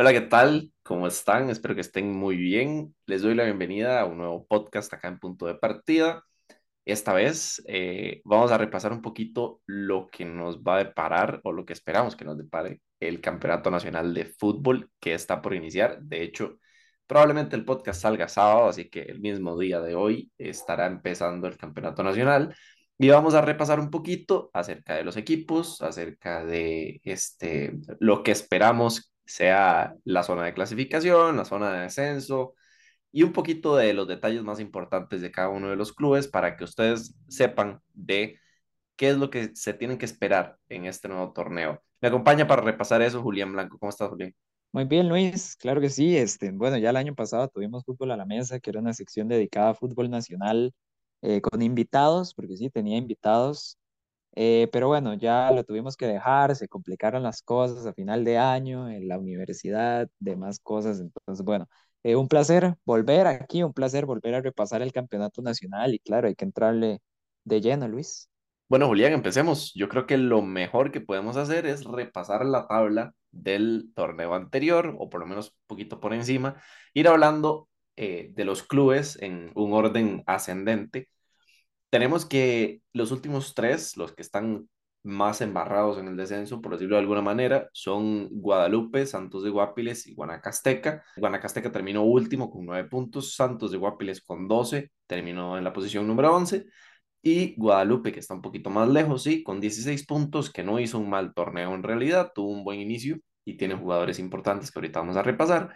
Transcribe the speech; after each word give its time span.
Hola, 0.00 0.12
¿qué 0.12 0.20
tal? 0.20 0.72
¿Cómo 0.84 1.08
están? 1.08 1.50
Espero 1.50 1.74
que 1.74 1.80
estén 1.80 2.12
muy 2.12 2.36
bien. 2.36 2.94
Les 3.06 3.22
doy 3.22 3.34
la 3.34 3.42
bienvenida 3.42 4.00
a 4.00 4.04
un 4.04 4.18
nuevo 4.18 4.46
podcast 4.46 4.92
acá 4.94 5.08
en 5.08 5.18
Punto 5.18 5.46
de 5.46 5.56
Partida. 5.56 6.24
Esta 6.84 7.12
vez 7.12 7.60
eh, 7.66 8.20
vamos 8.24 8.52
a 8.52 8.58
repasar 8.58 8.92
un 8.92 9.02
poquito 9.02 9.60
lo 9.66 10.06
que 10.06 10.24
nos 10.24 10.62
va 10.62 10.76
a 10.76 10.84
deparar 10.84 11.40
o 11.42 11.50
lo 11.50 11.64
que 11.66 11.72
esperamos 11.72 12.14
que 12.14 12.24
nos 12.24 12.38
depare 12.38 12.80
el 13.00 13.20
Campeonato 13.20 13.72
Nacional 13.72 14.14
de 14.14 14.26
Fútbol 14.26 14.88
que 15.00 15.14
está 15.14 15.42
por 15.42 15.52
iniciar. 15.52 16.00
De 16.00 16.22
hecho, 16.22 16.60
probablemente 17.08 17.56
el 17.56 17.64
podcast 17.64 18.00
salga 18.02 18.28
sábado, 18.28 18.68
así 18.68 18.88
que 18.88 19.02
el 19.02 19.18
mismo 19.20 19.58
día 19.58 19.80
de 19.80 19.96
hoy 19.96 20.30
estará 20.38 20.86
empezando 20.86 21.48
el 21.48 21.56
Campeonato 21.56 22.04
Nacional. 22.04 22.54
Y 22.98 23.08
vamos 23.08 23.34
a 23.34 23.40
repasar 23.40 23.80
un 23.80 23.90
poquito 23.90 24.48
acerca 24.54 24.94
de 24.94 25.02
los 25.02 25.16
equipos, 25.16 25.82
acerca 25.82 26.44
de 26.44 27.00
este, 27.02 27.74
lo 27.98 28.22
que 28.22 28.30
esperamos 28.30 29.12
sea 29.28 29.94
la 30.04 30.22
zona 30.22 30.44
de 30.44 30.54
clasificación, 30.54 31.36
la 31.36 31.44
zona 31.44 31.72
de 31.72 31.80
descenso 31.82 32.54
y 33.12 33.22
un 33.22 33.32
poquito 33.32 33.76
de 33.76 33.94
los 33.94 34.08
detalles 34.08 34.42
más 34.42 34.60
importantes 34.60 35.20
de 35.20 35.30
cada 35.30 35.48
uno 35.48 35.70
de 35.70 35.76
los 35.76 35.92
clubes 35.92 36.28
para 36.28 36.56
que 36.56 36.64
ustedes 36.64 37.14
sepan 37.28 37.80
de 37.94 38.38
qué 38.96 39.10
es 39.10 39.16
lo 39.18 39.30
que 39.30 39.54
se 39.54 39.74
tienen 39.74 39.98
que 39.98 40.06
esperar 40.06 40.58
en 40.68 40.84
este 40.86 41.08
nuevo 41.08 41.32
torneo. 41.32 41.82
Me 42.00 42.08
acompaña 42.08 42.46
para 42.46 42.62
repasar 42.62 43.02
eso 43.02 43.22
Julián 43.22 43.52
Blanco. 43.52 43.78
¿Cómo 43.78 43.90
estás, 43.90 44.08
Julián? 44.08 44.34
Muy 44.72 44.84
bien, 44.84 45.08
Luis, 45.08 45.56
claro 45.56 45.80
que 45.80 45.88
sí. 45.90 46.16
Este, 46.16 46.50
bueno, 46.52 46.76
ya 46.78 46.90
el 46.90 46.96
año 46.96 47.14
pasado 47.14 47.48
tuvimos 47.48 47.84
Fútbol 47.84 48.10
a 48.10 48.16
la 48.16 48.26
Mesa, 48.26 48.60
que 48.60 48.70
era 48.70 48.80
una 48.80 48.92
sección 48.92 49.28
dedicada 49.28 49.70
a 49.70 49.74
fútbol 49.74 50.10
nacional 50.10 50.74
eh, 51.22 51.40
con 51.40 51.62
invitados, 51.62 52.34
porque 52.34 52.56
sí, 52.56 52.70
tenía 52.70 52.98
invitados. 52.98 53.78
Eh, 54.40 54.68
pero 54.70 54.86
bueno, 54.86 55.14
ya 55.14 55.50
lo 55.50 55.64
tuvimos 55.64 55.96
que 55.96 56.06
dejar, 56.06 56.54
se 56.54 56.68
complicaron 56.68 57.24
las 57.24 57.42
cosas 57.42 57.84
a 57.86 57.92
final 57.92 58.24
de 58.24 58.38
año 58.38 58.88
en 58.88 59.08
la 59.08 59.18
universidad, 59.18 60.08
demás 60.20 60.60
cosas. 60.60 61.00
Entonces, 61.00 61.44
bueno, 61.44 61.68
eh, 62.04 62.14
un 62.14 62.28
placer 62.28 62.76
volver 62.84 63.26
aquí, 63.26 63.64
un 63.64 63.72
placer 63.72 64.06
volver 64.06 64.36
a 64.36 64.40
repasar 64.40 64.80
el 64.80 64.92
campeonato 64.92 65.42
nacional 65.42 65.92
y 65.92 65.98
claro, 65.98 66.28
hay 66.28 66.36
que 66.36 66.44
entrarle 66.44 67.00
de 67.42 67.60
lleno, 67.60 67.88
Luis. 67.88 68.30
Bueno, 68.68 68.86
Julián, 68.86 69.12
empecemos. 69.12 69.72
Yo 69.74 69.88
creo 69.88 70.06
que 70.06 70.16
lo 70.18 70.40
mejor 70.40 70.92
que 70.92 71.00
podemos 71.00 71.36
hacer 71.36 71.66
es 71.66 71.84
repasar 71.84 72.46
la 72.46 72.68
tabla 72.68 73.14
del 73.32 73.90
torneo 73.96 74.34
anterior, 74.34 74.94
o 75.00 75.10
por 75.10 75.18
lo 75.18 75.26
menos 75.26 75.48
un 75.48 75.56
poquito 75.66 75.98
por 75.98 76.14
encima, 76.14 76.62
ir 76.94 77.08
hablando 77.08 77.68
eh, 77.96 78.30
de 78.34 78.44
los 78.44 78.62
clubes 78.62 79.20
en 79.20 79.50
un 79.56 79.72
orden 79.72 80.22
ascendente 80.26 81.08
tenemos 81.90 82.26
que 82.26 82.82
los 82.92 83.12
últimos 83.12 83.54
tres, 83.54 83.96
los 83.96 84.12
que 84.12 84.22
están 84.22 84.68
más 85.04 85.40
embarrados 85.40 85.98
en 85.98 86.08
el 86.08 86.16
descenso, 86.16 86.60
por 86.60 86.72
decirlo 86.72 86.96
de 86.96 87.02
alguna 87.02 87.22
manera, 87.22 87.68
son 87.72 88.28
Guadalupe, 88.30 89.06
Santos 89.06 89.42
de 89.42 89.50
Guapiles 89.50 90.06
y 90.06 90.14
Guanacasteca. 90.14 91.02
Guanacasteca 91.16 91.72
terminó 91.72 92.02
último 92.02 92.50
con 92.50 92.66
nueve 92.66 92.88
puntos, 92.88 93.34
Santos 93.34 93.70
de 93.70 93.78
Guapiles 93.78 94.20
con 94.22 94.48
doce, 94.48 94.92
terminó 95.06 95.56
en 95.56 95.64
la 95.64 95.72
posición 95.72 96.06
número 96.06 96.34
once, 96.34 96.66
y 97.22 97.54
Guadalupe, 97.56 98.12
que 98.12 98.20
está 98.20 98.34
un 98.34 98.42
poquito 98.42 98.70
más 98.70 98.88
lejos, 98.88 99.22
sí, 99.22 99.42
con 99.42 99.60
16 99.60 100.06
puntos, 100.06 100.50
que 100.50 100.62
no 100.62 100.78
hizo 100.78 100.98
un 100.98 101.10
mal 101.10 101.34
torneo 101.34 101.74
en 101.74 101.82
realidad, 101.82 102.32
tuvo 102.34 102.50
un 102.50 102.64
buen 102.64 102.80
inicio 102.80 103.18
y 103.44 103.56
tiene 103.56 103.74
jugadores 103.74 104.18
importantes 104.18 104.70
que 104.70 104.78
ahorita 104.78 105.00
vamos 105.00 105.16
a 105.16 105.22
repasar, 105.22 105.74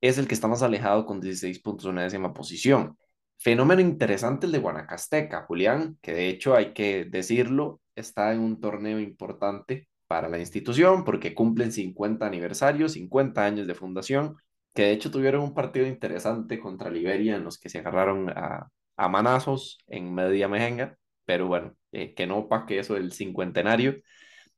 es 0.00 0.18
el 0.18 0.28
que 0.28 0.34
está 0.34 0.48
más 0.48 0.62
alejado 0.62 1.04
con 1.06 1.20
16 1.20 1.60
puntos 1.60 1.86
en 1.86 1.96
décima 1.96 2.32
posición. 2.32 2.96
Fenómeno 3.38 3.80
interesante 3.80 4.46
el 4.46 4.52
de 4.52 4.58
Guanacasteca, 4.58 5.44
Julián, 5.44 5.96
que 6.02 6.12
de 6.12 6.28
hecho 6.28 6.54
hay 6.56 6.72
que 6.72 7.04
decirlo, 7.04 7.80
está 7.94 8.32
en 8.32 8.40
un 8.40 8.60
torneo 8.60 8.98
importante 8.98 9.88
para 10.08 10.28
la 10.28 10.38
institución 10.38 11.04
porque 11.04 11.34
cumplen 11.34 11.70
50 11.72 12.26
aniversarios, 12.26 12.92
50 12.92 13.44
años 13.44 13.66
de 13.66 13.74
fundación, 13.74 14.36
que 14.74 14.82
de 14.84 14.92
hecho 14.92 15.10
tuvieron 15.10 15.42
un 15.42 15.54
partido 15.54 15.86
interesante 15.86 16.58
contra 16.58 16.90
Liberia 16.90 17.36
en 17.36 17.44
los 17.44 17.58
que 17.58 17.68
se 17.68 17.78
agarraron 17.78 18.30
a, 18.30 18.68
a 18.96 19.08
manazos 19.08 19.78
en 19.86 20.12
media 20.14 20.48
mejenga, 20.48 20.96
pero 21.24 21.46
bueno, 21.46 21.74
eh, 21.92 22.14
que 22.14 22.26
no 22.26 22.48
que 22.66 22.78
eso 22.80 22.94
del 22.94 23.12
cincuentenario. 23.12 23.96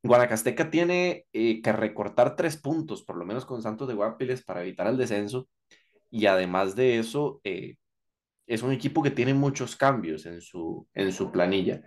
Guanacasteca 0.03 0.71
tiene 0.71 1.25
eh, 1.33 1.61
que 1.61 1.71
recortar 1.71 2.35
tres 2.35 2.57
puntos, 2.57 3.03
por 3.03 3.17
lo 3.17 3.25
menos 3.25 3.45
con 3.45 3.61
Santos 3.61 3.87
de 3.87 3.93
Guapiles, 3.93 4.43
para 4.43 4.61
evitar 4.61 4.87
el 4.87 4.97
descenso. 4.97 5.47
Y 6.09 6.25
además 6.27 6.75
de 6.75 6.99
eso, 6.99 7.41
eh, 7.43 7.75
es 8.47 8.63
un 8.63 8.71
equipo 8.71 9.03
que 9.03 9.11
tiene 9.11 9.33
muchos 9.33 9.75
cambios 9.75 10.25
en 10.25 10.41
su, 10.41 10.87
en 10.93 11.11
su 11.13 11.31
planilla. 11.31 11.81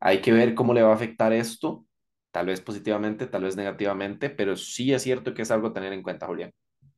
Hay 0.00 0.20
que 0.20 0.32
ver 0.32 0.54
cómo 0.54 0.74
le 0.74 0.82
va 0.82 0.92
a 0.92 0.94
afectar 0.94 1.32
esto, 1.32 1.86
tal 2.30 2.46
vez 2.46 2.60
positivamente, 2.60 3.26
tal 3.26 3.44
vez 3.44 3.56
negativamente, 3.56 4.30
pero 4.30 4.56
sí 4.56 4.92
es 4.92 5.02
cierto 5.02 5.34
que 5.34 5.42
es 5.42 5.50
algo 5.50 5.68
a 5.68 5.72
tener 5.72 5.92
en 5.92 6.02
cuenta, 6.02 6.26
Julián. 6.26 6.52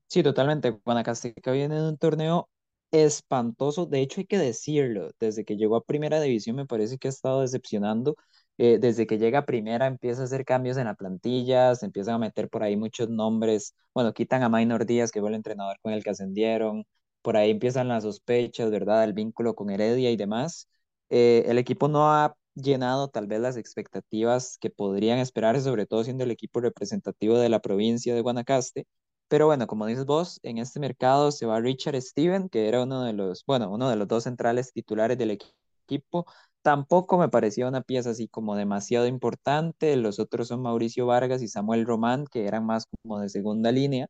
Sí, 0.06 0.22
totalmente. 0.22 0.70
Guanacasteca 0.70 1.52
viene 1.52 1.76
en 1.76 1.84
un 1.84 1.98
torneo 1.98 2.50
espantoso. 2.90 3.86
De 3.86 4.00
hecho, 4.02 4.20
hay 4.20 4.26
que 4.26 4.38
decirlo, 4.38 5.10
desde 5.19 5.44
que 5.44 5.56
llegó 5.56 5.76
a 5.76 5.84
Primera 5.84 6.20
División 6.20 6.56
me 6.56 6.66
parece 6.66 6.98
que 6.98 7.08
ha 7.08 7.10
estado 7.10 7.40
decepcionando. 7.40 8.16
Eh, 8.58 8.78
desde 8.78 9.06
que 9.06 9.19
llega 9.19 9.40
a 9.40 9.46
Primera 9.46 9.86
empieza 9.86 10.20
a 10.22 10.24
hacer 10.26 10.44
cambios 10.44 10.76
en 10.76 10.84
la 10.84 10.94
plantilla, 10.94 11.74
se 11.74 11.86
empiezan 11.86 12.16
a 12.16 12.19
meter 12.19 12.50
por 12.50 12.62
ahí 12.62 12.76
muchos 12.76 13.08
nombres. 13.08 13.74
Bueno, 13.94 14.12
quitan 14.12 14.42
a 14.42 14.50
Maynor 14.50 14.84
Díaz, 14.84 15.10
que 15.10 15.20
fue 15.20 15.30
el 15.30 15.36
entrenador 15.36 15.78
con 15.82 15.92
el 15.94 16.04
que 16.04 16.10
ascendieron 16.10 16.84
por 17.22 17.37
ahí 17.37 17.50
empiezan 17.50 17.88
las 17.88 18.05
sospechas, 18.05 18.71
¿verdad? 18.71 19.05
El 19.05 19.12
vínculo 19.12 19.55
con 19.55 19.71
Heredia 19.71 20.10
y 20.10 20.16
demás. 20.16 20.69
Eh, 21.10 21.44
el 21.47 21.59
equipo 21.59 21.88
no 21.88 22.10
ha 22.12 22.34
llenado 22.55 23.09
tal 23.09 23.27
vez 23.27 23.41
las 23.41 23.56
expectativas 23.56 24.59
que 24.60 24.71
podrían 24.71 25.19
esperarse, 25.19 25.62
sobre 25.62 25.87
todo 25.87 26.05
siendo 26.05 26.25
el 26.25 26.31
equipo 26.31 26.61
representativo 26.61 27.38
de 27.38 27.49
la 27.49 27.61
provincia 27.61 28.15
de 28.15 28.21
Guanacaste. 28.21 28.87
Pero 29.28 29.47
bueno, 29.47 29.66
como 29.66 29.87
dices 29.87 30.05
vos, 30.05 30.38
en 30.43 30.59
este 30.59 30.78
mercado 30.81 31.32
se 31.32 31.47
va 31.47 31.61
Richard 31.61 32.00
Steven, 32.03 32.49
que 32.49 32.69
era 32.69 32.82
uno 32.82 33.03
de 33.05 33.12
los, 33.15 33.44
bueno, 33.47 33.71
uno 33.71 33.88
de 33.88 33.97
los 33.97 34.06
dos 34.09 34.25
centrales 34.25 34.72
titulares 34.72 35.16
del 35.19 35.31
equipo. 35.31 36.27
Tampoco 36.62 37.19
me 37.19 37.28
parecía 37.28 37.66
una 37.66 37.81
pieza 37.82 38.11
así 38.11 38.28
como 38.28 38.55
demasiado 38.56 39.06
importante. 39.06 39.97
Los 39.97 40.19
otros 40.19 40.49
son 40.49 40.62
Mauricio 40.62 41.06
Vargas 41.06 41.43
y 41.43 41.49
Samuel 41.49 41.87
Román, 41.87 42.27
que 42.31 42.47
eran 42.47 42.66
más 42.66 42.87
como 43.03 43.21
de 43.21 43.28
segunda 43.28 43.72
línea. 43.72 44.09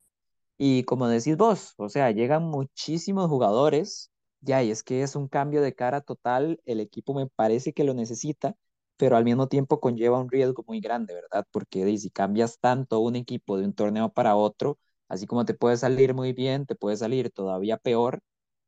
Y 0.65 0.85
como 0.85 1.09
decís 1.09 1.37
vos, 1.37 1.75
o 1.77 1.89
sea, 1.89 2.13
llegan 2.13 2.45
muchísimos 2.45 3.29
jugadores, 3.29 4.13
ya, 4.41 4.63
y 4.63 4.71
es 4.71 4.85
que 4.85 5.03
es 5.03 5.17
un 5.17 5.27
cambio 5.27 5.61
de 5.61 5.75
cara 5.75 6.03
total, 6.03 6.61
el 6.67 6.79
equipo 6.79 7.15
me 7.15 7.27
parece 7.27 7.73
que 7.73 7.83
lo 7.83 7.95
necesita, 7.95 8.55
pero 8.97 9.17
al 9.17 9.25
mismo 9.25 9.49
tiempo 9.49 9.81
conlleva 9.81 10.21
un 10.21 10.31
riesgo 10.31 10.63
muy 10.69 10.79
grande, 10.81 11.15
¿verdad? 11.15 11.45
Porque 11.51 11.99
si 11.99 12.11
cambias 12.11 12.61
tanto 12.61 13.01
un 13.01 13.17
equipo 13.17 13.59
de 13.59 13.65
un 13.65 13.73
torneo 13.75 14.13
para 14.13 14.37
otro, 14.37 14.79
así 15.09 15.27
como 15.27 15.45
te 15.45 15.55
puede 15.55 15.77
salir 15.77 16.15
muy 16.15 16.33
bien, 16.33 16.65
te 16.65 16.77
puede 16.77 16.97
salir 16.97 17.33
todavía 17.33 17.77
peor, 17.77 18.21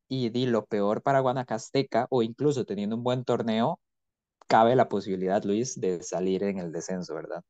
y 0.09 0.31
di 0.31 0.47
lo 0.47 0.67
peor 0.67 1.01
para 1.01 1.21
Guanacasteca, 1.21 2.09
o 2.11 2.25
incluso 2.25 2.65
teniendo 2.65 2.97
un 2.97 3.05
buen 3.05 3.23
torneo, 3.23 3.79
cabe 4.49 4.75
la 4.75 4.89
posibilidad, 4.89 5.45
Luis, 5.45 5.81
de 5.81 6.03
salir 6.03 6.43
en 6.43 6.59
el 6.59 6.73
descenso, 6.73 7.15
¿verdad? 7.15 7.45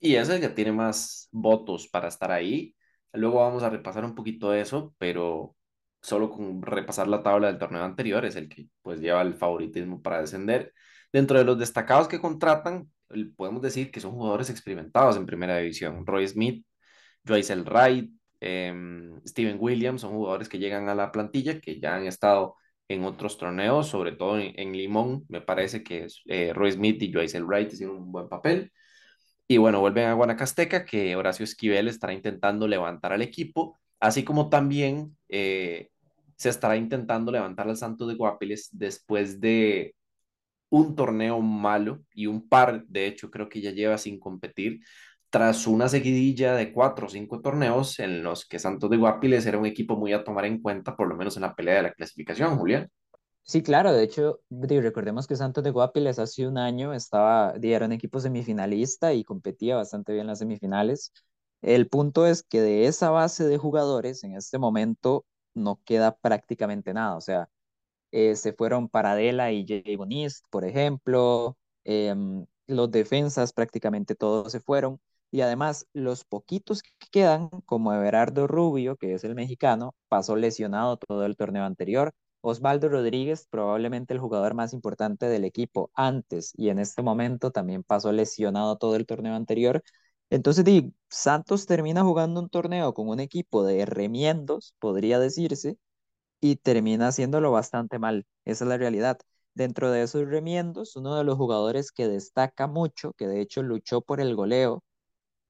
Y 0.00 0.14
es 0.14 0.30
el 0.30 0.40
que 0.40 0.48
tiene 0.48 0.72
más 0.72 1.28
votos 1.30 1.86
para 1.86 2.08
estar 2.08 2.32
ahí 2.32 2.74
Luego 3.12 3.40
vamos 3.40 3.62
a 3.62 3.70
repasar 3.70 4.04
un 4.04 4.14
poquito 4.14 4.50
de 4.50 4.60
eso, 4.62 4.94
pero 4.98 5.56
solo 6.00 6.30
con 6.30 6.62
repasar 6.62 7.08
la 7.08 7.22
tabla 7.22 7.48
del 7.48 7.58
torneo 7.58 7.82
anterior 7.84 8.24
es 8.24 8.36
el 8.36 8.48
que 8.48 8.68
pues 8.82 9.00
lleva 9.00 9.22
el 9.22 9.34
favoritismo 9.34 10.02
para 10.02 10.20
descender. 10.20 10.72
Dentro 11.12 11.38
de 11.38 11.44
los 11.44 11.58
destacados 11.58 12.08
que 12.08 12.20
contratan, 12.20 12.90
podemos 13.36 13.62
decir 13.62 13.90
que 13.90 14.00
son 14.00 14.12
jugadores 14.12 14.50
experimentados 14.50 15.16
en 15.16 15.26
primera 15.26 15.58
división. 15.58 16.06
Roy 16.06 16.26
Smith, 16.26 16.64
Joyce 17.26 17.54
Wright, 17.62 18.12
eh, 18.40 18.74
Steven 19.26 19.56
Williams 19.60 20.00
son 20.00 20.12
jugadores 20.12 20.48
que 20.48 20.58
llegan 20.58 20.88
a 20.88 20.94
la 20.94 21.12
plantilla, 21.12 21.60
que 21.60 21.80
ya 21.80 21.94
han 21.96 22.06
estado 22.06 22.56
en 22.88 23.04
otros 23.04 23.38
torneos, 23.38 23.88
sobre 23.88 24.12
todo 24.12 24.38
en, 24.38 24.72
Limón. 24.72 25.24
Me 25.28 25.40
parece 25.40 25.82
que 25.82 26.06
eh, 26.26 26.52
Roy 26.54 26.72
Smith 26.72 27.02
y 27.02 27.12
Joyce 27.12 27.42
Wright 27.42 27.72
hicieron 27.72 27.96
un 27.98 28.12
buen 28.12 28.28
papel. 28.28 28.72
Y 29.52 29.58
bueno, 29.58 29.80
vuelven 29.80 30.06
a 30.06 30.14
Guanacasteca, 30.14 30.86
que 30.86 31.14
Horacio 31.14 31.44
Esquivel 31.44 31.86
estará 31.86 32.14
intentando 32.14 32.66
levantar 32.66 33.12
al 33.12 33.20
equipo, 33.20 33.78
así 34.00 34.24
como 34.24 34.48
también 34.48 35.14
eh, 35.28 35.90
se 36.36 36.48
estará 36.48 36.78
intentando 36.78 37.30
levantar 37.30 37.68
al 37.68 37.76
Santos 37.76 38.08
de 38.08 38.14
Guapiles 38.14 38.70
después 38.72 39.42
de 39.42 39.94
un 40.70 40.96
torneo 40.96 41.38
malo 41.42 42.02
y 42.14 42.28
un 42.28 42.48
par, 42.48 42.86
de 42.86 43.06
hecho, 43.06 43.30
creo 43.30 43.50
que 43.50 43.60
ya 43.60 43.72
lleva 43.72 43.98
sin 43.98 44.18
competir, 44.18 44.80
tras 45.28 45.66
una 45.66 45.86
seguidilla 45.86 46.54
de 46.54 46.72
cuatro 46.72 47.06
o 47.06 47.10
cinco 47.10 47.42
torneos 47.42 47.98
en 47.98 48.22
los 48.22 48.48
que 48.48 48.58
Santos 48.58 48.88
de 48.88 48.96
Guapiles 48.96 49.44
era 49.44 49.58
un 49.58 49.66
equipo 49.66 49.98
muy 49.98 50.14
a 50.14 50.24
tomar 50.24 50.46
en 50.46 50.62
cuenta, 50.62 50.96
por 50.96 51.08
lo 51.08 51.14
menos 51.14 51.36
en 51.36 51.42
la 51.42 51.54
pelea 51.54 51.74
de 51.76 51.82
la 51.82 51.92
clasificación, 51.92 52.56
Julián. 52.56 52.88
Sí, 53.44 53.62
claro, 53.62 53.92
de 53.92 54.04
hecho, 54.04 54.40
recordemos 54.50 55.26
que 55.26 55.36
Santos 55.36 55.64
de 55.64 55.70
Guapiles 55.70 56.18
hace 56.18 56.46
un 56.46 56.56
año 56.58 56.94
estaba, 56.94 57.52
un 57.54 57.92
equipo 57.92 58.20
semifinalista 58.20 59.12
y 59.12 59.24
competía 59.24 59.76
bastante 59.76 60.12
bien 60.12 60.22
en 60.22 60.28
las 60.28 60.38
semifinales. 60.38 61.12
El 61.60 61.88
punto 61.88 62.26
es 62.26 62.42
que 62.44 62.60
de 62.60 62.86
esa 62.86 63.10
base 63.10 63.44
de 63.44 63.58
jugadores 63.58 64.24
en 64.24 64.36
este 64.36 64.58
momento 64.58 65.26
no 65.54 65.80
queda 65.84 66.16
prácticamente 66.16 66.94
nada, 66.94 67.16
o 67.16 67.20
sea, 67.20 67.48
eh, 68.12 68.36
se 68.36 68.52
fueron 68.54 68.88
Paradela 68.88 69.52
y 69.52 69.66
Jay 69.66 69.96
Bonist, 69.96 70.46
por 70.50 70.64
ejemplo, 70.64 71.56
em, 71.84 72.46
los 72.68 72.90
defensas 72.90 73.52
prácticamente 73.52 74.14
todos 74.16 74.52
se 74.52 74.60
fueron. 74.60 75.00
Y 75.32 75.42
además, 75.42 75.86
los 75.94 76.24
poquitos 76.24 76.82
que 76.82 76.90
quedan, 77.10 77.50
como 77.66 77.92
Everardo 77.94 78.46
Rubio, 78.46 78.96
que 78.96 79.14
es 79.14 79.24
el 79.24 79.34
mexicano, 79.34 79.94
pasó 80.08 80.36
lesionado 80.36 80.96
todo 80.98 81.26
el 81.26 81.36
torneo 81.36 81.64
anterior. 81.64 82.12
Osvaldo 82.42 82.88
Rodríguez, 82.88 83.46
probablemente 83.50 84.14
el 84.14 84.20
jugador 84.20 84.54
más 84.54 84.72
importante 84.74 85.26
del 85.26 85.44
equipo 85.44 85.90
antes 85.94 86.52
y 86.56 86.68
en 86.70 86.78
este 86.78 87.02
momento 87.02 87.50
también 87.52 87.82
pasó 87.84 88.12
lesionado 88.12 88.76
todo 88.76 88.96
el 88.96 89.06
torneo 89.06 89.34
anterior. 89.34 89.82
Entonces, 90.30 90.64
Santos 91.08 91.66
termina 91.66 92.02
jugando 92.02 92.40
un 92.40 92.48
torneo 92.48 92.94
con 92.94 93.08
un 93.08 93.20
equipo 93.20 93.64
de 93.64 93.86
remiendos, 93.86 94.74
podría 94.80 95.18
decirse, 95.18 95.76
y 96.40 96.56
termina 96.56 97.08
haciéndolo 97.08 97.52
bastante 97.52 97.98
mal. 97.98 98.26
Esa 98.44 98.64
es 98.64 98.68
la 98.68 98.78
realidad. 98.78 99.18
Dentro 99.54 99.90
de 99.90 100.02
esos 100.02 100.26
remiendos, 100.28 100.96
uno 100.96 101.16
de 101.16 101.24
los 101.24 101.36
jugadores 101.36 101.92
que 101.92 102.08
destaca 102.08 102.66
mucho, 102.66 103.12
que 103.14 103.26
de 103.28 103.40
hecho 103.40 103.62
luchó 103.62 104.00
por 104.02 104.20
el 104.20 104.34
goleo, 104.36 104.82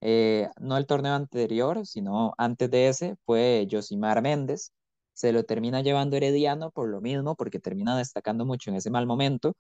eh, 0.01 0.49
no 0.61 0.77
el 0.77 0.87
torneo 0.87 1.15
anterior, 1.15 1.87
sino 1.87 2.35
antes 2.39 2.71
de 2.71 2.89
ese, 2.89 3.17
fue 3.27 3.67
Josimar 3.71 4.23
Méndez. 4.23 4.73
Se 5.23 5.33
lo 5.33 5.45
termina 5.45 5.83
llevando 5.83 6.17
Herediano 6.17 6.73
por 6.73 6.89
lo 6.89 7.01
mismo, 7.01 7.37
porque 7.37 7.61
termina 7.61 7.97
destacando 7.97 8.45
mucho 8.45 8.71
en 8.71 8.77
ese 8.77 8.91
mal 8.91 9.07
momento. 9.07 9.55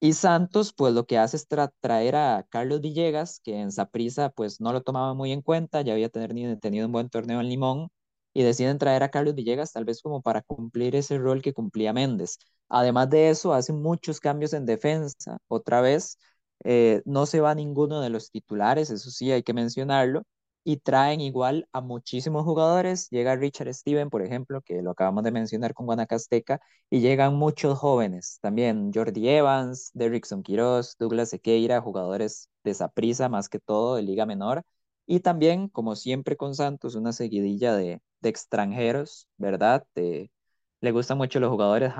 Y 0.00 0.14
Santos, 0.14 0.72
pues 0.74 0.94
lo 0.94 1.06
que 1.06 1.18
hace 1.18 1.36
es 1.36 1.46
traer 1.80 2.16
a 2.16 2.46
Carlos 2.50 2.80
Villegas, 2.80 3.40
que 3.44 3.60
en 3.60 3.72
Saprissa 3.72 4.30
pues 4.30 4.60
no 4.60 4.72
lo 4.72 4.82
tomaba 4.82 5.14
muy 5.14 5.32
en 5.32 5.42
cuenta, 5.42 5.82
ya 5.82 5.92
había 5.94 6.08
tenido, 6.10 6.86
un 6.86 6.92
buen 6.92 7.10
torneo 7.10 7.40
en 7.40 7.48
Limón, 7.48 7.90
y 8.34 8.42
deciden 8.42 8.78
traer 8.78 9.04
a 9.04 9.10
Carlos 9.10 9.36
Villegas 9.36 9.72
tal 9.72 9.84
vez 9.84 10.02
como 10.02 10.22
para 10.22 10.42
cumplir 10.42 10.96
ese 10.96 11.18
rol 11.18 11.42
que 11.42 11.52
cumplía 11.54 11.92
Méndez. 11.92 12.38
Además 12.68 13.10
de 13.10 13.30
eso, 13.30 13.54
hace 13.54 13.72
muchos 13.72 14.20
cambios 14.20 14.52
en 14.54 14.66
defensa. 14.66 15.38
Otra 15.48 15.80
vez, 15.80 16.18
eh, 16.64 17.02
no 17.04 17.26
se 17.26 17.40
va 17.40 17.54
ninguno 17.54 18.00
de 18.00 18.10
los 18.10 18.30
titulares, 18.32 18.90
eso 18.90 19.10
sí 19.12 19.30
hay 19.32 19.44
que 19.44 19.54
mencionarlo, 19.54 20.24
y 20.64 20.78
traen 20.78 21.20
igual 21.20 21.68
a 21.72 21.80
muchísimos 21.80 22.44
jugadores. 22.44 23.08
Llega 23.10 23.36
Richard 23.36 23.72
Steven, 23.74 24.10
por 24.10 24.22
ejemplo, 24.22 24.62
que 24.62 24.82
lo 24.82 24.92
acabamos 24.92 25.24
de 25.24 25.30
mencionar 25.30 25.74
con 25.74 25.86
Guanacasteca, 25.86 26.60
y 26.90 27.00
llegan 27.00 27.34
muchos 27.34 27.78
jóvenes, 27.78 28.38
también 28.40 28.90
Jordi 28.94 29.28
Evans, 29.28 29.90
Derrickson 29.94 30.42
Quiroz, 30.42 30.96
Douglas 30.98 31.30
Sequeira, 31.30 31.80
jugadores 31.80 32.48
de 32.64 32.74
Saprissa 32.74 33.28
más 33.28 33.48
que 33.48 33.58
todo, 33.60 33.96
de 33.96 34.02
Liga 34.02 34.26
Menor, 34.26 34.62
y 35.06 35.20
también, 35.20 35.68
como 35.68 35.96
siempre 35.96 36.36
con 36.36 36.54
Santos, 36.54 36.94
una 36.94 37.12
seguidilla 37.12 37.74
de, 37.76 38.00
de 38.20 38.28
extranjeros, 38.28 39.28
¿verdad? 39.36 39.84
le 40.80 40.92
gustan 40.92 41.18
mucho 41.18 41.40
los 41.40 41.50
jugadores 41.50 41.92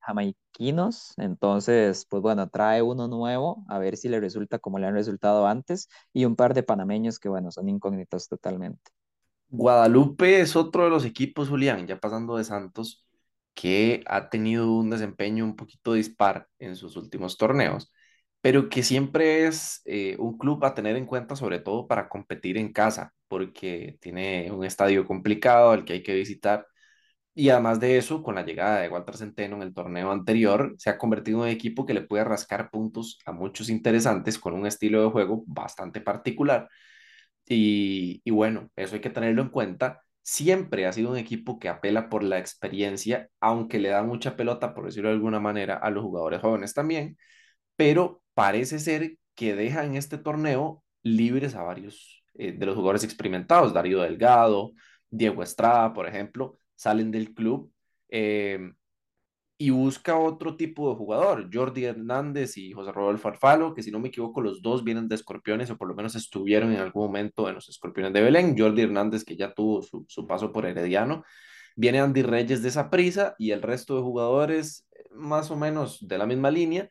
jamaiquinos, 0.00 1.14
entonces, 1.16 2.06
pues 2.08 2.22
bueno, 2.22 2.48
trae 2.48 2.82
uno 2.82 3.08
nuevo, 3.08 3.64
a 3.68 3.78
ver 3.78 3.96
si 3.96 4.08
le 4.08 4.20
resulta 4.20 4.58
como 4.58 4.78
le 4.78 4.86
han 4.86 4.94
resultado 4.94 5.46
antes, 5.46 5.88
y 6.12 6.24
un 6.24 6.36
par 6.36 6.54
de 6.54 6.62
panameños 6.62 7.18
que, 7.18 7.28
bueno, 7.28 7.50
son 7.50 7.68
incógnitos 7.68 8.28
totalmente. 8.28 8.90
Guadalupe 9.48 10.40
es 10.40 10.56
otro 10.56 10.84
de 10.84 10.90
los 10.90 11.04
equipos, 11.04 11.48
Julián, 11.48 11.86
ya 11.86 11.98
pasando 11.98 12.36
de 12.36 12.44
Santos, 12.44 13.04
que 13.54 14.02
ha 14.06 14.30
tenido 14.30 14.72
un 14.72 14.90
desempeño 14.90 15.44
un 15.44 15.56
poquito 15.56 15.94
dispar 15.94 16.48
en 16.58 16.76
sus 16.76 16.96
últimos 16.96 17.36
torneos 17.36 17.92
pero 18.40 18.68
que 18.68 18.82
siempre 18.82 19.46
es 19.46 19.82
eh, 19.84 20.16
un 20.18 20.38
club 20.38 20.64
a 20.64 20.74
tener 20.74 20.96
en 20.96 21.06
cuenta, 21.06 21.36
sobre 21.36 21.60
todo 21.60 21.86
para 21.86 22.08
competir 22.08 22.56
en 22.56 22.72
casa, 22.72 23.12
porque 23.28 23.98
tiene 24.00 24.50
un 24.50 24.64
estadio 24.64 25.06
complicado 25.06 25.70
al 25.72 25.84
que 25.84 25.94
hay 25.94 26.02
que 26.02 26.14
visitar. 26.14 26.66
Y 27.40 27.48
además 27.50 27.80
de 27.80 27.96
eso, 27.96 28.22
con 28.22 28.34
la 28.34 28.44
llegada 28.44 28.80
de 28.80 28.88
Walter 28.88 29.16
Centeno 29.16 29.56
en 29.56 29.62
el 29.62 29.74
torneo 29.74 30.10
anterior, 30.12 30.74
se 30.78 30.90
ha 30.90 30.98
convertido 30.98 31.38
en 31.38 31.42
un 31.44 31.48
equipo 31.48 31.86
que 31.86 31.94
le 31.94 32.02
puede 32.02 32.24
rascar 32.24 32.70
puntos 32.70 33.18
a 33.24 33.32
muchos 33.32 33.70
interesantes 33.70 34.38
con 34.38 34.54
un 34.54 34.66
estilo 34.66 35.02
de 35.02 35.10
juego 35.10 35.44
bastante 35.46 36.00
particular. 36.02 36.68
Y, 37.46 38.22
y 38.24 38.30
bueno, 38.30 38.70
eso 38.76 38.94
hay 38.96 39.00
que 39.00 39.10
tenerlo 39.10 39.42
en 39.42 39.50
cuenta. 39.50 40.02
Siempre 40.22 40.86
ha 40.86 40.92
sido 40.92 41.10
un 41.10 41.18
equipo 41.18 41.58
que 41.58 41.68
apela 41.68 42.08
por 42.10 42.22
la 42.24 42.38
experiencia, 42.38 43.30
aunque 43.40 43.78
le 43.78 43.90
da 43.90 44.02
mucha 44.02 44.36
pelota, 44.36 44.74
por 44.74 44.86
decirlo 44.86 45.08
de 45.10 45.14
alguna 45.16 45.40
manera, 45.40 45.76
a 45.76 45.90
los 45.90 46.04
jugadores 46.04 46.40
jóvenes 46.40 46.74
también 46.74 47.16
pero 47.76 48.22
parece 48.34 48.78
ser 48.78 49.16
que 49.34 49.54
deja 49.54 49.84
en 49.84 49.96
este 49.96 50.18
torneo 50.18 50.84
libres 51.02 51.54
a 51.54 51.62
varios 51.62 52.24
eh, 52.34 52.52
de 52.52 52.66
los 52.66 52.74
jugadores 52.76 53.04
experimentados, 53.04 53.72
Darío 53.72 54.02
Delgado, 54.02 54.72
Diego 55.10 55.42
Estrada, 55.42 55.92
por 55.92 56.06
ejemplo, 56.06 56.58
salen 56.80 57.10
del 57.10 57.34
club 57.34 57.70
eh, 58.08 58.72
y 59.58 59.68
busca 59.68 60.16
otro 60.16 60.56
tipo 60.56 60.88
de 60.88 60.96
jugador, 60.96 61.50
Jordi 61.52 61.84
Hernández 61.84 62.56
y 62.56 62.72
José 62.72 62.90
Rodolfo 62.90 63.28
Alfalo, 63.28 63.74
que 63.74 63.82
si 63.82 63.90
no 63.90 64.00
me 64.00 64.08
equivoco 64.08 64.40
los 64.40 64.62
dos 64.62 64.82
vienen 64.82 65.06
de 65.06 65.16
Escorpiones 65.16 65.70
o 65.70 65.76
por 65.76 65.88
lo 65.88 65.94
menos 65.94 66.14
estuvieron 66.14 66.72
en 66.72 66.78
algún 66.78 67.04
momento 67.04 67.50
en 67.50 67.56
los 67.56 67.68
Escorpiones 67.68 68.14
de 68.14 68.22
Belén, 68.22 68.56
Jordi 68.56 68.80
Hernández 68.80 69.26
que 69.26 69.36
ya 69.36 69.52
tuvo 69.52 69.82
su, 69.82 70.06
su 70.08 70.26
paso 70.26 70.52
por 70.52 70.64
Herediano, 70.64 71.22
viene 71.76 72.00
Andy 72.00 72.22
Reyes 72.22 72.62
de 72.62 72.70
esa 72.70 72.88
prisa 72.88 73.34
y 73.38 73.50
el 73.50 73.60
resto 73.60 73.96
de 73.96 74.02
jugadores 74.02 74.88
eh, 74.92 75.04
más 75.12 75.50
o 75.50 75.56
menos 75.56 76.08
de 76.08 76.16
la 76.16 76.24
misma 76.24 76.50
línea 76.50 76.88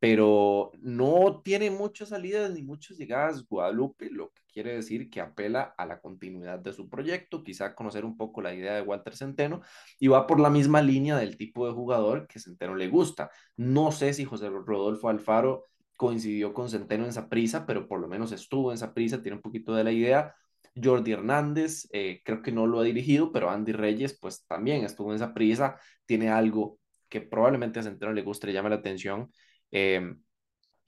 pero 0.00 0.72
no 0.80 1.42
tiene 1.44 1.70
muchas 1.70 2.08
salidas 2.08 2.50
ni 2.50 2.62
muchas 2.62 2.96
llegadas 2.96 3.46
Guadalupe, 3.46 4.08
lo 4.10 4.30
que 4.30 4.40
quiere 4.50 4.74
decir 4.74 5.10
que 5.10 5.20
apela 5.20 5.74
a 5.76 5.84
la 5.84 6.00
continuidad 6.00 6.58
de 6.58 6.72
su 6.72 6.88
proyecto, 6.88 7.44
quizá 7.44 7.74
conocer 7.74 8.06
un 8.06 8.16
poco 8.16 8.40
la 8.40 8.54
idea 8.54 8.74
de 8.74 8.80
Walter 8.80 9.14
Centeno 9.14 9.60
y 9.98 10.08
va 10.08 10.26
por 10.26 10.40
la 10.40 10.48
misma 10.48 10.80
línea 10.80 11.18
del 11.18 11.36
tipo 11.36 11.66
de 11.66 11.74
jugador 11.74 12.26
que 12.26 12.40
Centeno 12.40 12.74
le 12.74 12.88
gusta. 12.88 13.30
No 13.56 13.92
sé 13.92 14.14
si 14.14 14.24
José 14.24 14.48
Rodolfo 14.48 15.10
Alfaro 15.10 15.66
coincidió 15.96 16.54
con 16.54 16.70
Centeno 16.70 17.04
en 17.04 17.10
esa 17.10 17.28
prisa, 17.28 17.66
pero 17.66 17.86
por 17.86 18.00
lo 18.00 18.08
menos 18.08 18.32
estuvo 18.32 18.70
en 18.70 18.76
esa 18.76 18.94
prisa, 18.94 19.20
tiene 19.20 19.36
un 19.36 19.42
poquito 19.42 19.74
de 19.74 19.84
la 19.84 19.92
idea. 19.92 20.34
Jordi 20.82 21.12
Hernández, 21.12 21.88
eh, 21.92 22.22
creo 22.24 22.40
que 22.40 22.52
no 22.52 22.66
lo 22.66 22.80
ha 22.80 22.84
dirigido, 22.84 23.32
pero 23.32 23.50
Andy 23.50 23.72
Reyes, 23.72 24.18
pues 24.18 24.46
también 24.46 24.82
estuvo 24.82 25.10
en 25.10 25.16
esa 25.16 25.34
prisa, 25.34 25.78
tiene 26.06 26.30
algo 26.30 26.78
que 27.10 27.20
probablemente 27.20 27.80
a 27.80 27.82
Centeno 27.82 28.14
le 28.14 28.22
guste, 28.22 28.46
le 28.46 28.54
llame 28.54 28.70
la 28.70 28.76
atención 28.76 29.30
Em, 29.70 30.22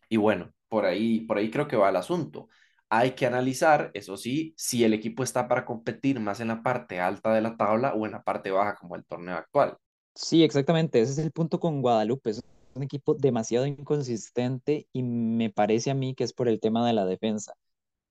y 0.09 0.17
bueno, 0.17 0.53
por 0.69 0.85
ahí, 0.87 1.21
por 1.23 1.39
ahí 1.39 1.51
creo 1.51 1.69
que 1.69 1.77
va 1.77 1.91
el 1.91 1.97
asunto. 1.97 2.49
Hay 2.91 3.13
que 3.13 3.27
analizar, 3.27 3.91
eso 3.95 4.17
sí, 4.17 4.55
si 4.57 4.85
el 4.85 4.95
equipo 4.95 5.23
está 5.23 5.49
para 5.49 5.65
competir 5.65 6.21
más 6.21 6.41
en 6.41 6.49
la 6.49 6.63
parte 6.63 7.01
alta 7.01 7.33
de 7.35 7.41
la 7.43 7.57
tabla 7.57 7.95
o 7.95 8.07
en 8.07 8.13
la 8.13 8.23
parte 8.23 8.51
baja 8.51 8.77
como 8.77 8.97
el 8.97 9.05
torneo 9.07 9.37
actual. 9.37 9.79
Sí, 10.15 10.43
exactamente. 10.45 11.01
Ese 11.01 11.13
es 11.13 11.19
el 11.19 11.33
punto 11.33 11.59
con 11.61 11.81
Guadalupe. 11.83 12.31
Es 12.31 12.43
un 12.75 12.83
equipo 12.83 13.15
demasiado 13.15 13.67
inconsistente 13.67 14.87
y 14.93 15.03
me 15.03 15.51
parece 15.51 15.91
a 15.91 15.95
mí 15.95 16.15
que 16.15 16.25
es 16.25 16.33
por 16.33 16.49
el 16.49 16.61
tema 16.61 16.87
de 16.87 16.93
la 16.93 17.05
defensa. 17.07 17.55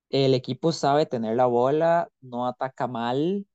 El 0.10 0.34
equipo 0.36 0.72
sabe 0.74 1.06
tener 1.08 1.36
la 1.38 1.48
bola, 1.48 2.10
no 2.22 2.48
ataca 2.48 2.88
mal, 2.88 3.48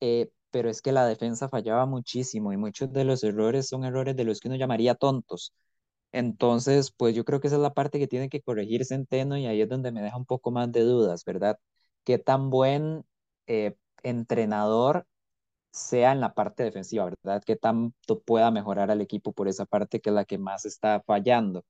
eh, 0.00 0.30
pero 0.50 0.70
es 0.70 0.82
que 0.82 0.92
la 0.92 1.06
defensa 1.06 1.48
fallaba 1.48 1.86
muchísimo 1.86 2.52
y 2.52 2.56
muchos 2.58 2.92
de 2.92 3.04
los 3.04 3.24
errores 3.24 3.68
son 3.68 3.84
errores 3.84 4.16
de 4.16 4.24
los 4.24 4.40
que 4.40 4.48
uno 4.48 4.56
llamaría 4.58 4.94
tontos. 4.96 5.52
Entonces, 6.12 6.90
pues 6.92 7.14
yo 7.14 7.24
creo 7.24 7.40
que 7.40 7.48
esa 7.48 7.56
es 7.56 7.62
la 7.62 7.74
parte 7.74 7.98
que 7.98 8.08
tiene 8.08 8.28
que 8.28 8.40
corregir 8.42 8.84
Centeno 8.86 9.36
y 9.36 9.46
ahí 9.46 9.60
es 9.60 9.68
donde 9.68 9.92
me 9.92 10.02
deja 10.02 10.16
un 10.16 10.24
poco 10.26 10.50
más 10.50 10.72
de 10.72 10.80
dudas, 10.82 11.24
¿verdad? 11.24 11.58
¿Qué 12.04 12.18
tan 12.18 12.50
buen 12.50 13.04
eh, 13.46 13.76
entrenador 14.02 15.06
sea 15.72 16.12
en 16.12 16.20
la 16.20 16.34
parte 16.34 16.64
defensiva, 16.64 17.06
¿verdad? 17.06 17.42
¿Qué 17.46 17.56
tanto 17.56 18.20
pueda 18.22 18.50
mejorar 18.50 18.90
al 18.90 19.00
equipo 19.02 19.32
por 19.32 19.48
esa 19.48 19.66
parte 19.66 20.00
que 20.00 20.10
es 20.10 20.14
la 20.14 20.24
que 20.24 20.38
más 20.38 20.64
está 20.66 21.02
fallando? 21.06 21.64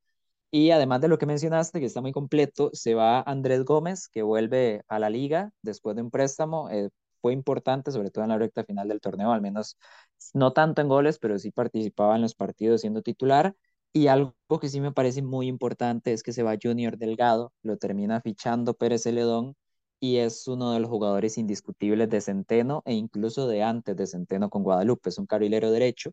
Y 0.50 0.70
además 0.70 1.00
de 1.02 1.08
lo 1.08 1.18
que 1.18 1.26
mencionaste, 1.26 1.80
que 1.80 1.86
está 1.86 2.00
muy 2.00 2.12
completo, 2.12 2.70
se 2.72 2.94
va 2.94 3.20
Andrés 3.22 3.64
Gómez, 3.64 4.08
que 4.08 4.22
vuelve 4.22 4.82
a 4.88 4.98
la 4.98 5.10
liga 5.10 5.52
después 5.62 5.94
de 5.96 6.02
un 6.02 6.10
préstamo. 6.10 6.70
Eh, 6.70 6.88
fue 7.20 7.32
importante, 7.34 7.90
sobre 7.92 8.10
todo 8.10 8.24
en 8.24 8.30
la 8.30 8.38
recta 8.38 8.64
final 8.64 8.88
del 8.88 9.00
torneo, 9.00 9.32
al 9.32 9.42
menos 9.42 9.76
no 10.34 10.52
tanto 10.52 10.80
en 10.82 10.88
goles, 10.88 11.18
pero 11.18 11.38
sí 11.38 11.50
participaba 11.50 12.16
en 12.16 12.22
los 12.22 12.34
partidos 12.34 12.80
siendo 12.80 13.02
titular. 13.02 13.54
Y 13.92 14.06
algo 14.08 14.34
que 14.60 14.68
sí 14.68 14.80
me 14.80 14.92
parece 14.92 15.22
muy 15.22 15.48
importante 15.48 16.12
es 16.12 16.22
que 16.22 16.32
se 16.32 16.42
va 16.42 16.58
Junior 16.62 16.98
Delgado, 16.98 17.52
lo 17.62 17.76
termina 17.78 18.20
fichando 18.20 18.74
Pérez 18.74 19.02
Celedón 19.02 19.56
y 20.00 20.18
es 20.18 20.46
uno 20.46 20.72
de 20.72 20.80
los 20.80 20.90
jugadores 20.90 21.38
indiscutibles 21.38 22.08
de 22.08 22.20
Centeno 22.20 22.82
e 22.84 22.94
incluso 22.94 23.48
de 23.48 23.62
antes 23.62 23.96
de 23.96 24.06
Centeno 24.06 24.50
con 24.50 24.62
Guadalupe, 24.62 25.08
es 25.08 25.18
un 25.18 25.26
carrilero 25.26 25.70
derecho. 25.70 26.12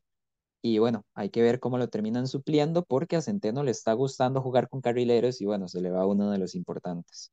Y 0.62 0.80
bueno, 0.80 1.06
hay 1.14 1.30
que 1.30 1.44
ver 1.44 1.60
cómo 1.60 1.78
lo 1.78 1.90
terminan 1.90 2.28
supliendo 2.28 2.84
porque 2.84 3.18
a 3.18 3.22
Centeno 3.22 3.62
le 3.64 3.72
está 3.72 3.94
gustando 3.94 4.42
jugar 4.42 4.68
con 4.68 4.82
carrileros 4.82 5.40
y 5.42 5.46
bueno, 5.46 5.68
se 5.68 5.82
le 5.82 5.92
va 5.92 6.08
uno 6.08 6.32
de 6.32 6.40
los 6.40 6.56
importantes. 6.56 7.32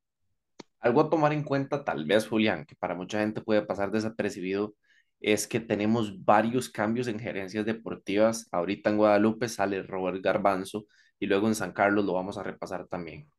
Algo 0.81 1.01
a 1.01 1.09
tomar 1.09 1.33
en 1.33 1.45
cuenta, 1.45 1.85
tal 1.85 2.05
vez, 2.05 2.29
Julián, 2.29 2.67
que 2.67 2.75
para 2.75 2.95
mucha 2.95 3.21
gente 3.21 3.41
puede 3.41 3.63
pasar 3.63 3.91
desapercibido, 3.91 4.75
es 5.23 5.47
que 5.49 5.61
tenemos 5.61 6.25
varios 6.25 6.71
cambios 6.71 7.09
en 7.09 7.19
gerencias 7.21 7.67
deportivas. 7.67 8.49
Ahorita 8.53 8.91
en 8.91 8.99
Guadalupe 8.99 9.49
sale 9.49 9.83
Robert 9.83 10.23
Garbanzo 10.23 10.87
y 11.19 11.27
luego 11.27 11.49
en 11.49 11.55
San 11.57 11.73
Carlos 11.73 12.05
lo 12.05 12.15
vamos 12.15 12.39
a 12.39 12.45
repasar 12.45 12.89
también. 12.89 13.31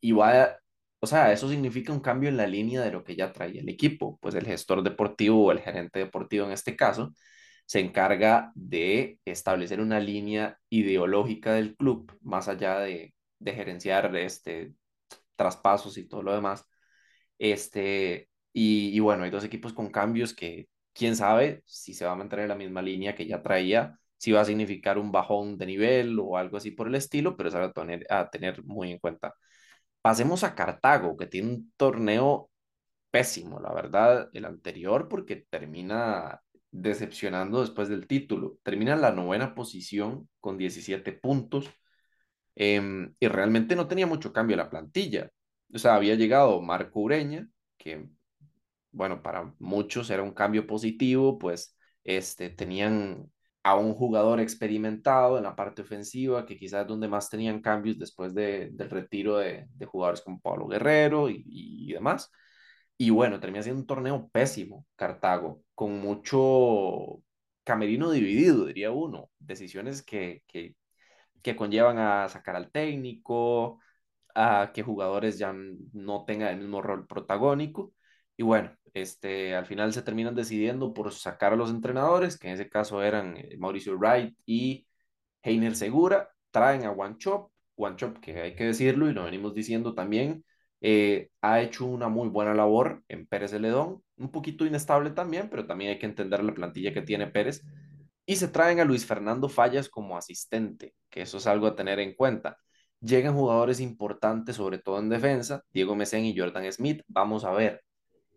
Y 0.00 0.12
va, 0.12 0.58
o 1.00 1.06
sea, 1.06 1.32
eso 1.32 1.48
significa 1.48 1.92
un 1.92 2.00
cambio 2.00 2.28
en 2.28 2.36
la 2.36 2.46
línea 2.46 2.82
de 2.82 2.92
lo 2.92 3.04
que 3.04 3.16
ya 3.16 3.32
trae 3.32 3.58
el 3.58 3.68
equipo. 3.68 4.18
Pues 4.20 4.34
el 4.34 4.46
gestor 4.46 4.82
deportivo 4.82 5.46
o 5.46 5.52
el 5.52 5.60
gerente 5.60 6.00
deportivo 6.00 6.46
en 6.46 6.52
este 6.52 6.76
caso 6.76 7.12
se 7.66 7.80
encarga 7.80 8.52
de 8.54 9.18
establecer 9.24 9.80
una 9.80 10.00
línea 10.00 10.58
ideológica 10.70 11.54
del 11.54 11.76
club, 11.76 12.12
más 12.22 12.48
allá 12.48 12.78
de, 12.80 13.14
de 13.40 13.52
gerenciar 13.54 14.14
este, 14.16 14.74
traspasos 15.36 15.98
y 15.98 16.08
todo 16.08 16.22
lo 16.22 16.34
demás 16.34 16.66
Este, 17.38 18.28
y 18.52 18.98
bueno, 19.00 19.24
hay 19.24 19.30
dos 19.30 19.44
equipos 19.44 19.72
con 19.74 19.90
cambios 19.90 20.34
que 20.34 20.68
quién 20.96 21.16
sabe 21.16 21.62
si 21.66 21.94
se 21.94 22.06
va 22.06 22.12
a 22.12 22.16
mantener 22.16 22.48
la 22.48 22.54
misma 22.56 22.82
línea 22.82 23.14
que 23.14 23.26
ya 23.26 23.42
traía, 23.42 23.98
si 24.16 24.32
va 24.32 24.40
a 24.42 24.44
significar 24.46 24.98
un 24.98 25.12
bajón 25.12 25.58
de 25.58 25.66
nivel 25.66 26.18
o 26.18 26.38
algo 26.38 26.56
así 26.56 26.70
por 26.72 26.88
el 26.88 26.94
estilo, 26.96 27.36
pero 27.36 27.50
es 27.50 27.54
algo 27.54 27.68
a 27.68 27.72
tener, 27.72 28.06
a 28.10 28.30
tener 28.30 28.64
muy 28.64 28.92
en 28.92 28.98
cuenta. 28.98 29.34
Pasemos 30.02 30.44
a 30.44 30.54
Cartago, 30.54 31.16
que 31.16 31.26
tiene 31.26 31.50
un 31.50 31.72
torneo 31.76 32.50
pésimo, 33.10 33.60
la 33.60 33.72
verdad, 33.74 34.30
el 34.32 34.44
anterior, 34.46 35.08
porque 35.08 35.46
termina 35.50 36.42
decepcionando 36.70 37.60
después 37.60 37.88
del 37.88 38.06
título. 38.06 38.58
Termina 38.62 38.94
en 38.94 39.00
la 39.02 39.12
novena 39.12 39.54
posición 39.54 40.28
con 40.40 40.58
17 40.58 41.12
puntos 41.12 41.70
em, 42.54 43.14
y 43.20 43.28
realmente 43.28 43.76
no 43.76 43.88
tenía 43.88 44.06
mucho 44.06 44.32
cambio 44.32 44.54
en 44.54 44.58
la 44.58 44.70
plantilla. 44.70 45.30
O 45.74 45.78
sea, 45.78 45.96
había 45.96 46.14
llegado 46.14 46.60
Marco 46.62 47.00
Ureña, 47.00 47.48
que, 47.78 48.08
bueno, 48.96 49.22
para 49.22 49.52
muchos 49.58 50.10
era 50.10 50.22
un 50.22 50.32
cambio 50.32 50.66
positivo, 50.66 51.38
pues 51.38 51.76
este, 52.04 52.50
tenían 52.50 53.30
a 53.62 53.76
un 53.76 53.94
jugador 53.94 54.40
experimentado 54.40 55.38
en 55.38 55.44
la 55.44 55.56
parte 55.56 55.82
ofensiva, 55.82 56.46
que 56.46 56.56
quizás 56.56 56.82
es 56.82 56.88
donde 56.88 57.08
más 57.08 57.28
tenían 57.30 57.60
cambios 57.60 57.98
después 57.98 58.34
de, 58.34 58.70
del 58.72 58.90
retiro 58.90 59.38
de, 59.38 59.66
de, 59.74 59.86
jugadores 59.86 60.22
como 60.22 60.40
Pablo 60.40 60.68
Guerrero 60.68 61.28
y, 61.30 61.44
y 61.46 61.92
demás. 61.92 62.30
Y 62.98 63.10
bueno, 63.10 63.40
termina 63.40 63.62
siendo 63.62 63.80
un 63.82 63.86
torneo 63.86 64.28
pésimo, 64.32 64.86
Cartago, 64.96 65.62
con 65.74 65.98
mucho 66.00 67.22
camerino 67.64 68.10
dividido, 68.10 68.66
diría 68.66 68.92
uno. 68.92 69.30
Decisiones 69.38 70.02
que, 70.02 70.42
que, 70.46 70.76
que 71.42 71.56
conllevan 71.56 71.98
a 71.98 72.28
sacar 72.28 72.56
al 72.56 72.70
técnico, 72.70 73.80
a 74.34 74.72
que 74.74 74.82
jugadores 74.82 75.38
ya 75.38 75.54
no 75.92 76.24
tengan 76.26 76.50
el 76.50 76.58
mismo 76.58 76.82
rol 76.82 77.06
protagónico. 77.06 77.94
Y 78.36 78.42
bueno, 78.44 78.76
este, 78.96 79.54
al 79.54 79.66
final 79.66 79.92
se 79.92 80.02
terminan 80.02 80.34
decidiendo 80.34 80.94
por 80.94 81.12
sacar 81.12 81.52
a 81.52 81.56
los 81.56 81.70
entrenadores, 81.70 82.38
que 82.38 82.48
en 82.48 82.54
ese 82.54 82.70
caso 82.70 83.02
eran 83.02 83.36
eh, 83.36 83.56
Mauricio 83.58 83.96
Wright 83.98 84.34
y 84.46 84.86
Heiner 85.42 85.76
Segura, 85.76 86.30
traen 86.50 86.84
a 86.86 86.92
One 86.92 87.16
Chop, 87.18 87.50
One 87.76 87.96
Chop 87.96 88.18
que 88.20 88.40
hay 88.40 88.54
que 88.54 88.64
decirlo 88.64 89.08
y 89.10 89.12
lo 89.12 89.24
venimos 89.24 89.54
diciendo 89.54 89.94
también, 89.94 90.44
eh, 90.80 91.28
ha 91.42 91.60
hecho 91.60 91.84
una 91.84 92.08
muy 92.08 92.28
buena 92.28 92.54
labor 92.54 93.02
en 93.08 93.26
Pérez 93.26 93.50
Celedón, 93.50 94.02
un 94.16 94.30
poquito 94.30 94.64
inestable 94.64 95.10
también, 95.10 95.50
pero 95.50 95.66
también 95.66 95.90
hay 95.90 95.98
que 95.98 96.06
entender 96.06 96.42
la 96.42 96.54
plantilla 96.54 96.94
que 96.94 97.02
tiene 97.02 97.26
Pérez. 97.26 97.62
Y 98.24 98.36
se 98.36 98.48
traen 98.48 98.80
a 98.80 98.84
Luis 98.84 99.06
Fernando 99.06 99.48
Fallas 99.48 99.88
como 99.90 100.16
asistente, 100.16 100.94
que 101.10 101.22
eso 101.22 101.36
es 101.38 101.46
algo 101.46 101.66
a 101.66 101.76
tener 101.76 102.00
en 102.00 102.14
cuenta. 102.14 102.56
Llegan 103.00 103.34
jugadores 103.34 103.78
importantes, 103.80 104.56
sobre 104.56 104.78
todo 104.78 104.98
en 105.00 105.10
defensa, 105.10 105.62
Diego 105.72 105.94
Mesén 105.94 106.24
y 106.24 106.36
Jordan 106.36 106.72
Smith. 106.72 107.02
Vamos 107.08 107.44
a 107.44 107.52
ver, 107.52 107.82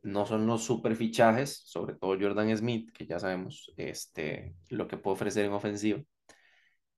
no 0.03 0.25
son 0.25 0.47
los 0.47 0.63
super 0.63 0.95
fichajes, 0.95 1.61
sobre 1.65 1.95
todo 1.95 2.17
Jordan 2.19 2.55
Smith, 2.55 2.91
que 2.93 3.05
ya 3.05 3.19
sabemos 3.19 3.71
este, 3.77 4.55
lo 4.69 4.87
que 4.87 4.97
puede 4.97 5.15
ofrecer 5.15 5.45
en 5.45 5.53
ofensiva 5.53 6.01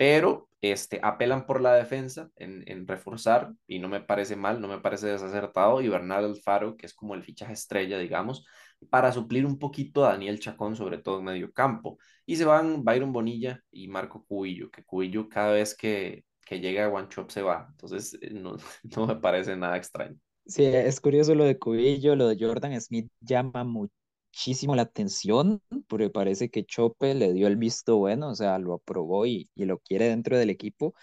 pero 0.01 0.49
este, 0.61 0.99
apelan 1.03 1.45
por 1.45 1.61
la 1.61 1.75
defensa 1.75 2.31
en, 2.35 2.87
reforzar 2.87 3.53
y 3.67 3.77
no 3.77 3.87
me 3.87 4.01
parece 4.01 4.35
mal, 4.35 4.59
no 4.59 4.67
me 4.67 4.79
parece 4.79 5.05
desacertado. 5.05 5.79
Y 5.79 5.89
Bernal 5.89 6.25
Alfaro, 6.25 6.75
que 6.75 6.87
es 6.87 6.95
como 6.95 7.13
el 7.13 7.21
fichaje 7.21 7.53
estrella, 7.53 7.99
digamos, 7.99 8.43
para 8.89 9.11
suplir 9.11 9.45
un 9.45 9.59
poquito 9.59 10.03
a 10.03 10.13
Daniel 10.13 10.39
Chacón, 10.39 10.75
sobre 10.75 10.97
todo 10.97 11.19
en 11.19 11.25
medio 11.25 11.51
campo. 11.51 11.99
Y 12.25 12.35
se 12.37 12.45
van 12.45 12.83
Byron 12.83 13.13
Bonilla 13.13 13.61
y 13.69 13.89
Marco 13.89 14.25
Cubillo, 14.25 14.71
que 14.71 14.83
Cubillo 14.83 15.29
cada 15.29 15.51
vez 15.53 15.75
que, 15.77 16.25
que 16.47 16.59
llega 16.59 16.85
a 16.85 16.89
One 16.89 17.07
se 17.27 17.43
va. 17.43 17.67
Entonces, 17.69 18.17
eh, 18.23 18.31
no, 18.33 18.57
no 18.97 19.05
me 19.05 19.17
parece 19.17 19.55
nada 19.55 19.77
extraño. 19.77 20.17
Sí, 20.51 20.65
es 20.65 20.99
curioso 20.99 21.33
lo 21.35 21.45
de 21.45 21.57
Cubillo, 21.57 22.15
lo 22.15 22.27
de 22.27 22.37
Jordan 22.37 22.79
Smith 22.81 23.09
llama 23.21 23.63
muchísimo 23.63 24.75
la 24.75 24.81
atención, 24.81 25.61
porque 25.87 26.09
parece 26.09 26.49
que 26.49 26.65
Chope 26.65 27.13
le 27.15 27.31
dio 27.31 27.47
el 27.47 27.55
visto 27.55 27.97
bueno, 27.97 28.29
o 28.29 28.35
sea, 28.35 28.59
lo 28.59 28.73
aprobó 28.73 29.25
y, 29.25 29.49
y 29.55 29.63
lo 29.65 29.79
quiere 29.79 30.09
dentro 30.09 30.37
del 30.37 30.49
equipo. 30.49 30.93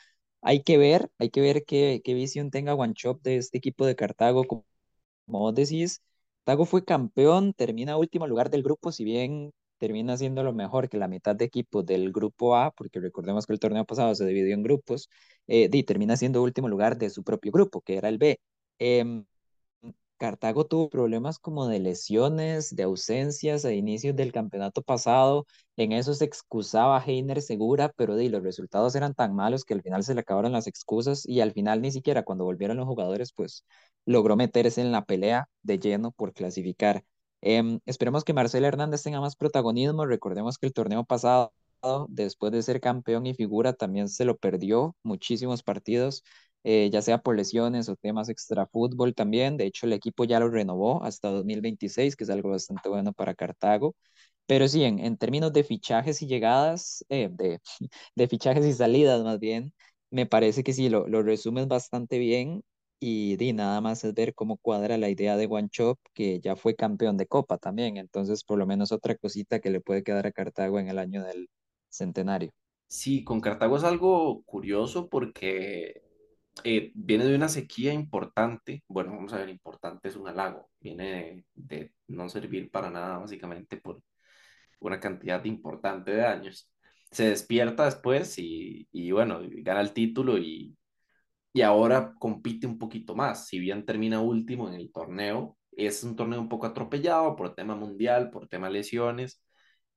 Hay 0.43 0.63
que 0.63 0.77
ver, 0.79 1.11
hay 1.19 1.31
que 1.31 1.41
ver 1.41 1.65
qué, 1.67 2.03
qué 2.05 2.13
visión 2.15 2.51
tenga 2.51 2.77
Chop 2.95 3.23
de 3.23 3.37
este 3.39 3.59
equipo 3.59 3.87
de 3.87 3.97
Cartago. 3.97 4.45
Como, 4.47 4.65
vos 5.27 5.55
decís, 5.55 6.03
Cartago 6.45 6.67
fue 6.67 6.85
campeón, 6.85 7.53
termina 7.55 7.97
último 7.99 8.27
lugar 8.27 8.51
del 8.51 8.63
grupo, 8.63 8.93
si 8.93 9.05
bien 9.05 9.53
termina 9.79 10.17
siendo 10.17 10.43
lo 10.43 10.53
mejor 10.53 10.89
que 10.89 10.99
la 10.99 11.09
mitad 11.09 11.37
de 11.37 11.45
equipos 11.47 11.87
del 11.87 12.13
grupo 12.13 12.57
A, 12.57 12.73
porque 12.73 13.01
recordemos 13.01 13.47
que 13.47 13.53
el 13.55 13.61
torneo 13.61 13.85
pasado 13.87 14.15
se 14.15 14.27
dividió 14.27 14.55
en 14.55 14.63
grupos, 14.65 15.09
eh, 15.47 15.69
y 15.73 15.83
termina 15.85 16.17
siendo 16.17 16.43
último 16.43 16.69
lugar 16.69 16.99
de 16.99 17.11
su 17.11 17.23
propio 17.25 17.53
grupo, 17.53 17.81
que 17.83 17.97
era 17.97 18.09
el 18.09 18.19
B. 18.19 18.41
Eh, 18.81 19.23
Cartago 20.19 20.67
tuvo 20.67 20.91
problemas 20.91 21.39
como 21.39 21.69
de 21.69 21.79
lesiones, 21.79 22.75
de 22.75 22.83
ausencias 22.83 23.65
a 23.65 23.73
inicios 23.73 24.17
del 24.17 24.33
campeonato 24.33 24.83
pasado. 24.83 25.47
En 25.77 25.93
eso 25.93 26.13
se 26.15 26.25
excusaba 26.25 27.03
Heiner 27.05 27.41
Segura, 27.41 27.93
pero 27.97 28.17
de, 28.17 28.29
los 28.29 28.43
resultados 28.43 28.95
eran 28.97 29.15
tan 29.15 29.35
malos 29.35 29.65
que 29.65 29.75
al 29.75 29.83
final 29.83 30.03
se 30.05 30.15
le 30.15 30.21
acabaron 30.21 30.53
las 30.53 30.67
excusas 30.67 31.27
y 31.27 31.41
al 31.41 31.53
final 31.53 31.81
ni 31.83 31.93
siquiera 31.93 32.25
cuando 32.25 32.45
volvieron 32.45 32.77
los 32.77 32.87
jugadores, 32.87 33.33
pues 33.33 33.65
logró 34.05 34.37
meterse 34.37 34.81
en 34.81 34.93
la 34.93 35.05
pelea 35.05 35.49
de 35.63 35.79
lleno 35.79 36.11
por 36.13 36.33
clasificar. 36.33 37.05
Eh, 37.41 37.79
esperemos 37.87 38.25
que 38.25 38.33
Marcelo 38.33 38.67
Hernández 38.67 39.03
tenga 39.03 39.21
más 39.21 39.37
protagonismo. 39.37 40.07
Recordemos 40.07 40.59
que 40.59 40.67
el 40.67 40.73
torneo 40.73 41.05
pasado, 41.05 41.53
después 42.09 42.53
de 42.53 42.63
ser 42.63 42.81
campeón 42.81 43.27
y 43.27 43.35
figura, 43.35 43.73
también 43.73 44.09
se 44.09 44.25
lo 44.25 44.37
perdió 44.37 44.97
muchísimos 45.03 45.63
partidos. 45.63 46.25
Eh, 46.65 46.91
ya 46.93 47.03
sea 47.03 47.19
por 47.19 47.37
lesiones 47.37 47.89
o 47.89 47.97
temas 47.97 48.29
extra 48.29 48.67
fútbol 48.67 49.15
también. 49.15 49.57
De 49.57 49.67
hecho, 49.67 49.87
el 49.87 49.93
equipo 49.93 50.25
ya 50.25 50.41
lo 50.41 50.51
renovó 50.51 51.03
hasta 51.05 51.31
2026, 51.31 52.17
que 52.17 52.25
es 52.25 52.31
algo 52.31 52.51
bastante 52.51 52.89
bueno 52.89 53.13
para 53.13 53.35
Cartago. 53.35 53.95
Pero 54.47 54.67
sí, 54.69 54.85
en, 54.85 54.99
en 55.01 55.17
términos 55.19 55.53
de 55.53 55.65
fichajes 55.65 56.23
y 56.23 56.27
llegadas, 56.27 57.05
eh, 57.09 57.29
de, 57.33 57.61
de, 58.17 58.29
fichajes 58.29 58.65
y 58.67 58.73
salidas 58.73 59.23
más 59.25 59.39
bien, 59.39 59.73
me 60.11 60.27
parece 60.27 60.65
que 60.65 60.73
sí, 60.73 60.89
lo, 60.89 61.07
lo 61.09 61.23
resumes 61.23 61.69
bastante 61.69 62.19
bien 62.19 62.63
y, 63.01 63.37
y, 63.43 63.53
nada 63.53 63.81
más 63.81 64.05
es 64.05 64.15
ver 64.15 64.35
cómo 64.35 64.57
cuadra 64.57 64.99
la 64.99 65.09
idea 65.11 65.37
de 65.37 65.47
One 65.47 65.69
Chop, 65.71 65.99
que 66.15 66.41
ya 66.41 66.57
fue 66.57 66.75
campeón 66.75 67.17
de 67.17 67.27
Copa 67.27 67.59
también. 67.59 67.97
Entonces, 67.99 68.43
por 68.45 68.59
lo 68.59 68.67
menos 68.67 68.91
otra 68.93 69.17
cosita 69.17 69.61
que 69.61 69.71
le 69.71 69.81
puede 69.81 70.03
quedar 70.03 70.27
a 70.27 70.33
Cartago 70.33 70.79
en 70.81 70.89
el 70.89 70.99
año 70.99 71.23
del 71.25 71.49
centenario. 71.91 72.53
Sí, 72.89 73.23
con 73.23 73.41
Cartago 73.41 73.77
es 73.77 73.85
algo 73.85 74.43
curioso 74.45 75.09
porque 75.09 76.03
eh, 76.65 76.93
viene 76.95 77.25
de 77.25 77.35
una 77.37 77.49
sequía 77.49 77.93
importante, 77.93 78.85
bueno, 78.89 79.13
vamos 79.13 79.33
a 79.33 79.39
ver, 79.39 79.49
importante 79.49 80.09
es 80.09 80.17
un 80.17 80.29
halago, 80.29 80.71
viene 80.81 81.45
de, 81.55 81.77
de, 81.79 81.93
no 82.09 82.29
servir 82.29 82.71
para 82.71 82.91
nada 82.91 83.19
básicamente 83.19 83.77
por 83.79 84.03
una 84.81 85.01
cantidad 85.01 85.45
importante 85.45 86.13
de 86.13 86.25
años. 86.25 86.71
Se 87.11 87.31
despierta 87.31 87.85
después 87.87 88.39
y, 88.39 88.89
y 88.93 89.11
bueno, 89.13 89.41
gana 89.63 89.81
el 89.81 89.93
título 89.93 90.39
y, 90.39 90.77
y 91.53 91.63
ahora 91.63 92.15
compite 92.19 92.67
un 92.67 92.79
poquito 92.79 93.15
más, 93.15 93.49
si 93.49 93.59
bien 93.59 93.85
termina 93.85 94.21
último 94.21 94.69
en 94.69 94.75
el 94.75 94.93
torneo, 94.93 95.59
es 95.73 96.03
un 96.05 96.17
torneo 96.17 96.41
un 96.41 96.49
poco 96.49 96.67
atropellado 96.67 97.37
por 97.37 97.55
tema 97.55 97.75
mundial, 97.77 98.31
por 98.31 98.49
tema 98.49 98.71
lesiones, 98.71 99.43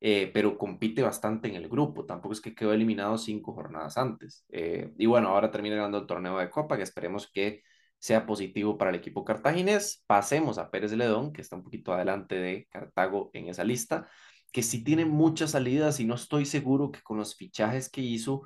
eh, 0.01 0.31
pero 0.33 0.57
compite 0.57 1.03
bastante 1.03 1.47
en 1.47 1.55
el 1.55 1.69
grupo. 1.69 2.05
Tampoco 2.05 2.33
es 2.33 2.41
que 2.41 2.55
quedó 2.55 2.73
eliminado 2.73 3.17
cinco 3.17 3.53
jornadas 3.53 3.97
antes. 3.97 4.45
Eh, 4.49 4.91
y 4.97 5.05
bueno, 5.05 5.29
ahora 5.29 5.51
termina 5.51 5.75
ganando 5.75 5.99
el 5.99 6.07
torneo 6.07 6.37
de 6.39 6.49
Copa, 6.49 6.75
que 6.77 6.83
esperemos 6.83 7.29
que 7.31 7.61
sea 7.99 8.25
positivo 8.25 8.77
para 8.77 8.89
el 8.89 8.97
equipo 8.97 9.23
cartaginés. 9.23 10.03
Pasemos 10.07 10.57
a 10.57 10.71
Pérez 10.71 10.91
Ledón, 10.93 11.31
que 11.31 11.41
está 11.41 11.55
un 11.55 11.63
poquito 11.63 11.93
adelante 11.93 12.35
de 12.35 12.67
Cartago 12.71 13.29
en 13.33 13.47
esa 13.49 13.63
lista, 13.63 14.09
que 14.51 14.63
sí 14.63 14.83
tiene 14.83 15.05
muchas 15.05 15.51
salidas 15.51 15.99
y 15.99 16.05
no 16.05 16.15
estoy 16.15 16.45
seguro 16.45 16.91
que 16.91 17.01
con 17.01 17.17
los 17.17 17.35
fichajes 17.35 17.89
que 17.89 18.01
hizo 18.01 18.41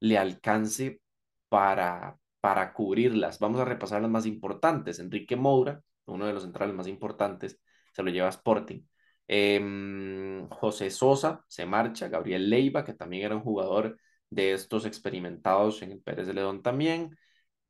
le 0.00 0.18
alcance 0.18 1.00
para, 1.48 2.18
para 2.40 2.72
cubrirlas. 2.74 3.38
Vamos 3.38 3.60
a 3.60 3.64
repasar 3.64 4.02
las 4.02 4.10
más 4.10 4.26
importantes. 4.26 4.98
Enrique 4.98 5.36
Moura, 5.36 5.82
uno 6.06 6.26
de 6.26 6.32
los 6.34 6.42
centrales 6.42 6.74
más 6.74 6.86
importantes, 6.86 7.58
se 7.92 8.02
lo 8.02 8.10
lleva 8.10 8.26
a 8.28 8.30
Sporting. 8.30 8.82
Eh, 9.32 10.44
José 10.50 10.90
Sosa 10.90 11.44
se 11.46 11.64
marcha, 11.64 12.08
Gabriel 12.08 12.50
Leiva, 12.50 12.84
que 12.84 12.94
también 12.94 13.26
era 13.26 13.36
un 13.36 13.42
jugador 13.42 13.96
de 14.28 14.54
estos 14.54 14.84
experimentados 14.86 15.82
en 15.82 15.92
el 15.92 16.00
Pérez 16.02 16.26
de 16.26 16.34
León 16.34 16.62
también. 16.62 17.16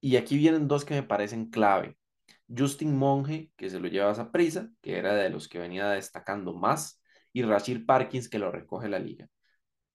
Y 0.00 0.16
aquí 0.16 0.38
vienen 0.38 0.68
dos 0.68 0.86
que 0.86 0.94
me 0.94 1.02
parecen 1.02 1.50
clave. 1.50 1.98
Justin 2.48 2.96
Monge, 2.96 3.52
que 3.56 3.68
se 3.68 3.78
lo 3.78 3.88
lleva 3.88 4.10
a 4.10 4.32
prisa, 4.32 4.70
que 4.80 4.96
era 4.96 5.14
de 5.14 5.28
los 5.28 5.48
que 5.48 5.58
venía 5.58 5.90
destacando 5.90 6.54
más, 6.54 7.02
y 7.32 7.42
Rashid 7.42 7.84
Parkins, 7.84 8.30
que 8.30 8.38
lo 8.38 8.50
recoge 8.50 8.88
la 8.88 8.98
liga. 8.98 9.28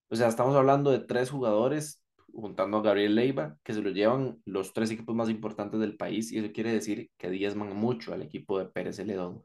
O 0.08 0.16
sea, 0.16 0.28
estamos 0.28 0.54
hablando 0.54 0.92
de 0.92 1.00
tres 1.00 1.30
jugadores, 1.30 2.00
juntando 2.32 2.78
a 2.78 2.82
Gabriel 2.82 3.16
Leiva, 3.16 3.58
que 3.64 3.74
se 3.74 3.82
lo 3.82 3.90
llevan 3.90 4.40
los 4.44 4.72
tres 4.72 4.90
equipos 4.92 5.16
más 5.16 5.28
importantes 5.30 5.80
del 5.80 5.96
país, 5.96 6.30
y 6.30 6.38
eso 6.38 6.52
quiere 6.52 6.72
decir 6.72 7.10
que 7.16 7.28
diezman 7.30 7.74
mucho 7.76 8.14
al 8.14 8.22
equipo 8.22 8.58
de 8.58 8.66
Pérez 8.66 8.96
Celedón 8.96 9.42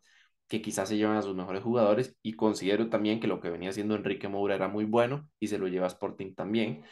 que 0.52 0.62
quizás 0.62 0.90
se 0.90 0.98
llevan 0.98 1.16
a 1.16 1.22
sus 1.22 1.34
mejores 1.34 1.64
jugadores 1.64 2.18
y 2.22 2.34
considero 2.34 2.90
también 2.90 3.22
que 3.22 3.28
lo 3.28 3.40
que 3.40 3.50
venía 3.50 3.70
haciendo 3.70 3.96
Enrique 3.96 4.28
Moura 4.28 4.54
era 4.56 4.68
muy 4.68 4.84
bueno 4.84 5.30
y 5.40 5.48
se 5.48 5.58
lo 5.58 5.70
lleva 5.70 5.88
Sporting 5.88 6.36
también 6.36 6.84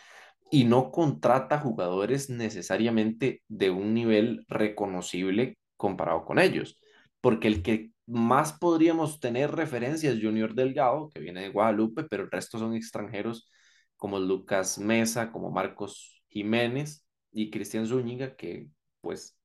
y 0.50 0.64
no 0.64 0.92
contrata 0.92 1.60
jugadores 1.60 2.30
necesariamente 2.30 3.44
de 3.50 3.70
un 3.70 3.94
nivel 3.94 4.46
reconocible 4.48 5.58
comparado 5.76 6.24
con 6.26 6.40
ellos. 6.40 6.80
porque 7.22 7.50
el 7.50 7.62
que 7.64 7.92
más 8.08 8.54
podríamos 8.54 9.20
tener 9.20 9.52
referencia 9.52 10.10
es 10.12 10.22
Junior 10.22 10.56
Delgado, 10.56 11.10
que 11.10 11.20
viene 11.20 11.42
de 11.42 11.50
Guadalupe, 11.50 12.06
pero 12.06 12.24
el 12.24 12.32
resto 12.32 12.60
son 12.60 12.74
extranjeros 12.76 13.50
como 13.98 14.20
Lucas 14.20 14.80
Mesa, 14.80 15.32
como 15.34 15.52
Marcos 15.52 16.24
Jiménez 16.30 17.06
y 17.34 17.50
Cristian 17.52 17.86
Zúñiga, 17.88 18.36
que 18.38 18.70
pues 19.02 19.39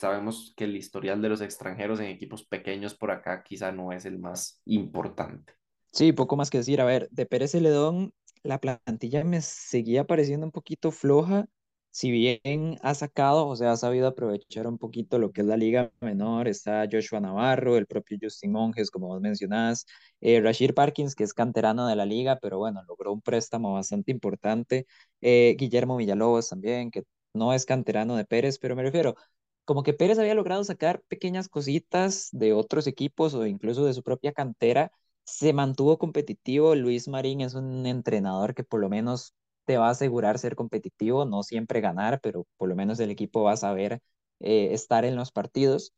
sabemos 0.00 0.54
que 0.56 0.64
el 0.64 0.76
historial 0.76 1.20
de 1.20 1.28
los 1.28 1.42
extranjeros 1.42 2.00
en 2.00 2.06
equipos 2.06 2.44
pequeños 2.44 2.94
por 2.94 3.10
acá 3.10 3.42
quizá 3.42 3.70
no 3.70 3.92
es 3.92 4.06
el 4.06 4.18
más 4.18 4.60
importante. 4.64 5.52
Sí, 5.92 6.12
poco 6.12 6.36
más 6.36 6.50
que 6.50 6.58
decir. 6.58 6.80
A 6.80 6.84
ver, 6.84 7.08
de 7.10 7.26
Pérez 7.26 7.52
Celedón, 7.52 8.12
la 8.42 8.58
plantilla 8.60 9.24
me 9.24 9.42
seguía 9.42 10.04
pareciendo 10.04 10.46
un 10.46 10.52
poquito 10.52 10.90
floja. 10.90 11.46
Si 11.92 12.10
bien 12.12 12.78
ha 12.82 12.94
sacado, 12.94 13.48
o 13.48 13.56
sea, 13.56 13.72
ha 13.72 13.76
sabido 13.76 14.06
aprovechar 14.06 14.68
un 14.68 14.78
poquito 14.78 15.18
lo 15.18 15.32
que 15.32 15.40
es 15.40 15.46
la 15.48 15.56
liga 15.56 15.90
menor, 16.00 16.46
está 16.46 16.86
Joshua 16.90 17.20
Navarro, 17.20 17.76
el 17.76 17.86
propio 17.86 18.16
Justin 18.22 18.52
Monjes, 18.52 18.92
como 18.92 19.08
vos 19.08 19.20
mencionás, 19.20 19.86
eh, 20.20 20.40
Parkins, 20.72 21.16
que 21.16 21.24
es 21.24 21.34
canterano 21.34 21.88
de 21.88 21.96
la 21.96 22.06
liga, 22.06 22.38
pero 22.40 22.58
bueno, 22.58 22.80
logró 22.86 23.12
un 23.12 23.20
préstamo 23.20 23.72
bastante 23.72 24.12
importante, 24.12 24.86
eh, 25.20 25.56
Guillermo 25.58 25.96
Villalobos 25.96 26.48
también, 26.48 26.92
que 26.92 27.02
no 27.34 27.52
es 27.52 27.64
canterano 27.66 28.14
de 28.16 28.24
Pérez, 28.24 28.58
pero 28.60 28.76
me 28.76 28.82
refiero, 28.82 29.16
como 29.64 29.82
que 29.82 29.92
Pérez 29.94 30.18
había 30.18 30.34
logrado 30.34 30.64
sacar 30.64 31.02
pequeñas 31.08 31.48
cositas 31.48 32.28
de 32.32 32.52
otros 32.52 32.86
equipos 32.86 33.34
o 33.34 33.46
incluso 33.46 33.84
de 33.86 33.94
su 33.94 34.02
propia 34.02 34.32
cantera 34.32 34.92
se 35.24 35.52
mantuvo 35.52 35.98
competitivo. 35.98 36.74
Luis 36.74 37.08
Marín 37.08 37.40
es 37.40 37.54
un 37.54 37.86
entrenador 37.86 38.54
que 38.54 38.64
por 38.64 38.80
lo 38.80 38.88
menos 38.88 39.34
te 39.64 39.76
va 39.78 39.88
a 39.88 39.90
asegurar 39.90 40.38
ser 40.38 40.56
competitivo, 40.56 41.24
no 41.24 41.42
siempre 41.42 41.80
ganar, 41.80 42.20
pero 42.20 42.46
por 42.56 42.68
lo 42.68 42.74
menos 42.76 42.98
el 43.00 43.10
equipo 43.10 43.42
va 43.44 43.52
a 43.52 43.56
saber 43.56 44.00
eh, 44.40 44.70
estar 44.72 45.04
en 45.04 45.16
los 45.16 45.30
partidos. 45.32 45.92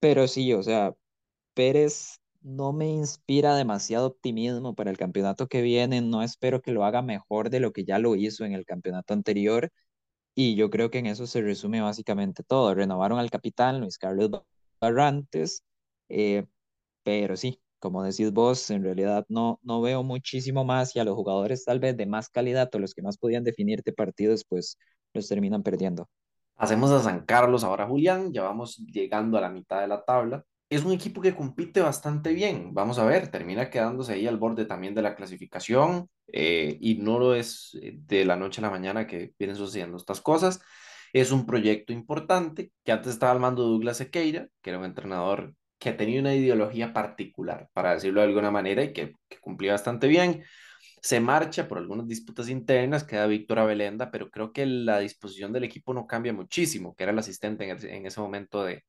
Pero 0.00 0.28
sí, 0.28 0.52
o 0.52 0.62
sea, 0.62 0.94
Pérez 1.54 2.18
no 2.42 2.72
me 2.72 2.88
inspira 2.88 3.56
demasiado 3.56 4.06
optimismo 4.08 4.74
para 4.74 4.90
el 4.90 4.98
campeonato 4.98 5.48
que 5.48 5.62
viene. 5.62 6.00
No 6.02 6.22
espero 6.22 6.62
que 6.62 6.72
lo 6.72 6.84
haga 6.84 7.02
mejor 7.02 7.50
de 7.50 7.60
lo 7.60 7.72
que 7.72 7.84
ya 7.84 7.98
lo 7.98 8.14
hizo 8.16 8.44
en 8.44 8.52
el 8.52 8.64
campeonato 8.66 9.14
anterior. 9.14 9.70
Y 10.38 10.54
yo 10.54 10.68
creo 10.68 10.90
que 10.90 10.98
en 10.98 11.06
eso 11.06 11.26
se 11.26 11.40
resume 11.40 11.80
básicamente 11.80 12.42
todo. 12.42 12.74
Renovaron 12.74 13.18
al 13.18 13.30
capitán 13.30 13.80
Luis 13.80 13.96
Carlos 13.96 14.30
Barrantes, 14.78 15.64
eh, 16.10 16.44
pero 17.02 17.38
sí, 17.38 17.58
como 17.78 18.02
decís 18.02 18.30
vos, 18.32 18.70
en 18.70 18.82
realidad 18.84 19.24
no, 19.30 19.58
no 19.62 19.80
veo 19.80 20.02
muchísimo 20.02 20.62
más 20.62 20.94
y 20.94 20.98
a 21.00 21.04
los 21.04 21.14
jugadores 21.14 21.64
tal 21.64 21.80
vez 21.80 21.96
de 21.96 22.04
más 22.04 22.28
calidad 22.28 22.68
o 22.74 22.78
los 22.78 22.92
que 22.92 23.00
más 23.00 23.16
podían 23.16 23.44
definirte 23.44 23.94
partidos, 23.94 24.44
pues 24.46 24.76
los 25.14 25.26
terminan 25.26 25.62
perdiendo. 25.62 26.06
Hacemos 26.56 26.90
a 26.90 27.00
San 27.00 27.24
Carlos 27.24 27.64
ahora, 27.64 27.86
Julián, 27.86 28.30
ya 28.30 28.42
vamos 28.42 28.76
llegando 28.76 29.38
a 29.38 29.40
la 29.40 29.48
mitad 29.48 29.80
de 29.80 29.88
la 29.88 30.04
tabla. 30.04 30.44
Es 30.68 30.84
un 30.84 30.92
equipo 30.92 31.20
que 31.20 31.34
compite 31.34 31.80
bastante 31.80 32.32
bien, 32.32 32.74
vamos 32.74 32.98
a 32.98 33.04
ver, 33.04 33.28
termina 33.30 33.70
quedándose 33.70 34.14
ahí 34.14 34.26
al 34.26 34.36
borde 34.36 34.64
también 34.64 34.96
de 34.96 35.02
la 35.02 35.14
clasificación 35.14 36.08
eh, 36.26 36.76
y 36.80 36.96
no 36.96 37.20
lo 37.20 37.36
es 37.36 37.78
eh, 37.80 37.92
de 37.94 38.24
la 38.24 38.34
noche 38.34 38.60
a 38.60 38.62
la 38.62 38.70
mañana 38.70 39.06
que 39.06 39.32
vienen 39.38 39.56
sucediendo 39.56 39.96
estas 39.96 40.20
cosas. 40.20 40.60
Es 41.12 41.30
un 41.30 41.46
proyecto 41.46 41.92
importante 41.92 42.72
que 42.84 42.90
antes 42.92 43.12
estaba 43.12 43.30
al 43.30 43.38
mando 43.38 43.62
Douglas 43.62 43.98
Sequeira, 43.98 44.48
que 44.60 44.70
era 44.70 44.80
un 44.80 44.84
entrenador 44.86 45.54
que 45.78 45.92
tenía 45.92 46.20
una 46.20 46.34
ideología 46.34 46.92
particular, 46.92 47.68
para 47.72 47.94
decirlo 47.94 48.20
de 48.20 48.26
alguna 48.26 48.50
manera, 48.50 48.82
y 48.82 48.92
que, 48.92 49.12
que 49.28 49.38
cumplía 49.38 49.72
bastante 49.72 50.08
bien. 50.08 50.42
Se 51.00 51.20
marcha 51.20 51.68
por 51.68 51.78
algunas 51.78 52.08
disputas 52.08 52.48
internas, 52.48 53.04
queda 53.04 53.26
Víctor 53.28 53.60
Abelenda, 53.60 54.10
pero 54.10 54.30
creo 54.30 54.52
que 54.52 54.66
la 54.66 54.98
disposición 54.98 55.52
del 55.52 55.64
equipo 55.64 55.94
no 55.94 56.06
cambia 56.08 56.32
muchísimo, 56.32 56.94
que 56.96 57.04
era 57.04 57.12
el 57.12 57.18
asistente 57.20 57.68
en, 57.68 57.86
en 57.88 58.06
ese 58.06 58.20
momento 58.20 58.64
de, 58.64 58.82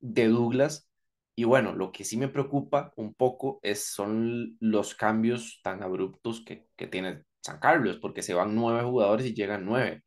de 0.00 0.28
Douglas. 0.28 0.88
Y 1.36 1.44
bueno, 1.44 1.74
lo 1.74 1.92
que 1.92 2.04
sí 2.04 2.16
me 2.16 2.28
preocupa 2.28 2.92
un 2.96 3.14
poco 3.14 3.60
es, 3.62 3.84
son 3.86 4.56
los 4.60 4.94
cambios 4.94 5.60
tan 5.62 5.82
abruptos 5.82 6.42
que, 6.44 6.66
que 6.76 6.86
tiene 6.86 7.24
San 7.40 7.58
Carlos, 7.60 7.98
porque 7.98 8.22
se 8.22 8.34
van 8.34 8.54
nueve 8.54 8.82
jugadores 8.82 9.26
y 9.26 9.34
llegan 9.34 9.64
nueve. 9.64 10.02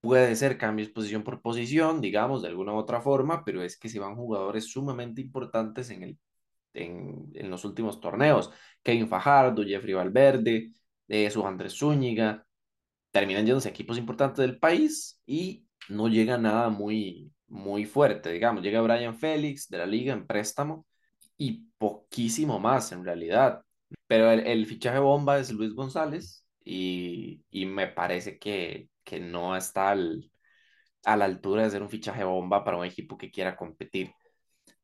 Puede 0.00 0.34
ser 0.36 0.58
cambios 0.58 0.88
posición 0.90 1.22
por 1.22 1.42
posición, 1.42 2.00
digamos, 2.00 2.42
de 2.42 2.48
alguna 2.48 2.72
u 2.72 2.76
otra 2.76 3.00
forma, 3.02 3.44
pero 3.44 3.62
es 3.62 3.78
que 3.78 3.88
se 3.88 3.98
van 4.00 4.16
jugadores 4.16 4.70
sumamente 4.70 5.20
importantes 5.20 5.90
en, 5.90 6.02
el, 6.02 6.18
en, 6.74 7.30
en 7.34 7.50
los 7.50 7.64
últimos 7.64 8.00
torneos. 8.00 8.50
Kevin 8.82 9.08
Fajardo, 9.08 9.62
Jeffrey 9.62 9.94
Valverde, 9.94 10.72
eh, 11.08 11.30
su 11.30 11.46
Andrés 11.46 11.74
Zúñiga, 11.78 12.46
terminan 13.10 13.44
yéndose 13.44 13.68
equipos 13.68 13.98
importantes 13.98 14.38
del 14.38 14.58
país 14.58 15.20
y 15.26 15.66
no 15.88 16.08
llega 16.08 16.38
nada 16.38 16.70
muy, 16.70 17.32
muy 17.50 17.84
fuerte, 17.84 18.32
digamos. 18.32 18.62
Llega 18.62 18.80
Brian 18.80 19.16
Félix 19.16 19.68
de 19.68 19.78
la 19.78 19.86
liga 19.86 20.12
en 20.14 20.26
préstamo 20.26 20.86
y 21.36 21.66
poquísimo 21.78 22.58
más 22.60 22.92
en 22.92 23.04
realidad. 23.04 23.62
Pero 24.06 24.30
el, 24.30 24.40
el 24.46 24.66
fichaje 24.66 24.98
bomba 24.98 25.38
es 25.38 25.52
Luis 25.52 25.74
González 25.74 26.46
y, 26.64 27.42
y 27.50 27.66
me 27.66 27.88
parece 27.88 28.38
que, 28.38 28.88
que 29.04 29.20
no 29.20 29.56
está 29.56 29.90
al, 29.90 30.30
a 31.04 31.16
la 31.16 31.26
altura 31.26 31.64
de 31.64 31.70
ser 31.70 31.82
un 31.82 31.90
fichaje 31.90 32.24
bomba 32.24 32.64
para 32.64 32.76
un 32.78 32.86
equipo 32.86 33.16
que 33.18 33.30
quiera 33.30 33.56
competir. 33.56 34.12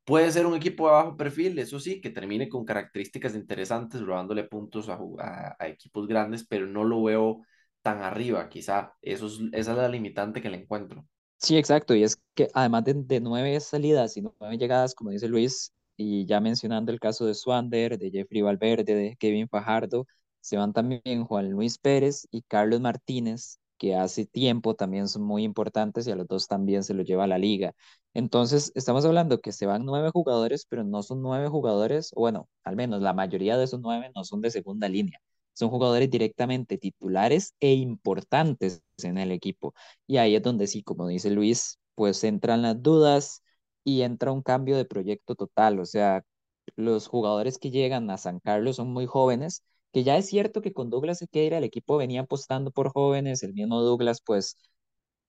Puede 0.04 0.30
ser 0.32 0.46
un 0.46 0.54
equipo 0.56 0.86
de 0.86 0.92
bajo 0.94 1.16
perfil, 1.16 1.58
eso 1.58 1.80
sí, 1.80 2.00
que 2.00 2.10
termine 2.10 2.48
con 2.48 2.64
características 2.64 3.34
interesantes, 3.34 4.00
robándole 4.02 4.44
puntos 4.44 4.88
a, 4.88 4.98
a, 5.18 5.56
a 5.58 5.68
equipos 5.68 6.06
grandes, 6.06 6.46
pero 6.46 6.66
no 6.66 6.84
lo 6.84 7.02
veo 7.02 7.42
tan 7.82 8.02
arriba, 8.02 8.48
quizá. 8.48 8.92
Eso 9.02 9.26
es, 9.26 9.40
esa 9.52 9.72
es 9.72 9.78
la 9.78 9.88
limitante 9.88 10.40
que 10.42 10.50
le 10.50 10.58
encuentro. 10.58 11.06
Sí, 11.38 11.56
exacto. 11.56 11.94
Y 11.94 12.02
es 12.02 12.18
que 12.34 12.48
además 12.54 12.84
de, 12.84 12.94
de 12.94 13.20
nueve 13.20 13.58
salidas 13.60 14.16
y 14.16 14.22
nueve 14.22 14.58
llegadas, 14.58 14.94
como 14.94 15.10
dice 15.10 15.28
Luis, 15.28 15.72
y 15.96 16.26
ya 16.26 16.40
mencionando 16.40 16.92
el 16.92 17.00
caso 17.00 17.26
de 17.26 17.34
Swander, 17.34 17.98
de 17.98 18.10
Jeffrey 18.10 18.42
Valverde, 18.42 18.94
de 18.94 19.16
Kevin 19.16 19.48
Fajardo, 19.48 20.06
se 20.40 20.56
van 20.56 20.72
también 20.72 21.24
Juan 21.24 21.50
Luis 21.50 21.78
Pérez 21.78 22.26
y 22.30 22.42
Carlos 22.42 22.80
Martínez, 22.80 23.58
que 23.78 23.94
hace 23.94 24.26
tiempo 24.26 24.74
también 24.74 25.08
son 25.08 25.22
muy 25.22 25.42
importantes 25.44 26.06
y 26.06 26.10
a 26.12 26.16
los 26.16 26.26
dos 26.26 26.48
también 26.48 26.82
se 26.82 26.94
los 26.94 27.06
lleva 27.06 27.24
a 27.24 27.26
la 27.26 27.38
liga. 27.38 27.74
Entonces, 28.14 28.72
estamos 28.74 29.04
hablando 29.04 29.40
que 29.40 29.52
se 29.52 29.66
van 29.66 29.84
nueve 29.84 30.10
jugadores, 30.12 30.66
pero 30.66 30.84
no 30.84 31.02
son 31.02 31.20
nueve 31.22 31.48
jugadores, 31.48 32.12
bueno, 32.16 32.48
al 32.64 32.76
menos 32.76 33.02
la 33.02 33.12
mayoría 33.12 33.56
de 33.58 33.64
esos 33.64 33.80
nueve 33.80 34.10
no 34.14 34.24
son 34.24 34.40
de 34.40 34.50
segunda 34.50 34.88
línea. 34.88 35.20
Son 35.56 35.70
jugadores 35.70 36.10
directamente 36.10 36.78
titulares 36.78 37.54
e 37.60 37.74
importantes 37.74 38.82
en 39.02 39.18
el 39.18 39.32
equipo. 39.32 39.74
Y 40.06 40.18
ahí 40.18 40.36
es 40.36 40.42
donde 40.42 40.66
sí, 40.66 40.82
como 40.82 41.08
dice 41.08 41.30
Luis, 41.30 41.78
pues 41.94 42.22
entran 42.24 42.62
las 42.62 42.82
dudas 42.82 43.42
y 43.84 44.02
entra 44.02 44.32
un 44.32 44.42
cambio 44.42 44.76
de 44.76 44.84
proyecto 44.84 45.34
total. 45.34 45.80
O 45.80 45.86
sea, 45.86 46.22
los 46.76 47.08
jugadores 47.08 47.58
que 47.58 47.70
llegan 47.70 48.10
a 48.10 48.18
San 48.18 48.40
Carlos 48.40 48.76
son 48.76 48.92
muy 48.92 49.06
jóvenes 49.06 49.62
que 49.92 50.04
ya 50.04 50.16
es 50.18 50.26
cierto 50.28 50.60
que 50.62 50.72
con 50.74 50.90
Douglas 50.90 51.18
Sequeira 51.18 51.56
el 51.58 51.64
equipo 51.64 51.96
venía 51.96 52.20
apostando 52.22 52.70
por 52.70 52.90
jóvenes, 52.92 53.42
el 53.42 53.54
mismo 53.54 53.80
Douglas 53.80 54.20
pues 54.24 54.56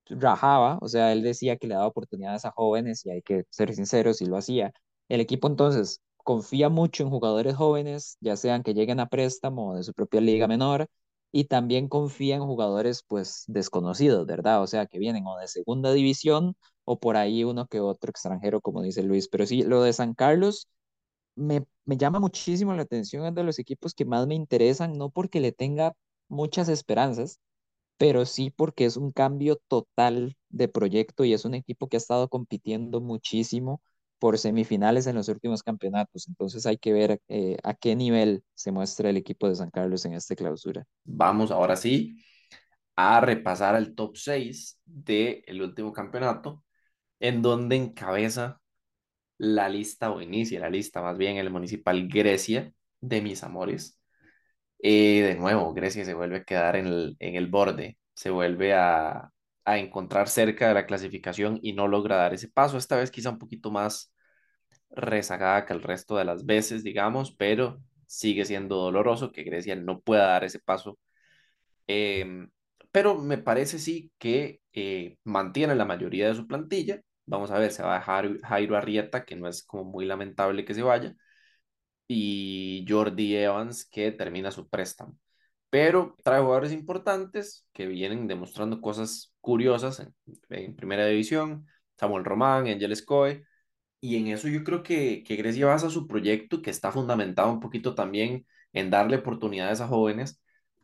rajaba, 0.09 0.77
o 0.81 0.87
sea, 0.87 1.11
él 1.13 1.23
decía 1.23 1.57
que 1.57 1.67
le 1.67 1.75
daba 1.75 1.87
oportunidades 1.87 2.45
a 2.45 2.51
jóvenes 2.51 3.05
y 3.05 3.11
hay 3.11 3.21
que 3.21 3.43
ser 3.49 3.73
sinceros 3.73 4.21
y 4.21 4.25
lo 4.25 4.37
hacía. 4.37 4.71
El 5.09 5.21
equipo 5.21 5.47
entonces 5.47 6.01
confía 6.27 6.69
mucho 6.69 7.03
en 7.03 7.09
jugadores 7.09 7.55
jóvenes, 7.55 8.17
ya 8.21 8.35
sean 8.35 8.63
que 8.63 8.73
lleguen 8.73 8.99
a 8.99 9.07
préstamo 9.07 9.75
de 9.75 9.83
su 9.83 9.93
propia 9.93 10.21
liga 10.21 10.47
menor, 10.47 10.87
y 11.31 11.45
también 11.45 11.87
confía 11.89 12.35
en 12.35 12.43
jugadores 12.45 13.03
pues 13.07 13.45
desconocidos, 13.47 14.25
¿verdad? 14.25 14.61
O 14.61 14.67
sea, 14.67 14.85
que 14.87 14.99
vienen 14.99 15.25
o 15.27 15.37
de 15.37 15.47
segunda 15.47 15.91
división 15.93 16.55
o 16.85 16.99
por 16.99 17.17
ahí 17.17 17.43
uno 17.45 17.67
que 17.67 17.79
otro 17.79 18.09
extranjero, 18.11 18.61
como 18.61 18.81
dice 18.81 19.03
Luis. 19.03 19.27
Pero 19.29 19.45
sí, 19.45 19.63
lo 19.63 19.81
de 19.83 19.93
San 19.93 20.13
Carlos 20.13 20.67
me, 21.35 21.65
me 21.85 21.97
llama 21.97 22.19
muchísimo 22.19 22.73
la 22.73 22.83
atención, 22.83 23.25
es 23.25 23.35
de 23.35 23.43
los 23.43 23.59
equipos 23.59 23.93
que 23.93 24.05
más 24.05 24.27
me 24.27 24.35
interesan, 24.35 24.97
no 24.97 25.09
porque 25.09 25.39
le 25.39 25.51
tenga 25.51 25.93
muchas 26.29 26.69
esperanzas, 26.69 27.39
pero 27.97 28.25
sí 28.25 28.51
porque 28.51 28.85
es 28.85 28.97
un 28.97 29.11
cambio 29.11 29.57
total 29.67 30.37
de 30.49 30.67
proyecto 30.67 31.25
y 31.25 31.33
es 31.33 31.45
un 31.45 31.55
equipo 31.55 31.87
que 31.89 31.97
ha 31.97 31.99
estado 31.99 32.29
compitiendo 32.29 33.01
muchísimo 33.01 33.81
por 34.19 34.37
semifinales 34.37 35.07
en 35.07 35.15
los 35.15 35.29
últimos 35.29 35.63
campeonatos. 35.63 36.27
Entonces 36.27 36.65
hay 36.65 36.77
que 36.77 36.93
ver 36.93 37.21
eh, 37.27 37.57
a 37.63 37.73
qué 37.73 37.95
nivel 37.95 38.43
se 38.53 38.71
muestra 38.71 39.09
el 39.09 39.17
equipo 39.17 39.47
de 39.47 39.55
San 39.55 39.69
Carlos 39.69 40.05
en 40.05 40.13
esta 40.13 40.35
clausura. 40.35 40.85
Vamos 41.03 41.51
ahora 41.51 41.75
sí 41.75 42.17
a 42.95 43.21
repasar 43.21 43.75
el 43.75 43.95
top 43.95 44.17
6 44.17 44.79
del 44.85 45.61
último 45.61 45.93
campeonato, 45.93 46.63
en 47.19 47.41
donde 47.41 47.75
encabeza 47.75 48.59
la 49.37 49.69
lista, 49.69 50.11
o 50.11 50.21
inicia 50.21 50.59
la 50.59 50.69
lista 50.69 51.01
más 51.01 51.17
bien, 51.17 51.37
el 51.37 51.51
municipal 51.51 52.07
Grecia 52.07 52.73
de 53.01 53.21
mis 53.21 53.43
amores. 53.43 53.99
Eh, 54.79 55.21
de 55.23 55.35
nuevo, 55.35 55.73
Grecia 55.73 56.05
se 56.05 56.13
vuelve 56.13 56.37
a 56.37 56.43
quedar 56.43 56.75
en 56.75 56.87
el, 56.87 57.15
en 57.19 57.35
el 57.35 57.47
borde, 57.47 57.97
se 58.15 58.29
vuelve 58.31 58.73
a, 58.73 59.31
a 59.67 59.77
encontrar 59.79 60.29
cerca 60.29 60.67
de 60.69 60.73
la 60.75 60.85
clasificación 60.87 61.59
y 61.61 61.73
no 61.73 61.87
logra 61.87 62.17
dar 62.17 62.33
ese 62.33 62.47
paso. 62.49 62.77
Esta 62.77 62.97
vez 62.97 63.11
quizá 63.11 63.29
un 63.31 63.39
poquito 63.39 63.71
más 63.71 64.13
rezagada 64.91 65.65
que 65.65 65.73
el 65.73 65.83
resto 65.83 66.17
de 66.17 66.25
las 66.25 66.45
veces, 66.45 66.83
digamos, 66.83 67.35
pero 67.35 67.81
sigue 68.07 68.45
siendo 68.45 68.77
doloroso 68.77 69.31
que 69.31 69.43
Grecia 69.43 69.75
no 69.75 69.99
pueda 70.01 70.27
dar 70.27 70.43
ese 70.45 70.59
paso. 70.59 70.99
Eh, 71.87 72.47
pero 72.91 73.15
me 73.17 73.37
parece 73.37 73.79
sí 73.79 74.11
que 74.17 74.61
eh, 74.73 75.17
mantiene 75.23 75.75
la 75.75 75.85
mayoría 75.85 76.27
de 76.27 76.35
su 76.35 76.47
plantilla 76.47 77.01
Vamos 77.29 77.51
a 77.51 77.59
ver, 77.59 77.71
se 77.73 77.83
va 77.83 77.97
a 77.97 78.01
Jairo 78.01 78.77
Arrieta, 78.77 79.25
que 79.25 79.35
no 79.35 79.49
es 79.49 79.61
como 79.63 79.83
muy 79.83 80.05
lamentable 80.05 80.63
que 80.63 80.73
se 80.73 80.81
vaya, 80.81 81.13
y 82.07 82.85
Jordi 82.87 83.35
Evans, 83.35 83.85
que 83.85 84.11
termina 84.11 84.51
su 84.51 84.67
préstamo. 84.69 85.17
Pero 85.69 86.15
trae 86.23 86.41
jugadores 86.41 86.71
importantes 86.71 87.65
que 87.73 87.87
vienen 87.87 88.27
demostrando 88.27 88.81
cosas 88.81 89.33
curiosas 89.41 89.99
en, 89.99 90.15
en 90.49 90.75
primera 90.75 91.05
división. 91.05 91.65
Samuel 91.97 92.25
Román, 92.25 92.67
Angel 92.67 92.91
Escoe, 92.91 93.43
y 93.99 94.17
en 94.17 94.27
eso 94.27 94.47
yo 94.47 94.63
creo 94.63 94.83
que, 94.83 95.23
que 95.23 95.35
Grecia 95.35 95.65
basa 95.65 95.89
su 95.89 96.07
proyecto, 96.07 96.61
que 96.61 96.69
está 96.69 96.91
fundamentado 96.91 97.51
un 97.51 97.59
poquito 97.59 97.95
también 97.95 98.45
en 98.73 98.89
darle 98.89 99.17
oportunidades 99.17 99.81
a 99.81 99.87
jóvenes 99.87 100.41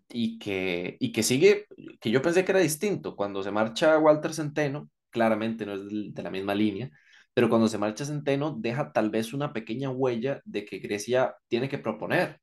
y 0.09 0.39
que, 0.39 0.97
y 0.99 1.11
que 1.11 1.23
sigue, 1.23 1.67
que 2.01 2.11
yo 2.11 2.21
pensé 2.21 2.45
que 2.45 2.51
era 2.51 2.59
distinto. 2.61 3.15
Cuando 3.15 3.43
se 3.43 3.51
marcha 3.51 3.97
Walter 3.99 4.33
Centeno, 4.33 4.89
claramente 5.09 5.65
no 5.65 5.73
es 5.75 6.13
de 6.13 6.23
la 6.23 6.31
misma 6.31 6.55
línea, 6.55 6.89
pero 7.33 7.49
cuando 7.49 7.67
se 7.67 7.77
marcha 7.77 8.05
Centeno 8.05 8.55
deja 8.59 8.91
tal 8.91 9.09
vez 9.09 9.33
una 9.33 9.53
pequeña 9.53 9.89
huella 9.91 10.41
de 10.45 10.65
que 10.65 10.79
Grecia 10.79 11.35
tiene 11.47 11.69
que 11.69 11.79
proponer. 11.79 12.39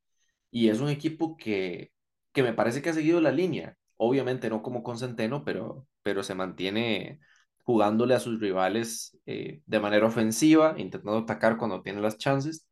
Y 0.51 0.69
es 0.69 0.79
un 0.81 0.89
equipo 0.89 1.37
que, 1.37 1.91
que 2.33 2.43
me 2.43 2.53
parece 2.53 2.81
que 2.81 2.89
ha 2.89 2.93
seguido 2.93 3.21
la 3.21 3.31
línea. 3.31 3.77
Obviamente 3.97 4.49
no 4.49 4.61
como 4.63 4.83
con 4.83 4.97
Centeno, 4.97 5.43
pero, 5.43 5.87
pero 6.03 6.23
se 6.23 6.35
mantiene 6.35 7.19
jugándole 7.63 8.15
a 8.15 8.19
sus 8.19 8.39
rivales 8.39 9.17
eh, 9.25 9.61
de 9.65 9.79
manera 9.79 10.07
ofensiva, 10.07 10.75
intentando 10.77 11.19
atacar 11.19 11.57
cuando 11.57 11.81
tiene 11.81 12.01
las 12.01 12.17
chances 12.17 12.67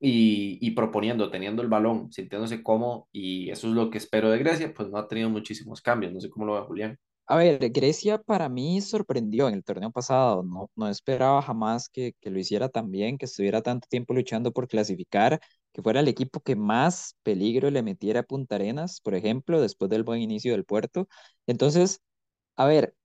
y, 0.00 0.58
y, 0.66 0.72
proponiendo, 0.72 1.30
teniendo 1.30 1.62
el 1.62 1.68
balón, 1.68 2.12
sintiéndose 2.12 2.62
cómodo 2.62 3.08
y 3.12 3.50
eso 3.50 3.68
es 3.68 3.74
lo 3.74 3.90
que 3.90 3.98
espero 3.98 4.30
de 4.30 4.38
Grecia, 4.38 4.72
pues 4.74 4.90
no 4.90 4.98
ha 4.98 5.08
tenido 5.08 5.30
muchísimos 5.30 5.80
cambios, 5.80 6.12
no 6.12 6.20
sé 6.20 6.30
cómo 6.30 6.46
lo 6.46 6.54
ve 6.54 6.66
Julián. 6.66 6.98
A 7.26 7.36
ver, 7.36 7.58
Grecia 7.70 8.18
para 8.18 8.50
mí 8.50 8.82
sorprendió 8.82 9.48
en 9.48 9.54
el 9.54 9.64
torneo 9.64 9.90
pasado, 9.90 10.42
no, 10.42 10.70
no 10.76 10.88
esperaba 10.90 11.40
jamás 11.40 11.88
que, 11.88 12.12
que 12.20 12.30
lo 12.30 12.38
hiciera 12.38 12.68
tan 12.68 12.90
bien, 12.90 13.16
que 13.16 13.24
estuviera 13.24 13.62
tanto 13.62 13.88
tiempo 13.88 14.12
luchando 14.12 14.52
por 14.52 14.68
clasificar, 14.68 15.40
que 15.74 15.82
fuera 15.82 16.00
el 16.00 16.08
equipo 16.08 16.40
que 16.40 16.56
más 16.56 17.16
peligro 17.24 17.70
le 17.72 17.82
metiera 17.84 18.22
a 18.22 18.24
Punta 18.24 18.56
Arenas, 18.56 19.02
por 19.02 19.14
ejemplo, 19.16 19.60
después 19.62 19.90
del 19.90 20.04
buen 20.04 20.22
inicio 20.22 20.52
del 20.54 20.64
puerto. 20.66 21.08
Entonces, 21.48 22.00
a 22.56 22.66
ver, 22.66 22.96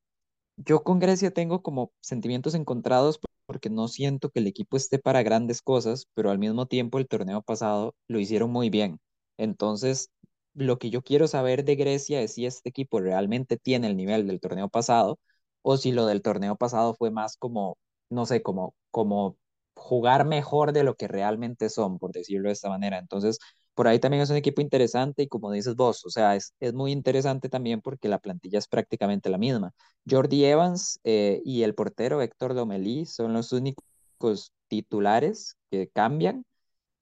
yo 0.58 0.84
con 0.84 0.99
Grecia 0.99 1.32
tengo 1.32 1.62
como 1.62 1.91
sentimientos 2.01 2.55
encontrados 2.55 3.19
porque 3.45 3.69
no 3.69 3.88
siento 3.88 4.29
que 4.29 4.39
el 4.39 4.47
equipo 4.47 4.77
esté 4.77 4.99
para 4.99 5.23
grandes 5.23 5.62
cosas, 5.62 6.08
pero 6.13 6.29
al 6.32 6.39
mismo 6.39 6.67
tiempo 6.67 6.99
el 6.99 7.08
torneo 7.08 7.41
pasado 7.41 7.95
lo 8.08 8.19
hicieron 8.19 8.51
muy 8.51 8.69
bien. 8.69 8.99
Entonces, 9.38 10.12
lo 10.53 10.77
que 10.79 10.89
yo 10.89 11.01
quiero 11.01 11.27
saber 11.27 11.63
de 11.65 11.75
Grecia 11.75 12.21
es 12.21 12.34
si 12.36 12.45
este 12.45 12.69
equipo 12.69 12.99
realmente 12.99 13.58
tiene 13.58 13.88
el 13.88 13.97
nivel 13.97 14.27
del 14.27 14.39
torneo 14.39 14.69
pasado 14.69 15.19
o 15.62 15.77
si 15.77 15.91
lo 15.91 16.05
del 16.05 16.21
torneo 16.21 16.55
pasado 16.55 16.93
fue 16.95 17.12
más 17.12 17.38
como, 17.38 17.77
no 18.10 18.25
sé, 18.25 18.41
como, 18.43 18.75
como 18.91 19.38
jugar 19.80 20.26
mejor 20.26 20.74
de 20.74 20.84
lo 20.84 20.96
que 20.96 21.08
realmente 21.08 21.70
son, 21.70 21.98
por 22.00 22.12
decirlo 22.12 22.50
de 22.50 22.54
esta 22.54 22.70
manera. 22.70 22.98
Entonces, 23.00 23.39
por 23.74 23.88
ahí 23.88 24.00
también 24.00 24.22
es 24.24 24.30
un 24.30 24.36
equipo 24.36 24.62
interesante 24.62 25.24
y 25.24 25.28
como 25.28 25.52
dices 25.52 25.76
vos, 25.76 26.06
o 26.06 26.10
sea, 26.10 26.36
es, 26.36 26.54
es 26.60 26.74
muy 26.74 26.92
interesante 26.92 27.50
también 27.50 27.82
porque 27.82 28.10
la 28.10 28.20
plantilla 28.20 28.60
es 28.60 28.68
prácticamente 28.68 29.30
la 29.30 29.38
misma. 29.38 29.74
Jordi 30.10 30.46
Evans 30.46 31.00
eh, 31.04 31.42
y 31.46 31.63
el 31.63 31.76
portero 31.76 32.22
Héctor 32.22 32.54
Domelí 32.54 33.06
son 33.06 33.34
los 33.34 33.52
únicos 33.54 34.54
titulares 34.68 35.58
que 35.72 35.89
cambian, 35.89 36.46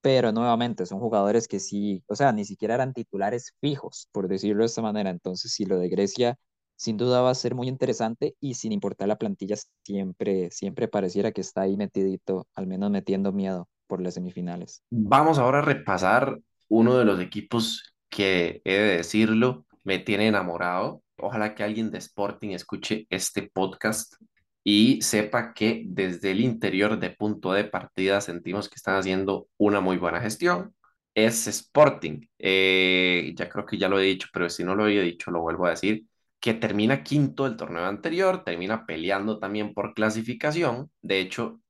pero 0.00 0.32
nuevamente 0.32 0.86
son 0.86 1.00
jugadores 1.00 1.48
que 1.48 1.60
sí, 1.60 2.04
o 2.06 2.16
sea, 2.16 2.32
ni 2.32 2.44
siquiera 2.44 2.74
eran 2.76 2.92
titulares 2.94 3.54
fijos, 3.60 4.08
por 4.12 4.28
decirlo 4.28 4.62
de 4.62 4.66
esta 4.66 4.82
manera. 4.82 5.10
Entonces, 5.10 5.52
sí, 5.52 5.64
lo 5.66 5.78
de 5.78 5.88
Grecia 5.88 6.38
sin 6.78 6.96
duda 6.96 7.20
va 7.22 7.30
a 7.30 7.34
ser 7.34 7.56
muy 7.56 7.66
interesante 7.66 8.36
y 8.40 8.54
sin 8.54 8.70
importar 8.70 9.08
la 9.08 9.18
plantilla, 9.18 9.56
siempre, 9.82 10.50
siempre 10.52 10.86
pareciera 10.86 11.32
que 11.32 11.40
está 11.40 11.62
ahí 11.62 11.76
metidito, 11.76 12.46
al 12.54 12.68
menos 12.68 12.90
metiendo 12.92 13.32
miedo 13.32 13.68
por 13.88 14.00
las 14.00 14.14
semifinales. 14.14 14.84
Vamos 14.90 15.38
ahora 15.38 15.58
a 15.58 15.62
repasar 15.62 16.38
uno 16.68 16.96
de 16.96 17.04
los 17.04 17.20
equipos 17.20 17.94
que, 18.08 18.62
he 18.64 18.72
de 18.74 18.96
decirlo, 18.98 19.66
me 19.82 19.98
tiene 19.98 20.28
enamorado. 20.28 21.02
Ojalá 21.16 21.56
que 21.56 21.64
alguien 21.64 21.90
de 21.90 21.98
Sporting 21.98 22.50
escuche 22.50 23.08
este 23.10 23.50
podcast 23.52 24.14
y 24.62 25.02
sepa 25.02 25.54
que 25.54 25.82
desde 25.84 26.30
el 26.30 26.40
interior 26.40 27.00
de 27.00 27.10
punto 27.10 27.52
de 27.52 27.64
partida 27.64 28.20
sentimos 28.20 28.68
que 28.68 28.76
están 28.76 28.94
haciendo 28.94 29.48
una 29.56 29.80
muy 29.80 29.96
buena 29.96 30.20
gestión. 30.20 30.76
Es 31.12 31.48
Sporting. 31.48 32.20
Eh, 32.38 33.34
ya 33.36 33.48
creo 33.48 33.66
que 33.66 33.78
ya 33.78 33.88
lo 33.88 33.98
he 33.98 34.04
dicho, 34.04 34.28
pero 34.32 34.48
si 34.48 34.62
no 34.62 34.76
lo 34.76 34.84
había 34.84 35.02
dicho, 35.02 35.32
lo 35.32 35.40
vuelvo 35.40 35.66
a 35.66 35.70
decir 35.70 36.04
que 36.40 36.54
termina 36.54 37.02
quinto 37.02 37.44
del 37.44 37.56
torneo 37.56 37.84
anterior, 37.86 38.44
termina 38.44 38.86
peleando 38.86 39.38
también 39.38 39.74
por 39.74 39.94
clasificación. 39.94 40.90
De 41.02 41.20
hecho, 41.20 41.60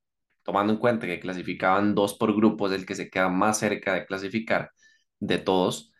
tomando 0.42 0.72
en 0.72 0.78
cuenta 0.78 1.06
que 1.06 1.20
clasificaban 1.20 1.94
dos 1.94 2.14
por 2.14 2.34
grupos, 2.34 2.72
el 2.72 2.86
que 2.86 2.94
se 2.94 3.10
queda 3.10 3.28
más 3.28 3.58
cerca 3.58 3.94
de 3.94 4.06
clasificar 4.06 4.70
de 5.20 5.38
todos. 5.38 5.92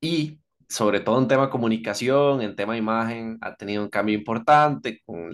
Y 0.00 0.40
sobre 0.68 1.00
todo 1.00 1.20
en 1.20 1.28
tema 1.28 1.50
comunicación, 1.50 2.42
en 2.42 2.56
tema 2.56 2.76
imagen, 2.76 3.38
ha 3.42 3.56
tenido 3.56 3.82
un 3.82 3.90
cambio 3.90 4.16
importante 4.16 5.00
con 5.04 5.30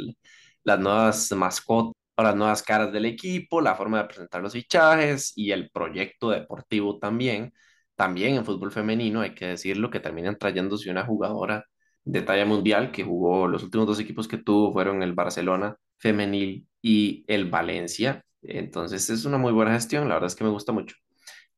las 0.65 0.81
nuevas 0.81 1.33
mascotas, 1.33 1.95
las 2.17 2.37
nuevas 2.37 2.63
caras 2.63 2.93
del 2.93 3.07
equipo, 3.07 3.61
la 3.61 3.75
forma 3.77 3.99
de 3.99 4.05
presentar 4.09 4.43
los 4.43 4.53
fichajes 4.53 5.33
y 5.37 5.53
el 5.53 5.71
proyecto 5.71 6.31
deportivo 6.31 6.99
también. 6.99 7.53
También 7.97 8.37
en 8.37 8.45
fútbol 8.45 8.73
femenino, 8.73 9.21
hay 9.21 9.35
que 9.35 9.47
decirlo, 9.47 9.91
que 9.91 10.01
terminan 10.01 10.39
trayéndose 10.39 10.91
una 10.91 11.05
jugadora 11.05 11.65
de 12.09 12.23
talla 12.23 12.47
mundial 12.47 12.91
que 12.91 13.05
jugó 13.05 13.47
los 13.49 13.63
últimos 13.63 13.87
dos 13.87 14.01
equipos 14.01 14.27
que 14.27 14.39
tuvo 14.39 14.73
fueron 14.73 15.03
el 15.03 15.13
Barcelona 15.13 15.77
femenil 15.99 16.67
y 16.81 17.25
el 17.29 17.51
Valencia. 17.51 18.25
Entonces 18.41 19.11
es 19.11 19.27
una 19.27 19.37
muy 19.37 19.53
buena 19.53 19.75
gestión, 19.75 20.09
la 20.09 20.15
verdad 20.15 20.29
es 20.29 20.35
que 20.35 20.45
me 20.45 20.51
gusta 20.51 20.73
mucho. 20.73 20.97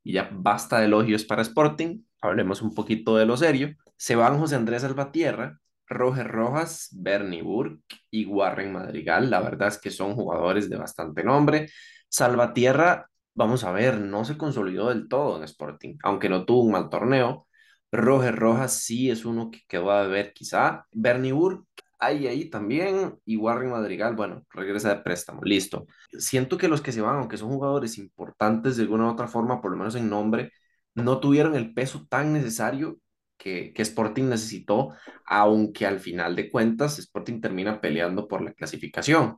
Y 0.03 0.13
ya 0.13 0.29
basta 0.33 0.79
de 0.79 0.85
elogios 0.85 1.23
para 1.23 1.41
Sporting, 1.41 2.01
hablemos 2.21 2.61
un 2.61 2.75
poquito 2.75 3.15
de 3.15 3.25
lo 3.25 3.37
serio. 3.37 3.75
Se 3.95 4.15
van 4.15 4.37
José 4.39 4.55
Andrés 4.55 4.83
Albatierra, 4.83 5.57
Roger 5.87 6.27
Rojas, 6.27 6.89
Bernie 6.91 7.43
Burke 7.43 7.95
y 8.09 8.25
Warren 8.25 8.73
Madrigal. 8.73 9.29
La 9.29 9.39
verdad 9.39 9.69
es 9.69 9.79
que 9.79 9.89
son 9.89 10.15
jugadores 10.15 10.69
de 10.69 10.75
bastante 10.75 11.23
nombre. 11.23 11.69
Salvatierra, 12.09 13.09
vamos 13.33 13.63
a 13.63 13.71
ver, 13.71 14.01
no 14.01 14.25
se 14.25 14.37
consolidó 14.37 14.89
del 14.89 15.07
todo 15.07 15.37
en 15.37 15.43
Sporting, 15.43 15.95
aunque 16.03 16.27
no 16.27 16.43
tuvo 16.43 16.63
un 16.63 16.71
mal 16.73 16.89
torneo. 16.89 17.47
Roger 17.91 18.35
Rojas 18.35 18.73
sí 18.83 19.09
es 19.09 19.25
uno 19.25 19.51
que 19.51 19.61
quedó 19.67 19.91
a 19.91 20.07
ver 20.07 20.33
quizá. 20.33 20.85
Bernie 20.91 21.33
Burke, 21.33 21.65
ahí, 21.99 22.27
ahí 22.27 22.49
también. 22.49 23.17
Y 23.25 23.37
Warren 23.37 23.71
Madrigal, 23.71 24.15
bueno, 24.15 24.45
regresa 24.51 24.95
de 24.95 25.01
préstamo, 25.01 25.41
listo. 25.43 25.85
Siento 26.17 26.57
que 26.57 26.67
los 26.67 26.81
que 26.81 26.91
se 26.91 27.01
van, 27.01 27.17
aunque 27.17 27.37
son 27.37 27.49
jugadores 27.49 27.97
importantes 27.97 28.77
de 28.77 28.83
alguna 28.83 29.07
u 29.07 29.11
otra 29.11 29.27
forma, 29.27 29.61
por 29.61 29.71
lo 29.71 29.77
menos 29.77 29.95
en 29.95 30.09
nombre, 30.09 30.51
no 30.95 31.19
tuvieron 31.19 31.55
el 31.55 31.73
peso 31.73 32.07
tan 32.09 32.33
necesario 32.33 32.99
que, 33.37 33.73
que 33.73 33.81
Sporting 33.81 34.25
necesitó, 34.29 34.93
aunque 35.25 35.85
al 35.85 35.99
final 35.99 36.35
de 36.35 36.49
cuentas 36.51 36.99
Sporting 36.99 37.41
termina 37.41 37.81
peleando 37.81 38.27
por 38.27 38.41
la 38.41 38.53
clasificación. 38.53 39.37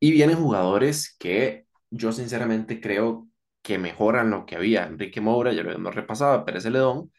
Y 0.00 0.12
vienen 0.12 0.36
jugadores 0.36 1.16
que 1.18 1.66
yo 1.90 2.12
sinceramente 2.12 2.80
creo 2.80 3.28
que 3.62 3.78
mejoran 3.78 4.30
lo 4.30 4.46
que 4.46 4.56
había. 4.56 4.86
Enrique 4.86 5.20
Moura, 5.20 5.52
ya 5.52 5.62
lo 5.62 5.72
hemos 5.72 5.94
repasado, 5.94 6.44
Pérez 6.44 6.64
Celedón 6.64 7.12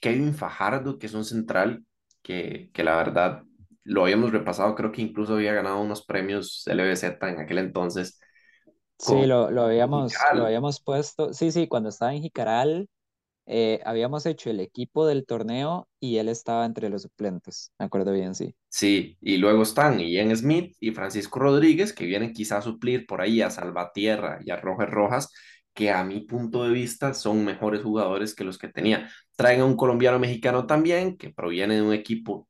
Kevin 0.00 0.34
Fajardo, 0.34 0.98
que 0.98 1.06
es 1.06 1.14
un 1.14 1.24
central 1.24 1.84
que, 2.22 2.70
que 2.72 2.84
la 2.84 2.96
verdad 2.96 3.44
lo 3.84 4.02
habíamos 4.04 4.32
repasado, 4.32 4.74
creo 4.74 4.92
que 4.92 5.02
incluso 5.02 5.34
había 5.34 5.54
ganado 5.54 5.80
unos 5.80 6.04
premios 6.06 6.66
LBZ 6.66 7.28
en 7.28 7.40
aquel 7.40 7.58
entonces. 7.58 8.20
Sí, 8.98 9.26
lo, 9.26 9.50
lo 9.50 9.62
habíamos, 9.62 10.26
lo 10.30 10.44
habíamos 10.44 10.80
puesto, 10.80 11.32
sí, 11.32 11.50
sí, 11.52 11.66
cuando 11.68 11.88
estaba 11.88 12.12
en 12.14 12.22
Jicaral, 12.22 12.88
eh, 13.46 13.80
habíamos 13.86 14.26
hecho 14.26 14.50
el 14.50 14.60
equipo 14.60 15.06
del 15.06 15.26
torneo 15.26 15.88
y 16.00 16.18
él 16.18 16.28
estaba 16.28 16.66
entre 16.66 16.90
los 16.90 17.02
suplentes, 17.02 17.72
me 17.78 17.86
acuerdo 17.86 18.12
bien, 18.12 18.34
sí. 18.34 18.54
Sí, 18.68 19.18
y 19.20 19.36
luego 19.38 19.62
están 19.64 19.98
Ian 20.00 20.34
Smith 20.36 20.76
y 20.80 20.92
Francisco 20.92 21.40
Rodríguez, 21.40 21.92
que 21.92 22.06
vienen 22.06 22.32
quizá 22.32 22.58
a 22.58 22.62
suplir 22.62 23.06
por 23.06 23.20
ahí 23.20 23.42
a 23.42 23.50
Salvatierra 23.50 24.38
y 24.44 24.50
a 24.50 24.56
Roger 24.56 24.88
Rojas, 24.90 25.32
que 25.74 25.90
a 25.90 26.04
mi 26.04 26.20
punto 26.20 26.64
de 26.64 26.70
vista 26.70 27.14
son 27.14 27.44
mejores 27.44 27.82
jugadores 27.82 28.34
que 28.34 28.44
los 28.44 28.58
que 28.58 28.68
tenía. 28.68 29.10
Traen 29.36 29.60
a 29.60 29.64
un 29.64 29.76
colombiano 29.76 30.18
mexicano 30.18 30.66
también, 30.66 31.16
que 31.16 31.30
proviene 31.30 31.76
de 31.76 31.82
un 31.82 31.94
equipo 31.94 32.48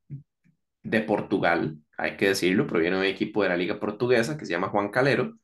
de 0.83 1.01
Portugal, 1.01 1.77
hay 1.97 2.17
que 2.17 2.29
decirlo, 2.29 2.67
proviene 2.67 2.97
de 2.97 3.01
un 3.03 3.07
equipo 3.07 3.43
de 3.43 3.49
la 3.49 3.57
liga 3.57 3.79
portuguesa 3.79 4.37
que 4.37 4.45
se 4.45 4.51
llama 4.51 4.69
Juan 4.69 4.89
Calero, 4.89 5.37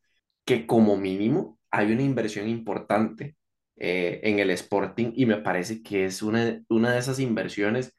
que 0.46 0.66
como 0.66 0.98
mínimo 0.98 1.60
hay 1.72 1.92
una 1.92 2.02
inversión 2.04 2.48
importante 2.48 3.36
eh, 3.76 4.20
en 4.24 4.40
el 4.40 4.50
Sporting 4.52 5.12
y 5.16 5.26
me 5.26 5.38
parece 5.38 5.84
que 5.84 6.06
es 6.06 6.22
una, 6.22 6.62
una 6.70 6.92
de 6.94 7.00
esas 7.00 7.20
inversiones 7.20 7.94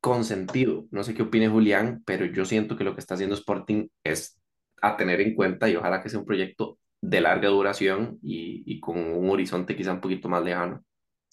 con 0.00 0.24
sentido. 0.24 0.86
No 0.90 1.04
sé 1.04 1.14
qué 1.14 1.22
opine 1.22 1.48
Julián, 1.48 2.02
pero 2.06 2.26
yo 2.26 2.44
siento 2.44 2.76
que 2.76 2.84
lo 2.84 2.94
que 2.94 3.00
está 3.00 3.14
haciendo 3.14 3.36
Sporting 3.36 3.88
es 4.04 4.40
a 4.82 4.96
tener 4.96 5.20
en 5.20 5.34
cuenta 5.34 5.68
y 5.68 5.76
ojalá 5.76 6.02
que 6.02 6.08
sea 6.08 6.18
un 6.20 6.26
proyecto 6.26 6.78
de 7.08 7.20
larga 7.20 7.48
duración 7.48 8.18
y, 8.22 8.62
y 8.66 8.80
con 8.80 8.98
un 8.98 9.30
horizonte 9.30 9.76
quizá 9.76 9.92
un 9.92 10.00
poquito 10.00 10.28
más 10.28 10.42
lejano. 10.44 10.84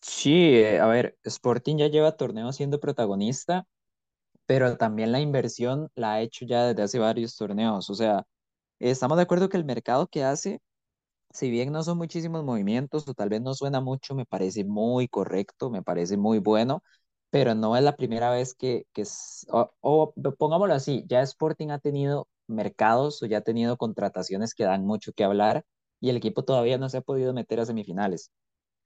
Sí, 0.01 0.55
eh, 0.57 0.79
a 0.79 0.88
ver, 0.88 1.17
Sporting 1.23 1.77
ya 1.77 1.88
lleva 1.88 2.12
torneos 2.17 2.55
siendo 2.55 2.79
protagonista, 2.79 3.65
pero 4.45 4.77
también 4.77 5.12
la 5.12 5.21
inversión 5.21 5.89
la 5.95 6.13
ha 6.15 6.21
hecho 6.21 6.45
ya 6.45 6.65
desde 6.67 6.84
hace 6.84 6.99
varios 6.99 7.36
torneos. 7.38 7.89
O 7.89 7.95
sea, 7.95 8.25
Estamos 8.79 9.17
de 9.17 9.23
acuerdo 9.23 9.49
que 9.49 9.57
el 9.57 9.65
mercado 9.65 10.07
que 10.07 10.23
hace 10.23 10.62
si 11.31 11.51
bien 11.51 11.71
no 11.73 11.84
son 11.84 11.97
muchísimos 11.99 12.43
movimientos 12.45 13.07
o 13.07 13.13
tal 13.15 13.29
vez 13.29 13.41
no 13.41 13.53
suena 13.55 13.81
mucho, 13.81 14.15
me 14.15 14.25
parece 14.25 14.65
muy 14.65 15.07
correcto, 15.10 15.69
me 15.71 15.84
parece 15.84 16.17
muy 16.17 16.39
bueno, 16.39 16.84
pero 17.31 17.55
no 17.55 17.77
es 17.77 17.84
la 17.84 17.95
primera 17.97 18.31
vez 18.31 18.55
que, 18.55 18.86
que 18.93 19.03
o, 19.49 19.71
o 19.81 20.13
pongámoslo 20.38 20.73
así, 20.73 21.05
ya 21.07 21.21
Sporting 21.21 21.69
ha 21.71 21.79
tenido 21.79 22.27
mercados 22.51 23.21
o 23.23 23.25
ya 23.25 23.39
ha 23.39 23.41
tenido 23.41 23.77
contrataciones 23.77 24.53
que 24.55 24.63
dan 24.65 24.85
mucho 24.85 25.13
que 25.13 25.23
hablar 25.23 25.65
y 25.99 26.09
el 26.09 26.17
equipo 26.17 26.43
todavía 26.43 26.77
no 26.77 26.89
se 26.89 26.97
ha 26.97 27.01
podido 27.01 27.33
meter 27.33 27.59
a 27.59 27.65
semifinales. 27.65 28.31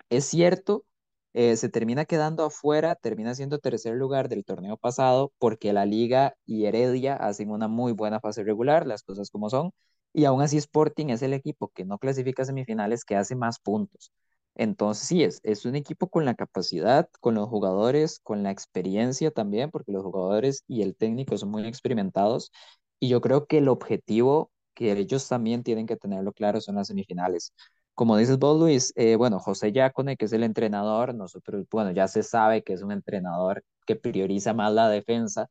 Es 0.10 0.25
cierto, 0.25 0.86
eh, 1.34 1.58
se 1.58 1.69
termina 1.69 2.06
quedando 2.06 2.45
afuera, 2.45 2.95
termina 2.95 3.36
siendo 3.36 3.60
tercer 3.60 3.95
lugar 3.95 4.30
del 4.30 4.45
torneo 4.45 4.78
pasado 4.78 5.34
porque 5.39 5.73
la 5.73 5.86
Liga 5.86 6.36
y 6.45 6.65
Heredia 6.65 7.15
hacen 7.15 7.51
una 7.51 7.67
muy 7.67 7.91
buena 7.93 8.19
fase 8.19 8.43
regular, 8.43 8.88
las 8.88 9.04
cosas 9.04 9.30
como 9.32 9.49
son, 9.49 9.71
y 10.13 10.25
aún 10.25 10.41
así 10.41 10.58
Sporting 10.58 11.08
es 11.08 11.21
el 11.21 11.34
equipo 11.34 11.69
que 11.69 11.86
no 11.86 11.97
clasifica 11.99 12.43
a 12.43 12.45
semifinales 12.45 13.04
que 13.06 13.15
hace 13.15 13.36
más 13.36 13.60
puntos. 13.60 14.12
Entonces 14.56 15.08
sí, 15.08 15.23
es, 15.23 15.41
es 15.43 15.65
un 15.65 15.75
equipo 15.75 16.08
con 16.10 16.23
la 16.25 16.36
capacidad, 16.36 17.10
con 17.19 17.36
los 17.36 17.49
jugadores, 17.49 18.19
con 18.21 18.41
la 18.43 18.51
experiencia 18.51 19.32
también, 19.32 19.69
porque 19.71 19.91
los 19.91 20.04
jugadores 20.04 20.63
y 20.67 20.82
el 20.82 20.95
técnico 20.95 21.38
son 21.38 21.49
muy 21.49 21.65
experimentados, 21.67 22.51
y 23.00 23.10
yo 23.10 23.22
creo 23.22 23.46
que 23.48 23.60
el 23.60 23.68
objetivo 23.70 24.52
que 24.74 24.92
ellos 24.92 25.28
también 25.28 25.64
tienen 25.64 25.86
que 25.88 25.96
tenerlo 25.98 26.34
claro 26.34 26.62
son 26.62 26.76
las 26.76 26.88
semifinales 26.88 27.54
como 27.94 28.18
dices 28.18 28.38
vos, 28.40 28.60
Luis, 28.60 28.92
eh, 28.98 29.16
bueno, 29.16 29.40
José 29.40 29.72
Yacone, 29.72 30.18
que 30.18 30.26
es 30.26 30.34
el 30.34 30.44
entrenador, 30.44 31.16
nosotros, 31.16 31.66
bueno, 31.72 31.92
ya 31.92 32.08
se 32.10 32.24
sabe 32.24 32.62
que 32.64 32.74
es 32.74 32.82
un 32.82 32.92
entrenador 32.92 33.64
que 33.86 33.96
prioriza 33.96 34.54
más 34.54 34.74
la 34.74 34.90
defensa. 34.90 35.48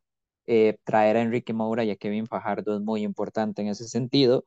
eh, 0.47 0.77
traer 0.85 1.17
a 1.17 1.23
Enrique 1.23 1.53
Moura 1.55 1.85
y 1.85 1.91
a 1.91 1.97
Kevin 1.97 2.27
Fajardo 2.27 2.75
es 2.77 2.83
muy 2.83 3.03
importante 3.03 3.63
en 3.63 3.69
ese 3.69 3.89
sentido. 3.89 4.45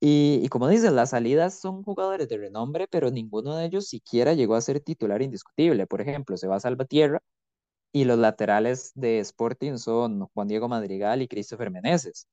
Y, 0.00 0.40
y 0.44 0.48
como 0.48 0.68
dices, 0.68 0.92
las 0.92 1.10
salidas 1.10 1.58
son 1.60 1.82
jugadores 1.82 2.28
de 2.28 2.36
renombre, 2.38 2.86
pero 2.88 3.10
ninguno 3.10 3.56
de 3.56 3.66
ellos 3.66 3.88
siquiera 3.88 4.34
llegó 4.34 4.54
a 4.54 4.60
ser 4.60 4.80
titular 4.80 5.22
indiscutible. 5.22 5.86
Por 5.86 6.00
ejemplo, 6.02 6.36
se 6.36 6.46
va 6.48 6.56
a 6.56 6.60
Salvatierra 6.60 7.20
y 7.92 8.04
los 8.04 8.18
laterales 8.18 8.92
de 8.94 9.18
Sporting 9.20 9.76
son 9.78 10.26
Juan 10.34 10.48
Diego 10.48 10.68
Madrigal 10.68 11.22
y 11.22 11.28
Christopher 11.28 11.70
Meneses, 11.70 12.26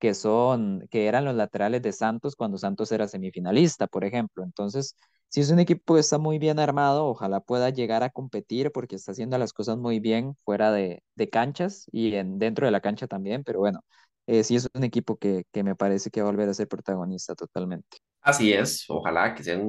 que 0.00 0.14
son, 0.14 0.88
que 0.90 1.06
eran 1.06 1.24
los 1.24 1.34
laterales 1.36 1.82
de 1.82 1.92
Santos 1.92 2.36
cuando 2.36 2.58
Santos 2.58 2.92
era 2.92 3.08
semifinalista, 3.08 3.86
por 3.86 4.04
ejemplo. 4.04 4.42
Entonces, 4.44 4.96
si 5.28 5.40
es 5.40 5.50
un 5.50 5.60
equipo 5.60 5.94
que 5.94 6.00
está 6.00 6.18
muy 6.18 6.38
bien 6.38 6.58
armado, 6.58 7.06
ojalá 7.06 7.40
pueda 7.40 7.70
llegar 7.70 8.02
a 8.02 8.10
competir 8.10 8.72
porque 8.72 8.96
está 8.96 9.12
haciendo 9.12 9.38
las 9.38 9.52
cosas 9.52 9.78
muy 9.78 10.00
bien 10.00 10.36
fuera 10.44 10.72
de, 10.72 11.04
de 11.14 11.30
canchas 11.30 11.86
y 11.92 12.14
en, 12.14 12.38
dentro 12.38 12.66
de 12.66 12.72
la 12.72 12.80
cancha 12.80 13.06
también, 13.06 13.44
pero 13.44 13.60
bueno, 13.60 13.84
eh, 14.26 14.42
sí 14.44 14.56
es 14.56 14.68
un 14.74 14.84
equipo 14.84 15.16
que, 15.18 15.44
que 15.52 15.62
me 15.62 15.76
parece 15.76 16.10
que 16.10 16.22
va 16.22 16.28
a 16.28 16.32
volver 16.32 16.48
a 16.48 16.54
ser 16.54 16.68
protagonista 16.68 17.34
totalmente. 17.34 17.98
Así 18.22 18.52
es, 18.52 18.84
ojalá 18.88 19.34
que 19.34 19.44
sea 19.44 19.60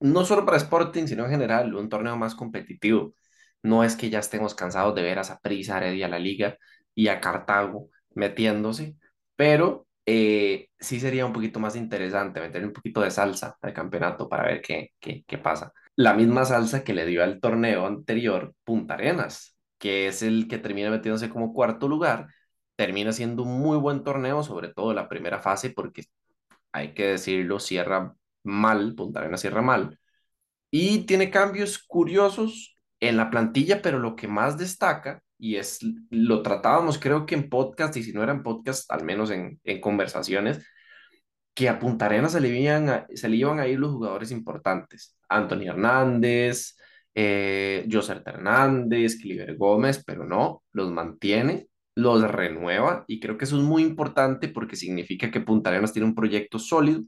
no 0.00 0.24
solo 0.24 0.44
para 0.44 0.56
Sporting, 0.56 1.06
sino 1.06 1.24
en 1.24 1.30
general, 1.30 1.74
un 1.74 1.88
torneo 1.88 2.16
más 2.16 2.34
competitivo. 2.34 3.14
No 3.62 3.84
es 3.84 3.96
que 3.96 4.08
ya 4.10 4.18
estemos 4.20 4.54
cansados 4.54 4.94
de 4.94 5.02
ver 5.02 5.18
a 5.18 5.24
Saprissa, 5.24 5.76
Heredia, 5.76 6.08
la 6.08 6.18
Liga 6.18 6.56
y 6.94 7.08
a 7.08 7.20
Cartago 7.20 7.90
metiéndose, 8.14 8.96
pero 9.40 9.86
eh, 10.04 10.68
sí 10.78 11.00
sería 11.00 11.24
un 11.24 11.32
poquito 11.32 11.58
más 11.58 11.74
interesante 11.74 12.42
meter 12.42 12.62
un 12.62 12.74
poquito 12.74 13.00
de 13.00 13.10
salsa 13.10 13.56
al 13.62 13.72
campeonato 13.72 14.28
para 14.28 14.44
ver 14.44 14.60
qué, 14.60 14.90
qué, 15.00 15.24
qué 15.26 15.38
pasa. 15.38 15.72
La 15.96 16.12
misma 16.12 16.44
salsa 16.44 16.84
que 16.84 16.92
le 16.92 17.06
dio 17.06 17.24
al 17.24 17.40
torneo 17.40 17.86
anterior 17.86 18.54
Punta 18.64 18.94
Arenas, 18.94 19.56
que 19.78 20.08
es 20.08 20.22
el 20.22 20.46
que 20.46 20.58
termina 20.58 20.90
metiéndose 20.90 21.30
como 21.30 21.54
cuarto 21.54 21.88
lugar, 21.88 22.26
termina 22.76 23.12
siendo 23.12 23.44
un 23.44 23.58
muy 23.60 23.78
buen 23.78 24.04
torneo, 24.04 24.42
sobre 24.42 24.74
todo 24.74 24.92
la 24.92 25.08
primera 25.08 25.40
fase, 25.40 25.70
porque 25.70 26.04
hay 26.70 26.92
que 26.92 27.06
decirlo, 27.06 27.60
cierra 27.60 28.14
mal, 28.42 28.94
Punta 28.94 29.20
Arenas 29.20 29.40
cierra 29.40 29.62
mal, 29.62 29.98
y 30.70 31.06
tiene 31.06 31.30
cambios 31.30 31.78
curiosos 31.78 32.76
en 33.00 33.16
la 33.16 33.30
plantilla, 33.30 33.82
pero 33.82 33.98
lo 33.98 34.16
que 34.16 34.28
más 34.28 34.58
destaca, 34.58 35.22
y 35.38 35.56
es, 35.56 35.80
lo 36.10 36.42
tratábamos 36.42 36.98
creo 36.98 37.26
que 37.26 37.34
en 37.34 37.48
podcast, 37.48 37.96
y 37.96 38.02
si 38.02 38.12
no 38.12 38.22
era 38.22 38.32
en 38.32 38.42
podcast, 38.42 38.90
al 38.92 39.04
menos 39.04 39.30
en, 39.30 39.60
en 39.64 39.80
conversaciones, 39.80 40.66
que 41.54 41.68
a 41.68 41.78
Punta 41.78 42.06
Arenas 42.06 42.32
se 42.32 42.40
le, 42.40 42.48
iban 42.48 42.88
a, 42.88 43.06
se 43.14 43.28
le 43.28 43.36
iban 43.36 43.58
a 43.58 43.66
ir 43.66 43.78
los 43.78 43.92
jugadores 43.92 44.30
importantes, 44.30 45.16
Anthony 45.28 45.68
Hernández, 45.68 46.76
eh, 47.14 47.86
Joser 47.90 48.22
Hernández, 48.24 49.16
Cliver 49.16 49.56
Gómez, 49.56 50.02
pero 50.06 50.24
no, 50.24 50.62
los 50.72 50.90
mantiene, 50.92 51.68
los 51.94 52.22
renueva, 52.22 53.04
y 53.08 53.20
creo 53.20 53.36
que 53.36 53.44
eso 53.44 53.56
es 53.58 53.62
muy 53.62 53.82
importante 53.82 54.48
porque 54.48 54.76
significa 54.76 55.30
que 55.30 55.40
Punta 55.40 55.70
Arenas 55.70 55.92
tiene 55.92 56.06
un 56.06 56.14
proyecto 56.14 56.58
sólido 56.58 57.02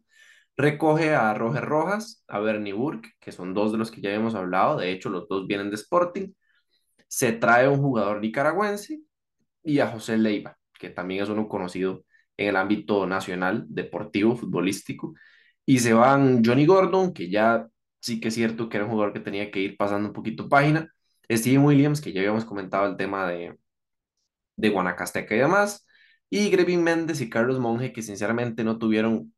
Recoge 0.57 1.15
a 1.15 1.35
Roger 1.35 1.65
Rojas, 1.65 2.25
a 2.29 2.39
Bernie 2.39 2.73
Burke, 2.73 3.11
que 3.21 3.33
son 3.33 3.55
dos 3.55 3.73
de 3.73 3.79
los 3.79 3.91
que 3.91 4.01
ya 4.01 4.13
hemos 4.13 4.35
hablado, 4.35 4.77
de 4.79 4.93
hecho 4.93 5.09
los 5.09 5.29
dos 5.29 5.47
vienen 5.47 5.71
de 5.71 5.77
Sporting. 5.77 6.33
Se 7.09 7.33
trae 7.33 7.69
un 7.69 7.79
jugador 7.81 8.21
nicaragüense 8.21 9.01
y 9.63 9.81
a 9.81 9.89
José 9.89 10.19
Leiva, 10.19 10.59
que 10.79 10.91
también 10.91 11.23
es 11.23 11.29
uno 11.29 11.49
conocido 11.49 12.05
en 12.37 12.49
el 12.49 12.57
ámbito 12.57 13.07
nacional, 13.07 13.65
deportivo, 13.69 14.37
futbolístico. 14.37 15.15
Y 15.65 15.81
se 15.81 15.95
van 15.95 16.45
Johnny 16.45 16.67
Gordon, 16.67 17.13
que 17.15 17.31
ya 17.31 17.69
sí 18.01 18.21
que 18.21 18.29
es 18.29 18.35
cierto 18.35 18.69
que 18.69 18.79
era 18.79 18.87
un 18.87 18.93
jugador 18.93 19.13
que 19.13 19.21
tenía 19.21 19.51
que 19.51 19.61
ir 19.61 19.77
pasando 19.77 20.09
un 20.09 20.15
poquito 20.15 20.49
página. 20.49 20.93
Steven 21.31 21.65
Williams, 21.65 22.01
que 22.01 22.13
ya 22.13 22.21
habíamos 22.21 22.45
comentado 22.45 22.87
el 22.87 22.97
tema 22.97 23.27
de, 23.29 23.57
de 24.57 24.69
Guanacasteca 24.71 25.35
y 25.35 25.39
demás. 25.39 25.87
Y 26.31 26.51
Grevin 26.51 26.83
Méndez 26.83 27.21
y 27.21 27.31
Carlos 27.31 27.59
Monge, 27.59 27.93
que 27.93 28.03
sinceramente 28.03 28.65
no 28.65 28.79
tuvieron 28.79 29.35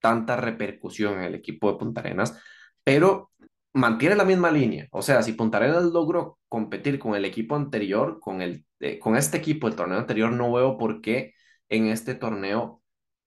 tanta 0.00 0.36
repercusión 0.36 1.14
en 1.18 1.24
el 1.24 1.34
equipo 1.34 1.70
de 1.72 1.78
Punta 1.78 2.00
Arenas, 2.00 2.38
pero 2.84 3.30
mantiene 3.72 4.16
la 4.16 4.24
misma 4.24 4.50
línea. 4.50 4.88
O 4.92 5.02
sea, 5.02 5.22
si 5.22 5.32
Punta 5.32 5.58
Arenas 5.58 5.84
logró 5.84 6.38
competir 6.48 6.98
con 6.98 7.14
el 7.14 7.24
equipo 7.24 7.56
anterior, 7.56 8.20
con, 8.20 8.42
el, 8.42 8.64
eh, 8.80 8.98
con 8.98 9.16
este 9.16 9.38
equipo 9.38 9.68
del 9.68 9.76
torneo 9.76 9.98
anterior, 9.98 10.32
no 10.32 10.52
veo 10.52 10.78
por 10.78 11.00
qué 11.00 11.34
en 11.68 11.86
este 11.86 12.14
torneo 12.14 12.82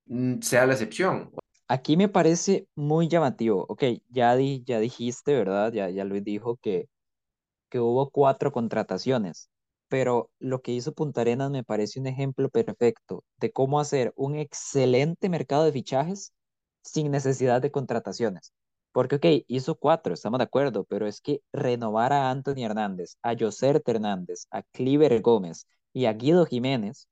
mm, 0.06 0.40
sea 0.42 0.66
la 0.66 0.74
excepción. 0.74 1.32
Aquí 1.68 1.96
me 1.96 2.10
parece 2.10 2.68
muy 2.76 3.08
llamativo. 3.08 3.66
Ok, 3.70 3.84
ya, 4.10 4.36
di, 4.36 4.64
ya 4.66 4.80
dijiste, 4.80 5.34
¿verdad? 5.34 5.72
Ya, 5.72 5.90
ya 5.90 6.04
Luis 6.04 6.24
dijo 6.24 6.58
que 6.58 6.90
que 7.72 7.80
hubo 7.80 8.12
cuatro 8.12 8.52
contrataciones, 8.52 9.50
pero 9.88 10.30
lo 10.40 10.62
que 10.62 10.74
hizo 10.74 10.94
Punta 10.94 11.22
Arenas 11.22 11.50
me 11.52 11.64
parece 11.64 12.00
un 12.00 12.08
ejemplo 12.08 12.50
perfecto 12.50 13.24
de 13.40 13.52
cómo 13.52 13.80
hacer 13.80 14.14
un 14.16 14.36
excelente 14.38 15.30
mercado 15.30 15.64
de 15.66 15.72
fichajes 15.72 16.34
sin 16.84 17.12
necesidad 17.12 17.62
de 17.62 17.72
contrataciones. 17.72 18.54
Porque, 18.92 19.16
ok, 19.16 19.26
hizo 19.48 19.76
cuatro, 19.76 20.14
estamos 20.14 20.40
de 20.40 20.44
acuerdo, 20.46 20.84
pero 20.86 21.08
es 21.08 21.22
que 21.22 21.42
renovar 21.54 22.12
a 22.14 22.30
Anthony 22.30 22.64
Hernández, 22.66 23.18
a 23.24 23.36
Joser 23.40 23.82
Hernández, 23.86 24.48
a 24.52 24.64
Cliver 24.64 25.22
Gómez 25.22 25.66
y 25.94 26.06
a 26.06 26.14
Guido 26.14 26.46
Jiménez 26.46 27.08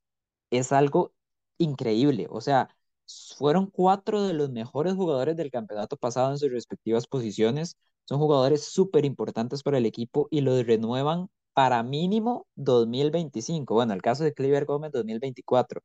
es 0.52 0.72
algo 0.72 1.14
increíble. 1.58 2.28
O 2.30 2.42
sea, 2.42 2.70
fueron 3.38 3.68
cuatro 3.68 4.24
de 4.24 4.34
los 4.34 4.52
mejores 4.52 4.94
jugadores 4.96 5.36
del 5.36 5.52
campeonato 5.52 5.98
pasado 5.98 6.32
en 6.32 6.38
sus 6.38 6.52
respectivas 6.52 7.08
posiciones. 7.08 7.78
Son 8.06 8.20
jugadores 8.20 8.64
súper 8.66 9.06
importantes 9.06 9.64
para 9.64 9.78
el 9.78 9.86
equipo 9.86 10.28
y 10.32 10.42
los 10.42 10.66
renuevan 10.66 11.30
para 11.54 11.84
mínimo 11.84 12.48
2025. 12.56 13.74
Bueno, 13.74 13.94
el 13.94 14.02
caso 14.02 14.24
de 14.24 14.34
Cliver 14.34 14.66
Gómez 14.66 14.92
2024. 14.92 15.82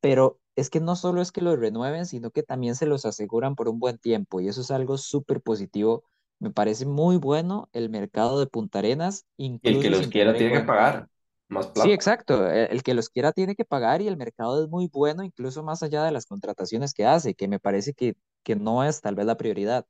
Pero 0.00 0.40
es 0.56 0.70
que 0.70 0.80
no 0.80 0.96
solo 0.96 1.22
es 1.22 1.32
que 1.32 1.40
los 1.42 1.58
renueven, 1.58 2.06
sino 2.06 2.30
que 2.30 2.42
también 2.42 2.74
se 2.76 2.86
los 2.86 3.04
aseguran 3.06 3.54
por 3.56 3.68
un 3.68 3.78
buen 3.80 3.98
tiempo 3.98 4.40
y 4.40 4.48
eso 4.48 4.60
es 4.62 4.70
algo 4.70 4.98
súper 4.98 5.40
positivo. 5.42 6.04
Me 6.38 6.50
parece 6.50 6.86
muy 6.86 7.16
bueno 7.16 7.68
el 7.72 7.90
mercado 7.90 8.40
de 8.40 8.46
Punta 8.46 8.78
Arenas, 8.80 9.26
Y 9.62 9.70
el 9.70 9.78
que 9.78 9.90
los 9.90 10.08
quiera 10.08 10.34
en 10.34 10.36
tiene 10.36 10.52
que 10.52 10.60
pagar 10.66 11.08
más 11.48 11.72
Sí, 11.72 11.92
exacto. 11.92 12.48
e- 12.50 12.66
El 12.72 12.82
que 12.82 12.94
los 12.94 13.08
quiera 13.08 13.32
tiene 13.32 13.54
que 13.54 13.64
pagar 13.64 14.02
y 14.02 14.08
el 14.08 14.16
mercado 14.16 14.62
es 14.62 14.68
muy 14.68 14.88
bueno, 14.92 15.22
incluso 15.22 15.62
más 15.62 15.82
allá 15.82 16.04
de 16.04 16.12
las 16.12 16.26
contrataciones 16.26 16.92
que 16.94 17.06
hace, 17.06 17.34
que 17.34 17.48
me 17.48 17.58
parece 17.60 17.94
que, 17.94 18.14
que 18.42 18.56
no 18.56 18.84
es 18.84 19.00
tal 19.00 19.14
vez 19.14 19.26
la 19.26 19.36
prioridad. 19.36 19.86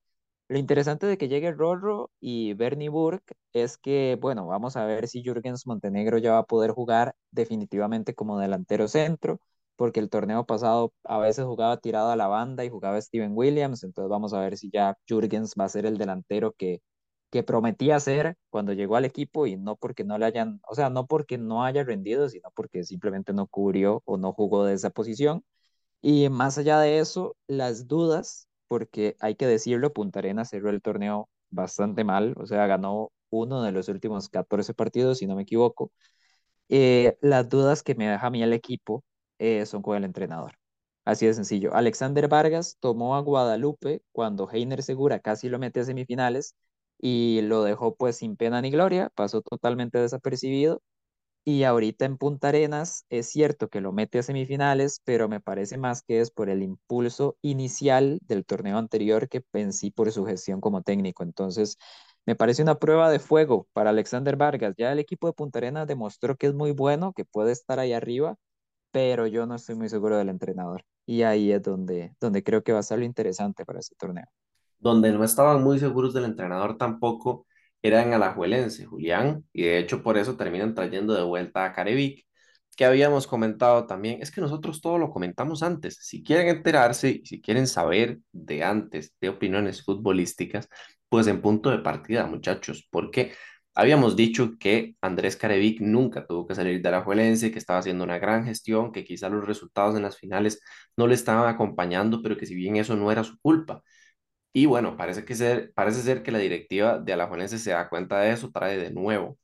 Lo 0.48 0.58
interesante 0.58 1.06
de 1.06 1.16
que 1.16 1.28
llegue 1.28 1.52
Rorro 1.52 2.10
y 2.20 2.54
Bernie 2.54 2.88
Burke 2.88 3.34
es 3.52 3.78
que, 3.78 4.18
bueno, 4.20 4.46
vamos 4.46 4.76
a 4.76 4.84
ver 4.84 5.08
si 5.08 5.22
Jürgens 5.22 5.66
Montenegro 5.66 6.18
ya 6.18 6.32
va 6.32 6.38
a 6.40 6.44
poder 6.44 6.72
jugar 6.72 7.14
definitivamente 7.30 8.14
como 8.14 8.38
delantero 8.38 8.88
centro, 8.88 9.40
porque 9.80 9.98
el 10.00 10.10
torneo 10.10 10.44
pasado 10.44 10.92
a 11.04 11.18
veces 11.18 11.46
jugaba 11.46 11.78
tirado 11.78 12.10
a 12.10 12.16
la 12.16 12.26
banda 12.28 12.66
y 12.66 12.68
jugaba 12.68 13.00
Steven 13.00 13.32
Williams, 13.34 13.82
entonces 13.82 14.10
vamos 14.10 14.34
a 14.34 14.40
ver 14.40 14.58
si 14.58 14.70
ya 14.70 14.94
Jürgens 15.08 15.54
va 15.58 15.64
a 15.64 15.70
ser 15.70 15.86
el 15.86 15.96
delantero 15.98 16.52
que 16.52 16.82
que 17.30 17.42
prometía 17.44 17.98
ser 18.00 18.36
cuando 18.50 18.74
llegó 18.74 18.96
al 18.96 19.06
equipo 19.06 19.46
y 19.46 19.56
no 19.56 19.76
porque 19.76 20.04
no 20.04 20.18
le 20.18 20.26
hayan, 20.26 20.60
o 20.68 20.74
sea, 20.74 20.90
no 20.90 21.06
porque 21.06 21.38
no 21.38 21.64
haya 21.64 21.82
rendido, 21.84 22.28
sino 22.28 22.50
porque 22.54 22.84
simplemente 22.84 23.32
no 23.32 23.46
cubrió 23.46 24.02
o 24.04 24.18
no 24.18 24.32
jugó 24.34 24.64
de 24.66 24.74
esa 24.74 24.90
posición. 24.90 25.44
Y 26.02 26.28
más 26.30 26.58
allá 26.58 26.80
de 26.80 26.98
eso, 27.00 27.36
las 27.48 27.88
dudas, 27.88 28.48
porque 28.68 29.16
hay 29.20 29.36
que 29.36 29.46
decirlo, 29.46 29.92
Punta 29.92 30.20
Arenas 30.20 30.50
cerró 30.50 30.70
el 30.70 30.82
torneo 30.82 31.28
bastante 31.50 32.04
mal, 32.04 32.34
o 32.38 32.46
sea, 32.46 32.66
ganó 32.66 33.12
uno 33.30 33.62
de 33.62 33.72
los 33.72 33.88
últimos 33.88 34.28
14 34.28 34.74
partidos, 34.74 35.18
si 35.18 35.26
no 35.26 35.36
me 35.36 35.42
equivoco. 35.42 35.92
Eh, 36.68 37.18
las 37.20 37.48
dudas 37.48 37.82
que 37.82 37.94
me 37.94 38.08
deja 38.08 38.26
a 38.28 38.30
mí 38.30 38.42
el 38.42 38.52
equipo 38.52 39.04
eh, 39.40 39.66
son 39.66 39.82
con 39.82 39.96
el 39.96 40.04
entrenador. 40.04 40.54
Así 41.04 41.26
de 41.26 41.34
sencillo. 41.34 41.74
Alexander 41.74 42.28
Vargas 42.28 42.76
tomó 42.80 43.16
a 43.16 43.20
Guadalupe 43.20 44.02
cuando 44.12 44.48
Heiner 44.50 44.82
Segura 44.82 45.20
casi 45.20 45.48
lo 45.48 45.58
mete 45.58 45.80
a 45.80 45.84
semifinales 45.84 46.54
y 46.98 47.40
lo 47.42 47.64
dejó 47.64 47.96
pues 47.96 48.16
sin 48.18 48.36
pena 48.36 48.60
ni 48.62 48.70
gloria, 48.70 49.10
pasó 49.14 49.42
totalmente 49.42 49.98
desapercibido. 49.98 50.82
Y 51.44 51.64
ahorita 51.64 52.04
en 52.04 52.18
Punta 52.18 52.48
Arenas 52.48 53.06
es 53.10 53.28
cierto 53.30 53.68
que 53.70 53.80
lo 53.80 53.92
mete 53.92 54.18
a 54.18 54.22
semifinales, 54.22 55.00
pero 55.04 55.28
me 55.28 55.40
parece 55.40 55.78
más 55.78 56.02
que 56.02 56.20
es 56.20 56.30
por 56.30 56.50
el 56.50 56.62
impulso 56.62 57.36
inicial 57.42 58.18
del 58.22 58.44
torneo 58.44 58.78
anterior 58.78 59.28
que 59.28 59.42
en 59.54 59.72
sí 59.72 59.90
por 59.90 60.12
su 60.12 60.26
gestión 60.26 60.60
como 60.60 60.82
técnico. 60.82 61.22
Entonces, 61.22 61.78
me 62.26 62.36
parece 62.36 62.62
una 62.62 62.78
prueba 62.78 63.10
de 63.10 63.18
fuego 63.20 63.66
para 63.72 63.90
Alexander 63.90 64.36
Vargas. 64.36 64.74
Ya 64.78 64.92
el 64.92 64.98
equipo 64.98 65.26
de 65.26 65.32
Punta 65.32 65.58
Arenas 65.58 65.86
demostró 65.86 66.36
que 66.36 66.46
es 66.48 66.54
muy 66.54 66.72
bueno, 66.72 67.12
que 67.14 67.24
puede 67.24 67.52
estar 67.52 67.78
ahí 67.80 67.92
arriba, 67.94 68.36
pero 68.90 69.26
yo 69.26 69.46
no 69.46 69.54
estoy 69.54 69.74
muy 69.74 69.88
seguro 69.88 70.16
del 70.16 70.28
entrenador. 70.28 70.84
Y 71.06 71.22
ahí 71.22 71.52
es 71.52 71.62
donde, 71.62 72.14
donde 72.20 72.42
creo 72.42 72.62
que 72.62 72.72
va 72.72 72.80
a 72.80 72.82
ser 72.84 72.98
lo 72.98 73.04
interesante 73.04 73.64
para 73.64 73.80
este 73.80 73.96
torneo. 73.96 74.26
Donde 74.78 75.12
no 75.12 75.24
estaban 75.24 75.62
muy 75.62 75.78
seguros 75.78 76.14
del 76.14 76.24
entrenador 76.24 76.78
tampoco 76.78 77.46
era 77.82 78.02
en 78.02 78.12
Alajuelense, 78.12 78.84
Julián, 78.84 79.44
y 79.52 79.62
de 79.62 79.78
hecho 79.78 80.02
por 80.02 80.18
eso 80.18 80.36
terminan 80.36 80.74
trayendo 80.74 81.14
de 81.14 81.22
vuelta 81.22 81.64
a 81.64 81.72
Carevic, 81.72 82.26
que 82.76 82.84
habíamos 82.84 83.26
comentado 83.26 83.86
también. 83.86 84.22
Es 84.22 84.30
que 84.30 84.40
nosotros 84.40 84.80
todo 84.80 84.98
lo 84.98 85.10
comentamos 85.10 85.62
antes. 85.62 85.98
Si 86.00 86.22
quieren 86.22 86.48
enterarse, 86.48 87.22
si 87.24 87.40
quieren 87.40 87.66
saber 87.66 88.18
de 88.32 88.64
antes 88.64 89.14
de 89.20 89.28
opiniones 89.30 89.82
futbolísticas, 89.82 90.68
pues 91.08 91.26
en 91.26 91.42
punto 91.42 91.70
de 91.70 91.78
partida, 91.78 92.26
muchachos, 92.26 92.86
porque 92.90 93.32
habíamos 93.74 94.16
dicho 94.16 94.58
que 94.58 94.96
Andrés 95.00 95.36
Carevic 95.36 95.80
nunca 95.80 96.26
tuvo 96.26 96.46
que 96.46 96.54
salir 96.54 96.82
de 96.82 96.88
Alajuelense, 96.88 97.50
que 97.52 97.58
estaba 97.58 97.78
haciendo 97.80 98.04
una 98.04 98.18
gran 98.18 98.44
gestión, 98.44 98.92
que 98.92 99.04
quizá 99.04 99.28
los 99.28 99.46
resultados 99.46 99.96
en 99.96 100.02
las 100.02 100.18
finales 100.18 100.60
no 100.96 101.06
le 101.06 101.14
estaban 101.14 101.48
acompañando, 101.48 102.22
pero 102.22 102.36
que 102.36 102.46
si 102.46 102.54
bien 102.54 102.76
eso 102.76 102.96
no 102.96 103.12
era 103.12 103.24
su 103.24 103.38
culpa 103.40 103.82
y 104.52 104.66
bueno, 104.66 104.96
parece, 104.96 105.24
que 105.24 105.34
ser, 105.34 105.72
parece 105.74 106.02
ser 106.02 106.22
que 106.22 106.32
la 106.32 106.38
directiva 106.38 106.98
de 106.98 107.12
Alajuelense 107.12 107.58
se 107.58 107.70
da 107.70 107.88
cuenta 107.88 108.20
de 108.20 108.32
eso, 108.32 108.50
trae 108.50 108.78
de 108.78 108.90
nuevo 108.90 109.38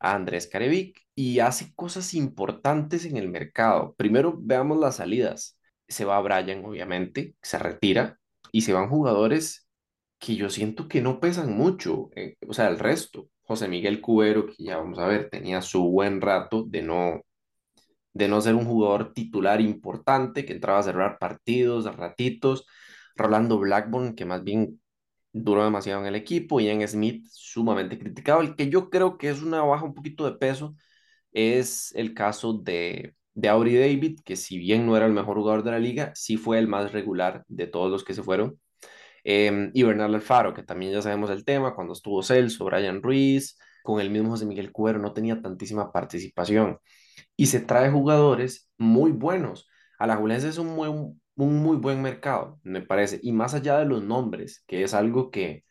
a 0.00 0.14
Andrés 0.14 0.46
Carevic 0.48 1.00
y 1.14 1.40
hace 1.40 1.74
cosas 1.74 2.14
importantes 2.14 3.04
en 3.06 3.16
el 3.16 3.28
mercado. 3.28 3.94
Primero 3.96 4.36
veamos 4.40 4.78
las 4.78 4.96
salidas. 4.96 5.58
Se 5.88 6.04
va 6.04 6.20
Brian, 6.20 6.64
obviamente, 6.64 7.36
se 7.42 7.58
retira 7.58 8.18
y 8.52 8.62
se 8.62 8.72
van 8.72 8.88
jugadores 8.88 9.63
que 10.24 10.36
yo 10.36 10.50
siento 10.50 10.88
que 10.88 11.00
no 11.02 11.20
pesan 11.20 11.52
mucho. 11.56 12.10
eh, 12.16 12.36
o 12.48 12.54
sea, 12.54 12.68
el 12.68 12.78
resto. 12.78 13.28
José 13.42 13.68
Miguel 13.68 14.00
Cubero, 14.00 14.46
que 14.46 14.54
ya 14.64 14.78
vamos 14.78 14.98
a 14.98 15.06
ver, 15.06 15.28
tenía 15.30 15.60
su 15.62 15.82
buen 15.90 16.20
rato 16.20 16.64
de 16.64 16.82
no, 16.82 17.20
de 18.12 18.28
no 18.28 18.40
ser 18.40 18.54
un 18.54 18.64
jugador 18.66 19.12
titular 19.12 19.60
importante, 19.60 20.44
que 20.44 20.52
entraba 20.54 20.78
a 20.80 20.82
cerrar 20.82 21.18
partidos, 21.18 21.86
a 21.86 21.92
ratitos 21.92 22.66
Rolando 23.16 23.58
Blackburn, 23.58 24.14
que 24.14 24.24
más 24.24 24.42
bien 24.44 24.80
duró 25.32 25.64
demasiado 25.64 26.00
en 26.02 26.06
el 26.08 26.14
equipo, 26.16 26.60
Ian 26.60 26.86
Smith, 26.88 27.26
sumamente 27.30 27.98
criticado. 27.98 28.40
El 28.42 28.56
que 28.56 28.70
yo 28.70 28.90
creo 28.90 29.18
que 29.18 29.30
es 29.30 29.42
una 29.42 29.62
baja 29.62 29.84
un 29.84 29.94
poquito 29.94 30.24
de 30.26 30.38
peso 30.38 30.76
es 31.32 31.92
el 31.96 32.14
caso 32.14 32.54
de, 32.54 33.14
de 33.34 33.48
Aubrey 33.50 33.76
David, 33.76 34.20
que 34.24 34.36
si 34.36 34.58
bien 34.58 34.86
no 34.86 34.96
era 34.96 35.06
el 35.06 35.12
mejor 35.12 35.36
jugador 35.38 35.64
de 35.64 35.72
la 35.72 35.78
liga, 35.80 36.12
sí 36.14 36.36
fue 36.38 36.58
el 36.58 36.68
más 36.68 36.92
regular 36.92 37.44
de 37.48 37.66
todos 37.68 37.90
los 37.90 38.04
que 38.04 38.14
se 38.14 38.22
fueron. 38.22 38.58
Eh, 39.24 39.70
y 39.74 39.82
Bernal 39.82 40.14
Alfaro, 40.14 40.54
que 40.54 40.62
también 40.62 40.92
ya 40.92 41.02
sabemos 41.02 41.30
el 41.30 41.44
tema, 41.44 41.74
cuando 41.74 41.92
estuvo 41.94 42.22
Celso, 42.22 42.64
Brian 42.66 43.02
Ruiz, 43.02 43.58
con 43.82 44.00
el 44.00 44.10
mismo 44.10 44.30
José 44.30 44.46
Miguel 44.46 44.72
Cuero, 44.72 44.98
no 44.98 45.12
tenía 45.12 45.40
tantísima 45.42 45.92
participación. 45.92 46.78
Y 47.36 47.46
se 47.46 47.60
trae 47.60 47.90
jugadores 47.90 48.70
muy 48.78 49.12
buenos. 49.12 49.68
Alajuelense 49.98 50.48
es 50.48 50.58
un 50.58 50.68
muy, 50.68 50.88
un 50.88 51.56
muy 51.62 51.76
buen 51.76 52.02
mercado, 52.02 52.60
me 52.62 52.82
parece. 52.82 53.20
Y 53.22 53.32
más 53.32 53.54
allá 53.54 53.78
de 53.78 53.86
los 53.86 54.02
nombres, 54.02 54.64
que 54.66 54.82
es 54.84 54.94
algo 54.94 55.30
que, 55.30 55.64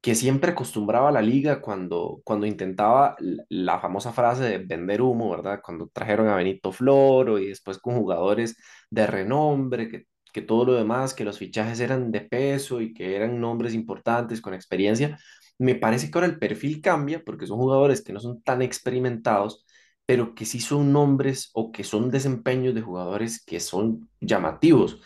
que 0.00 0.14
siempre 0.14 0.52
acostumbraba 0.52 1.12
la 1.12 1.22
liga 1.22 1.60
cuando, 1.60 2.20
cuando 2.24 2.46
intentaba 2.46 3.16
la, 3.20 3.44
la 3.50 3.80
famosa 3.80 4.12
frase 4.12 4.44
de 4.44 4.58
vender 4.58 5.02
humo, 5.02 5.30
¿verdad? 5.30 5.60
Cuando 5.64 5.88
trajeron 5.92 6.28
a 6.28 6.36
Benito 6.36 6.72
Floro 6.72 7.38
y 7.38 7.48
después 7.48 7.78
con 7.78 7.96
jugadores 7.96 8.56
de 8.90 9.06
renombre, 9.06 9.88
que, 9.90 10.06
que 10.30 10.42
todo 10.42 10.64
lo 10.64 10.74
demás, 10.74 11.14
que 11.14 11.24
los 11.24 11.38
fichajes 11.38 11.80
eran 11.80 12.10
de 12.12 12.22
peso 12.22 12.80
y 12.80 12.92
que 12.94 13.16
eran 13.16 13.40
nombres 13.40 13.74
importantes 13.74 14.40
con 14.40 14.54
experiencia. 14.54 15.18
Me 15.58 15.74
parece 15.74 16.10
que 16.10 16.18
ahora 16.18 16.26
el 16.28 16.38
perfil 16.38 16.80
cambia 16.80 17.22
porque 17.24 17.46
son 17.46 17.58
jugadores 17.58 18.02
que 18.02 18.12
no 18.12 18.20
son 18.20 18.42
tan 18.42 18.62
experimentados 18.62 19.64
pero 20.10 20.34
que 20.34 20.44
sí 20.44 20.58
son 20.58 20.92
nombres 20.92 21.50
o 21.54 21.70
que 21.70 21.84
son 21.84 22.10
desempeños 22.10 22.74
de 22.74 22.80
jugadores 22.80 23.44
que 23.44 23.60
son 23.60 24.08
llamativos. 24.20 25.00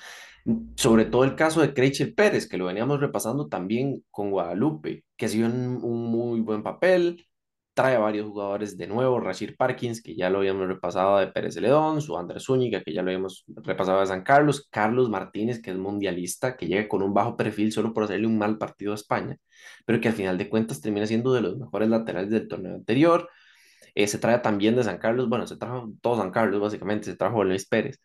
Sobre 0.76 1.04
todo 1.04 1.24
el 1.24 1.36
caso 1.36 1.60
de 1.60 1.74
Creichel 1.74 2.14
Pérez, 2.14 2.48
que 2.48 2.56
lo 2.56 2.64
veníamos 2.64 3.00
repasando 3.00 3.48
también 3.48 4.02
con 4.10 4.30
Guadalupe, 4.30 5.04
que 5.18 5.26
ha 5.26 5.28
sido 5.28 5.46
un, 5.48 5.78
un 5.82 6.10
muy 6.10 6.40
buen 6.40 6.62
papel, 6.62 7.26
trae 7.74 7.98
varios 7.98 8.26
jugadores 8.28 8.76
de 8.78 8.86
nuevo, 8.86 9.20
Rashid 9.20 9.56
Parkins, 9.56 10.02
que 10.02 10.14
ya 10.14 10.30
lo 10.30 10.38
habíamos 10.38 10.68
repasado 10.68 11.18
de 11.18 11.28
Pérez 11.28 11.54
Celedón, 11.54 12.00
su 12.00 12.16
Andrés 12.16 12.44
Zúñiga, 12.44 12.82
que 12.82 12.92
ya 12.94 13.02
lo 13.02 13.08
habíamos 13.10 13.44
repasado 13.48 14.00
de 14.00 14.06
San 14.06 14.22
Carlos, 14.22 14.68
Carlos 14.70 15.10
Martínez, 15.10 15.60
que 15.60 15.70
es 15.72 15.76
mundialista, 15.76 16.56
que 16.56 16.66
llega 16.66 16.88
con 16.88 17.02
un 17.02 17.12
bajo 17.14 17.36
perfil 17.36 17.72
solo 17.72 17.92
por 17.92 18.04
hacerle 18.04 18.26
un 18.28 18.38
mal 18.38 18.58
partido 18.58 18.92
a 18.92 18.94
España, 18.94 19.36
pero 19.84 20.00
que 20.00 20.08
al 20.08 20.14
final 20.14 20.38
de 20.38 20.48
cuentas 20.48 20.80
termina 20.80 21.06
siendo 21.06 21.32
de 21.34 21.42
los 21.42 21.56
mejores 21.58 21.88
laterales 21.88 22.30
del 22.30 22.48
torneo 22.48 22.74
anterior, 22.74 23.28
eh, 23.94 24.06
se 24.06 24.18
trae 24.18 24.38
también 24.40 24.76
de 24.76 24.84
San 24.84 24.98
Carlos, 24.98 25.28
bueno, 25.28 25.46
se 25.46 25.56
trajo 25.56 25.92
todo 26.00 26.16
San 26.16 26.30
Carlos 26.30 26.60
básicamente, 26.60 27.06
se 27.06 27.16
trajo 27.16 27.44
Luis 27.44 27.66
Pérez. 27.66 28.00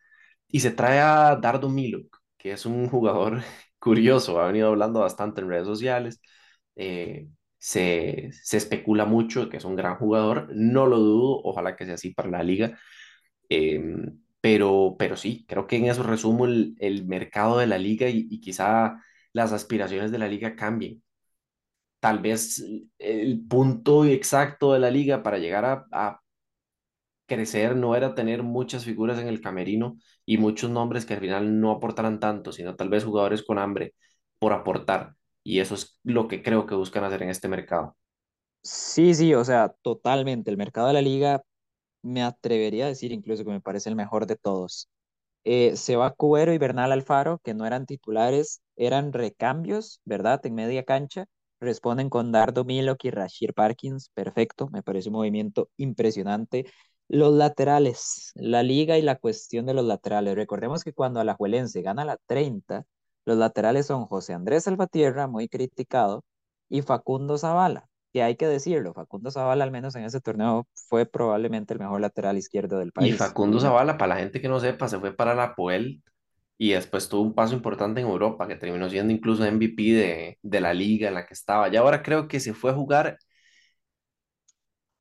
Y 0.48 0.62
se 0.62 0.72
trae 0.72 1.00
a 1.00 1.36
Dardo 1.38 1.70
Miluk, 1.70 2.18
que 2.38 2.54
es 2.54 2.66
un 2.66 2.90
jugador 2.90 3.42
curioso, 3.80 4.42
ha 4.42 4.48
venido 4.48 4.70
hablando 4.70 5.02
bastante 5.02 5.42
en 5.42 5.50
redes 5.50 5.68
sociales. 5.68 6.22
Eh, 6.76 7.28
se, 7.60 8.32
se 8.34 8.58
especula 8.58 9.06
mucho 9.06 9.50
que 9.50 9.58
es 9.58 9.66
un 9.66 9.76
gran 9.78 9.98
jugador, 9.98 10.50
no 10.56 10.88
lo 10.88 11.00
dudo, 11.00 11.42
ojalá 11.44 11.76
que 11.76 11.86
sea 11.86 11.96
así 11.96 12.14
para 12.14 12.30
la 12.30 12.44
liga. 12.44 12.80
Em, 13.50 14.20
pero, 14.42 14.96
pero 15.00 15.18
sí, 15.18 15.46
creo 15.48 15.68
que 15.68 15.78
en 15.78 15.86
eso 15.86 16.04
resumo 16.04 16.46
el, 16.46 16.76
el 16.80 17.06
mercado 17.08 17.60
de 17.60 17.68
la 17.68 17.78
liga 17.78 18.10
y, 18.10 18.28
y 18.30 18.42
quizá 18.42 18.98
las 19.34 19.54
aspiraciones 19.54 20.12
de 20.12 20.20
la 20.20 20.28
liga 20.28 20.56
cambien 20.56 21.04
tal 22.00 22.20
vez 22.20 22.64
el 22.98 23.42
punto 23.48 24.06
exacto 24.06 24.74
de 24.74 24.80
la 24.80 24.92
liga 24.92 25.22
para 25.24 25.38
llegar 25.38 25.66
a, 25.66 25.86
a, 25.92 26.22
crecer 27.28 27.76
no 27.76 27.96
era 27.96 28.16
tener 28.16 28.44
muchas 28.44 28.86
figuras 28.86 29.20
en 29.20 29.28
el 29.28 29.42
camerino 29.42 29.98
y 30.26 30.38
muchos 30.38 30.70
nombres 30.72 31.06
que 31.06 31.14
al 31.14 31.20
final 31.22 31.60
no 31.60 31.72
aportaran 31.72 32.20
tanto, 32.20 32.52
sino 32.52 32.76
tal 32.76 32.90
vez 32.90 33.04
jugadores 33.04 33.44
con 33.44 33.60
hambre 33.60 33.94
por 34.40 34.54
aportar. 34.54 35.16
Y 35.50 35.60
eso 35.62 35.74
es 35.76 36.00
lo 36.04 36.28
que 36.28 36.44
creo 36.44 36.68
que 36.68 36.76
buscan 36.76 37.04
hacer 37.04 37.24
en 37.24 37.30
este 37.30 37.48
mercado. 37.48 37.98
Sí, 38.62 39.14
sí, 39.16 39.34
o 39.34 39.44
sea, 39.46 39.74
totalmente. 39.82 40.52
El 40.52 40.58
mercado 40.58 40.88
de 40.88 40.94
la 40.94 41.02
liga 41.02 41.42
me 42.04 42.24
atrevería 42.24 42.86
a 42.86 42.90
decir 42.90 43.12
incluso 43.12 43.46
que 43.46 43.52
me 43.52 43.62
parece 43.62 43.90
el 43.90 43.96
mejor 43.96 44.28
de 44.28 44.36
todos. 44.38 44.90
Eh, 45.46 45.76
se 45.78 45.96
va 45.98 46.14
Cubero 46.14 46.54
y 46.54 46.60
Bernal 46.60 46.92
Alfaro, 46.94 47.40
que 47.44 47.54
no 47.56 47.66
eran 47.68 47.86
titulares, 47.88 48.62
eran 48.78 49.14
recambios, 49.14 50.02
¿verdad? 50.06 50.46
En 50.46 50.56
media 50.56 50.84
cancha. 50.86 51.26
Responden 51.62 52.10
con 52.10 52.32
Dardo 52.32 52.66
Milok 52.66 53.06
y 53.06 53.12
Rashir 53.12 53.54
Parkins. 53.54 54.12
Perfecto, 54.16 54.70
me 54.72 54.84
parece 54.84 55.10
un 55.10 55.16
movimiento 55.16 55.70
impresionante. 55.78 56.66
Los 57.10 57.34
laterales, 57.34 58.32
la 58.36 58.64
liga 58.64 58.98
y 58.98 59.02
la 59.04 59.18
cuestión 59.18 59.66
de 59.68 59.74
los 59.76 59.86
laterales. 59.86 60.36
Recordemos 60.36 60.84
que 60.84 60.94
cuando 60.94 61.20
Alajuelense 61.22 61.82
gana 61.82 62.06
la 62.06 62.18
30, 62.28 62.86
los 63.30 63.38
laterales 63.38 63.86
son 63.88 64.06
José 64.06 64.34
Andrés 64.34 64.66
Salvatierra, 64.66 65.28
muy 65.28 65.48
criticado, 65.48 66.24
y 66.70 66.82
Facundo 66.82 67.38
Zavala 67.38 67.90
que 68.12 68.24
hay 68.24 68.36
que 68.36 68.48
decirlo, 68.48 68.94
Facundo 68.94 69.32
Zavala 69.32 69.64
al 69.64 69.72
menos 69.72 69.96
en 69.96 70.04
ese 70.04 70.20
torneo 70.20 70.68
fue 70.88 71.06
probablemente 71.06 71.74
el 71.74 71.80
mejor 71.80 72.02
lateral 72.02 72.38
izquierdo 72.38 72.80
del 72.80 72.90
Y 72.90 72.92
país. 72.92 73.18
Facundo 73.18 73.58
Y 73.58 73.62
Zavala, 73.62 73.98
para 73.98 74.16
la 74.16 74.22
gente 74.22 74.42
que 74.42 74.50
no 74.50 74.60
sepa, 74.60 74.88
se 74.88 75.00
fue 75.00 75.16
para 75.16 75.36
la 75.36 75.56
Poel 75.56 76.02
y 76.58 76.72
después 76.72 77.08
tuvo 77.08 77.22
un 77.22 77.36
paso 77.36 77.54
importante 77.54 78.02
en 78.02 78.08
Europa, 78.08 78.48
que 78.48 78.56
terminó 78.56 78.90
siendo 78.90 79.14
incluso 79.14 79.44
MVP 79.44 79.84
de, 79.94 80.40
de 80.42 80.62
la 80.62 80.74
liga 80.74 81.08
en 81.08 81.14
la 81.14 81.26
que 81.26 81.34
estaba. 81.34 81.70
Y 81.70 81.76
ahora 81.78 82.04
creo 82.04 82.28
que 82.28 82.40
se 82.40 82.54
fue 82.54 82.72
a 82.72 82.74
jugar 82.74 83.18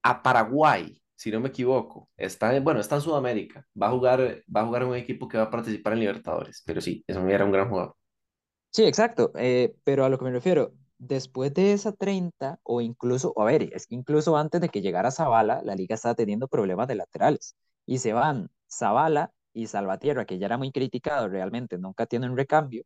a 0.03 0.22
Paraguay, 0.22 1.01
si 1.16 1.31
no 1.31 1.41
me 1.41 1.49
equivoco. 1.49 2.09
Está 2.16 2.55
en, 2.55 2.62
bueno, 2.64 2.81
está 2.81 2.97
en 2.97 3.01
Sudamérica. 3.03 3.66
Va 3.81 3.89
a 3.89 3.91
jugar, 3.91 4.43
va 4.55 4.61
a 4.62 4.66
jugar 4.66 4.85
un 4.85 4.95
equipo 4.97 5.29
que 5.29 5.39
va 5.39 5.45
a 5.45 5.51
participar 5.51 5.95
en 5.95 6.01
Libertadores. 6.01 6.62
Pero 6.64 6.81
sí, 6.81 7.05
eso 7.07 7.26
era 7.29 7.45
un 7.45 7.53
gran 7.53 7.68
jugador. 7.68 7.97
Sí, 8.71 8.85
exacto, 8.85 9.33
eh, 9.37 9.75
pero 9.85 10.05
a 10.05 10.09
lo 10.09 10.19
que 10.19 10.25
me 10.25 10.31
refiero, 10.33 10.73
después 10.99 11.53
de 11.55 11.73
esa 11.73 11.93
30 11.93 12.59
o 12.62 12.81
incluso, 12.81 13.33
a 13.41 13.45
ver, 13.45 13.71
es 13.75 13.87
que 13.87 13.95
incluso 13.95 14.37
antes 14.37 14.61
de 14.61 14.69
que 14.69 14.81
llegara 14.83 15.11
Zavala, 15.11 15.62
la 15.64 15.75
liga 15.77 15.95
estaba 15.95 16.14
teniendo 16.14 16.49
problemas 16.49 16.89
de 16.89 16.97
laterales 16.97 17.57
y 17.87 17.99
se 17.99 18.12
van 18.12 18.51
Zavala 18.71 19.33
y 19.53 19.66
Salvatierra, 19.66 20.25
que 20.27 20.39
ya 20.39 20.47
era 20.47 20.59
muy 20.59 20.73
criticado 20.73 21.29
realmente, 21.29 21.79
nunca 21.79 22.07
tienen 22.07 22.37
recambio 22.37 22.85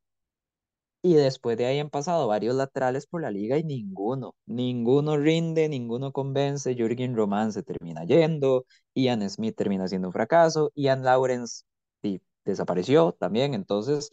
Y 1.04 1.14
después 1.14 1.56
de 1.58 1.66
ahí 1.66 1.80
han 1.80 1.90
pasado 1.90 2.28
varios 2.28 2.54
laterales 2.54 3.06
por 3.06 3.22
la 3.22 3.30
liga 3.32 3.58
y 3.58 3.64
ninguno, 3.64 4.36
ninguno 4.46 5.16
rinde, 5.16 5.68
ninguno 5.68 6.12
convence. 6.12 6.74
Jürgen 6.76 7.16
Román 7.16 7.52
se 7.52 7.62
termina 7.64 8.04
yendo, 8.04 8.64
Ian 8.94 9.28
Smith 9.28 9.56
termina 9.56 9.88
siendo 9.88 10.08
un 10.08 10.12
fracaso, 10.12 10.70
Ian 10.76 11.02
Lawrence 11.04 11.64
sí, 12.02 12.22
desapareció 12.44 13.12
también. 13.18 13.54
Entonces, 13.54 14.10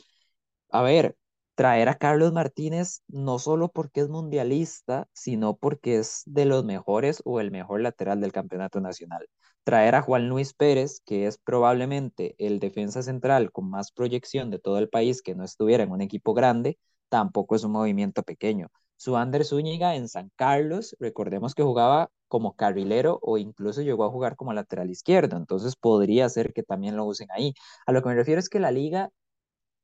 a 0.72 0.82
ver, 0.84 1.16
traer 1.60 1.90
a 1.90 1.96
Carlos 1.96 2.32
Martínez 2.32 3.02
no 3.10 3.38
solo 3.38 3.68
porque 3.68 4.00
es 4.00 4.08
mundialista, 4.08 5.10
sino 5.12 5.58
porque 5.58 5.98
es 5.98 6.24
de 6.26 6.46
los 6.46 6.64
mejores 6.64 7.22
o 7.26 7.42
el 7.42 7.52
mejor 7.52 7.82
lateral 7.82 8.22
del 8.22 8.32
campeonato 8.32 8.80
nacional. 8.80 9.28
Traer 9.66 9.96
a 9.96 10.02
Juan 10.02 10.30
Luis 10.30 10.54
Pérez, 10.54 11.02
que 11.06 11.28
es 11.28 11.38
probablemente 11.38 12.34
el 12.38 12.60
defensa 12.60 13.04
central 13.04 13.52
con 13.52 13.70
más 13.70 13.92
proyección 13.92 14.52
de 14.52 14.60
todo 14.60 14.78
el 14.78 14.88
país 14.88 15.22
que 15.22 15.36
no 15.36 15.44
estuviera 15.44 15.84
en 15.84 15.92
un 15.92 16.00
equipo 16.00 16.34
grande, 16.34 16.78
tampoco 17.10 17.58
es 17.58 17.66
un 17.66 17.74
movimiento 17.74 18.24
pequeño. 18.24 18.70
Su 18.96 19.18
Ander 19.18 19.44
Zúñiga 19.44 19.96
en 19.96 20.08
San 20.08 20.32
Carlos, 20.38 20.96
recordemos 20.98 21.56
que 21.56 21.64
jugaba 21.64 22.10
como 22.30 22.56
carrilero 22.56 23.20
o 23.22 23.38
incluso 23.38 23.82
llegó 23.82 24.06
a 24.06 24.10
jugar 24.10 24.38
como 24.38 24.54
lateral 24.54 24.90
izquierdo, 24.90 25.36
entonces 25.36 25.76
podría 25.76 26.30
ser 26.30 26.54
que 26.54 26.64
también 26.64 26.96
lo 26.96 27.04
usen 27.04 27.28
ahí. 27.32 27.54
A 27.86 27.92
lo 27.92 28.02
que 28.02 28.08
me 28.08 28.16
refiero 28.16 28.40
es 28.40 28.48
que 28.48 28.62
la 28.62 28.72
liga 28.72 29.10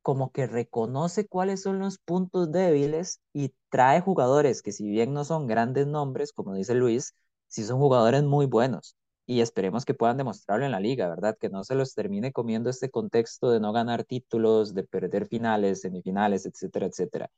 como 0.06 0.32
que 0.32 0.46
reconoce 0.46 1.28
cuáles 1.28 1.64
son 1.64 1.80
los 1.80 1.98
puntos 1.98 2.52
débiles 2.52 3.22
y 3.34 3.54
trae 3.70 4.02
jugadores 4.02 4.62
que 4.62 4.72
si 4.72 4.88
bien 4.88 5.14
no 5.14 5.26
son 5.26 5.48
grandes 5.48 5.88
nombres, 5.88 6.32
como 6.32 6.54
dice 6.54 6.76
Luis, 6.76 7.16
sí 7.48 7.64
son 7.64 7.80
jugadores 7.80 8.22
muy 8.24 8.46
buenos 8.46 8.96
y 9.26 9.42
esperemos 9.42 9.84
que 9.84 9.96
puedan 9.96 10.18
demostrarlo 10.18 10.64
en 10.66 10.72
la 10.74 10.80
liga, 10.80 11.10
¿verdad? 11.10 11.36
Que 11.40 11.50
no 11.50 11.64
se 11.64 11.74
los 11.74 11.96
termine 11.96 12.32
comiendo 12.32 12.70
este 12.70 12.92
contexto 12.92 13.50
de 13.50 13.60
no 13.60 13.74
ganar 13.74 14.04
títulos, 14.04 14.76
de 14.76 14.84
perder 14.84 15.28
finales, 15.28 15.82
semifinales, 15.82 16.46
etcétera, 16.46 16.86
etcétera. 16.86 17.32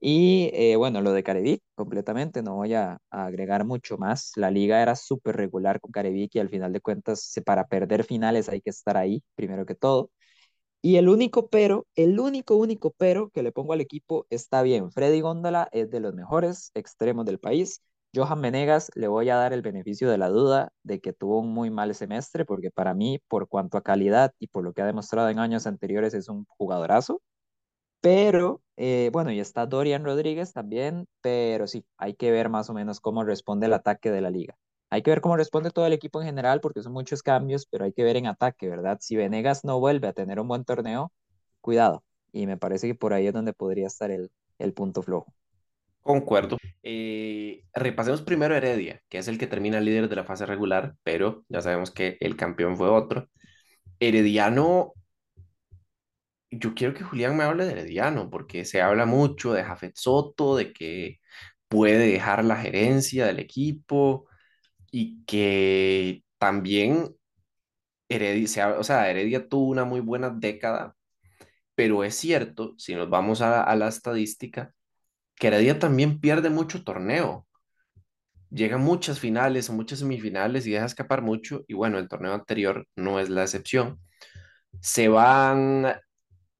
Y 0.00 0.50
eh, 0.54 0.76
bueno, 0.76 1.02
lo 1.02 1.12
de 1.12 1.22
Carevic, 1.22 1.62
completamente, 1.74 2.42
no 2.42 2.54
voy 2.56 2.72
a, 2.74 2.98
agregar 3.10 3.66
mucho 3.66 3.98
más. 3.98 4.32
La 4.36 4.50
liga 4.50 4.80
era 4.82 4.96
súper 4.96 5.36
regular 5.36 5.78
con 5.80 5.92
Carevic 5.92 6.34
y 6.36 6.38
al 6.40 6.48
final 6.48 6.72
de 6.72 6.80
cuentas, 6.80 7.34
para 7.44 7.66
perder 7.66 8.04
finales 8.04 8.48
hay 8.48 8.62
que 8.62 8.70
estar 8.70 8.96
ahí, 8.96 9.22
primero 9.36 9.66
que 9.66 9.74
todo. 9.74 10.10
Y 10.84 10.98
el 10.98 11.08
único 11.08 11.48
pero, 11.48 11.86
el 11.96 12.20
único, 12.20 12.56
único 12.56 12.90
pero 12.98 13.30
que 13.30 13.42
le 13.42 13.52
pongo 13.52 13.72
al 13.72 13.80
equipo 13.80 14.26
está 14.28 14.60
bien. 14.60 14.92
Freddy 14.92 15.22
Góndola 15.22 15.66
es 15.72 15.90
de 15.90 15.98
los 15.98 16.12
mejores 16.12 16.72
extremos 16.74 17.24
del 17.24 17.38
país. 17.38 17.80
Johan 18.14 18.42
Venegas 18.42 18.90
le 18.94 19.08
voy 19.08 19.30
a 19.30 19.36
dar 19.36 19.54
el 19.54 19.62
beneficio 19.62 20.10
de 20.10 20.18
la 20.18 20.28
duda 20.28 20.72
de 20.82 21.00
que 21.00 21.14
tuvo 21.14 21.40
un 21.40 21.54
muy 21.54 21.70
mal 21.70 21.94
semestre, 21.94 22.44
porque 22.44 22.70
para 22.70 22.92
mí, 22.92 23.18
por 23.28 23.48
cuanto 23.48 23.78
a 23.78 23.82
calidad 23.82 24.34
y 24.38 24.48
por 24.48 24.62
lo 24.62 24.74
que 24.74 24.82
ha 24.82 24.86
demostrado 24.86 25.30
en 25.30 25.38
años 25.38 25.66
anteriores, 25.66 26.12
es 26.12 26.28
un 26.28 26.44
jugadorazo. 26.58 27.22
Pero, 28.02 28.60
eh, 28.76 29.08
bueno, 29.12 29.32
y 29.32 29.40
está 29.40 29.66
Dorian 29.66 30.04
Rodríguez 30.04 30.52
también, 30.52 31.06
pero 31.22 31.66
sí, 31.66 31.86
hay 31.96 32.12
que 32.14 32.30
ver 32.30 32.50
más 32.50 32.68
o 32.68 32.74
menos 32.74 33.00
cómo 33.00 33.24
responde 33.24 33.66
el 33.66 33.72
ataque 33.72 34.10
de 34.10 34.20
la 34.20 34.28
liga. 34.30 34.58
Hay 34.94 35.02
que 35.02 35.10
ver 35.10 35.20
cómo 35.20 35.36
responde 35.36 35.72
todo 35.72 35.88
el 35.88 35.92
equipo 35.92 36.20
en 36.20 36.26
general 36.26 36.60
porque 36.60 36.80
son 36.80 36.92
muchos 36.92 37.20
cambios, 37.20 37.66
pero 37.66 37.84
hay 37.84 37.92
que 37.92 38.04
ver 38.04 38.16
en 38.16 38.28
ataque, 38.28 38.68
¿verdad? 38.68 38.98
Si 39.00 39.16
Venegas 39.16 39.64
no 39.64 39.80
vuelve 39.80 40.06
a 40.06 40.12
tener 40.12 40.38
un 40.38 40.46
buen 40.46 40.64
torneo, 40.64 41.12
cuidado. 41.60 42.04
Y 42.30 42.46
me 42.46 42.56
parece 42.56 42.86
que 42.86 42.94
por 42.94 43.12
ahí 43.12 43.26
es 43.26 43.32
donde 43.32 43.52
podría 43.52 43.88
estar 43.88 44.12
el, 44.12 44.30
punto 44.72 45.02
flojo. 45.02 45.34
Concuerdo. 46.00 46.58
Eh, 46.84 47.64
repasemos 47.74 48.22
primero 48.22 48.54
Heredia, 48.54 49.02
que 49.08 49.18
es 49.18 49.26
el 49.26 49.36
que 49.36 49.48
termina 49.48 49.80
líder 49.80 50.08
de 50.08 50.14
la 50.14 50.22
fase 50.22 50.46
regular, 50.46 50.94
pero 51.02 51.44
ya 51.48 51.60
sabemos 51.60 51.90
que 51.90 52.16
el 52.20 52.36
campeón 52.36 52.76
fue 52.76 52.88
otro. 52.88 53.28
Herediano, 53.98 54.92
yo 56.52 56.72
quiero 56.76 56.94
que 56.94 57.02
Julián 57.02 57.36
me 57.36 57.42
hable 57.42 57.64
de 57.64 57.72
Herediano, 57.72 58.30
porque 58.30 58.64
se 58.64 58.80
habla 58.80 59.06
mucho 59.06 59.54
de 59.54 59.64
Jafet 59.64 59.96
Soto, 59.96 60.54
de 60.54 60.72
que 60.72 61.18
puede 61.66 61.98
dejar 61.98 62.44
la 62.44 62.58
gerencia 62.58 63.26
del 63.26 63.40
equipo 63.40 64.28
y 64.96 65.24
que 65.24 66.22
también 66.38 67.16
Heredia, 68.08 68.78
o 68.78 68.84
sea, 68.84 69.10
Heredia 69.10 69.48
tuvo 69.48 69.68
una 69.68 69.84
muy 69.84 69.98
buena 69.98 70.30
década, 70.30 70.94
pero 71.74 72.04
es 72.04 72.14
cierto, 72.14 72.74
si 72.78 72.94
nos 72.94 73.10
vamos 73.10 73.40
a, 73.40 73.64
a 73.64 73.74
la 73.74 73.88
estadística, 73.88 74.72
que 75.34 75.48
Heredia 75.48 75.80
también 75.80 76.20
pierde 76.20 76.48
mucho 76.48 76.84
torneo. 76.84 77.44
Llega 78.50 78.76
a 78.76 78.78
muchas 78.78 79.18
finales 79.18 79.68
muchas 79.68 79.98
semifinales 79.98 80.64
y 80.64 80.70
deja 80.70 80.86
escapar 80.86 81.22
mucho, 81.22 81.64
y 81.66 81.74
bueno, 81.74 81.98
el 81.98 82.08
torneo 82.08 82.32
anterior 82.32 82.86
no 82.94 83.18
es 83.18 83.30
la 83.30 83.42
excepción. 83.42 83.98
Se 84.80 85.08
van 85.08 85.92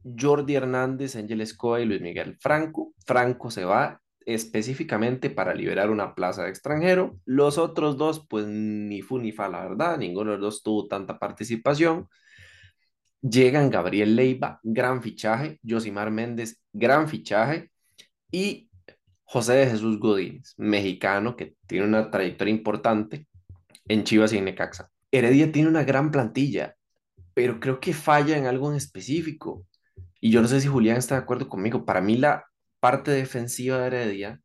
Jordi 0.02 0.56
Hernández, 0.56 1.14
Ángel 1.14 1.40
Escoa 1.40 1.80
y 1.80 1.84
Luis 1.84 2.00
Miguel 2.00 2.36
Franco. 2.40 2.94
Franco 3.06 3.52
se 3.52 3.64
va 3.64 4.00
específicamente 4.26 5.30
para 5.30 5.54
liberar 5.54 5.90
una 5.90 6.14
plaza 6.14 6.44
de 6.44 6.50
extranjero. 6.50 7.18
Los 7.24 7.58
otros 7.58 7.96
dos, 7.96 8.26
pues 8.28 8.46
ni 8.46 9.02
fu 9.02 9.18
ni 9.18 9.32
fa, 9.32 9.48
la 9.48 9.62
verdad, 9.62 9.98
ninguno 9.98 10.32
de 10.32 10.38
los 10.38 10.54
dos 10.54 10.62
tuvo 10.62 10.86
tanta 10.88 11.18
participación. 11.18 12.08
Llegan 13.20 13.70
Gabriel 13.70 14.16
Leiva, 14.16 14.60
gran 14.62 15.02
fichaje, 15.02 15.58
Josimar 15.66 16.10
Méndez, 16.10 16.62
gran 16.72 17.08
fichaje, 17.08 17.70
y 18.30 18.68
José 19.22 19.54
de 19.54 19.66
Jesús 19.70 19.98
Godínez, 19.98 20.54
mexicano 20.56 21.36
que 21.36 21.56
tiene 21.66 21.86
una 21.86 22.10
trayectoria 22.10 22.52
importante 22.52 23.28
en 23.88 24.04
Chivas 24.04 24.32
y 24.32 24.38
en 24.38 24.44
Necaxa. 24.44 24.90
Heredia 25.10 25.52
tiene 25.52 25.68
una 25.68 25.84
gran 25.84 26.10
plantilla, 26.10 26.76
pero 27.32 27.60
creo 27.60 27.80
que 27.80 27.92
falla 27.94 28.36
en 28.36 28.46
algo 28.46 28.70
en 28.70 28.76
específico. 28.76 29.66
Y 30.20 30.30
yo 30.30 30.42
no 30.42 30.48
sé 30.48 30.60
si 30.60 30.68
Julián 30.68 30.96
está 30.96 31.14
de 31.14 31.22
acuerdo 31.22 31.48
conmigo. 31.48 31.84
Para 31.84 32.00
mí 32.00 32.16
la 32.16 32.44
parte 32.84 33.12
defensiva 33.12 33.78
de 33.78 33.86
Heredia 33.86 34.42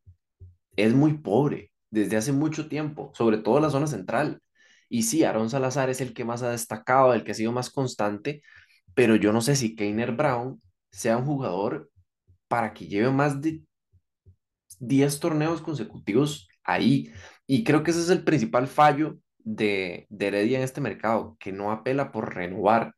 es 0.77 0.93
muy 0.93 1.17
pobre 1.17 1.73
desde 1.91 2.15
hace 2.15 2.31
mucho 2.31 2.69
tiempo, 2.69 3.11
sobre 3.13 3.39
todo 3.39 3.59
la 3.59 3.69
zona 3.69 3.85
central. 3.85 4.41
Y 4.87 5.03
sí, 5.03 5.25
Aaron 5.25 5.49
Salazar 5.49 5.89
es 5.89 5.99
el 5.99 6.13
que 6.13 6.23
más 6.23 6.41
ha 6.41 6.51
destacado, 6.51 7.13
el 7.13 7.25
que 7.25 7.33
ha 7.33 7.35
sido 7.35 7.51
más 7.51 7.69
constante, 7.69 8.41
pero 8.93 9.17
yo 9.17 9.33
no 9.33 9.41
sé 9.41 9.57
si 9.57 9.75
Keiner 9.75 10.13
Brown 10.13 10.61
sea 10.89 11.17
un 11.17 11.25
jugador 11.25 11.91
para 12.47 12.73
que 12.73 12.87
lleve 12.87 13.11
más 13.11 13.41
de 13.41 13.61
10 14.79 15.19
torneos 15.19 15.61
consecutivos 15.61 16.47
ahí. 16.63 17.11
Y 17.45 17.65
creo 17.65 17.83
que 17.83 17.91
ese 17.91 17.99
es 17.99 18.09
el 18.09 18.23
principal 18.23 18.67
fallo 18.67 19.19
de, 19.39 20.07
de 20.09 20.27
Heredia 20.27 20.59
en 20.59 20.63
este 20.63 20.79
mercado, 20.79 21.35
que 21.41 21.51
no 21.51 21.73
apela 21.73 22.13
por 22.13 22.33
renovar 22.33 22.95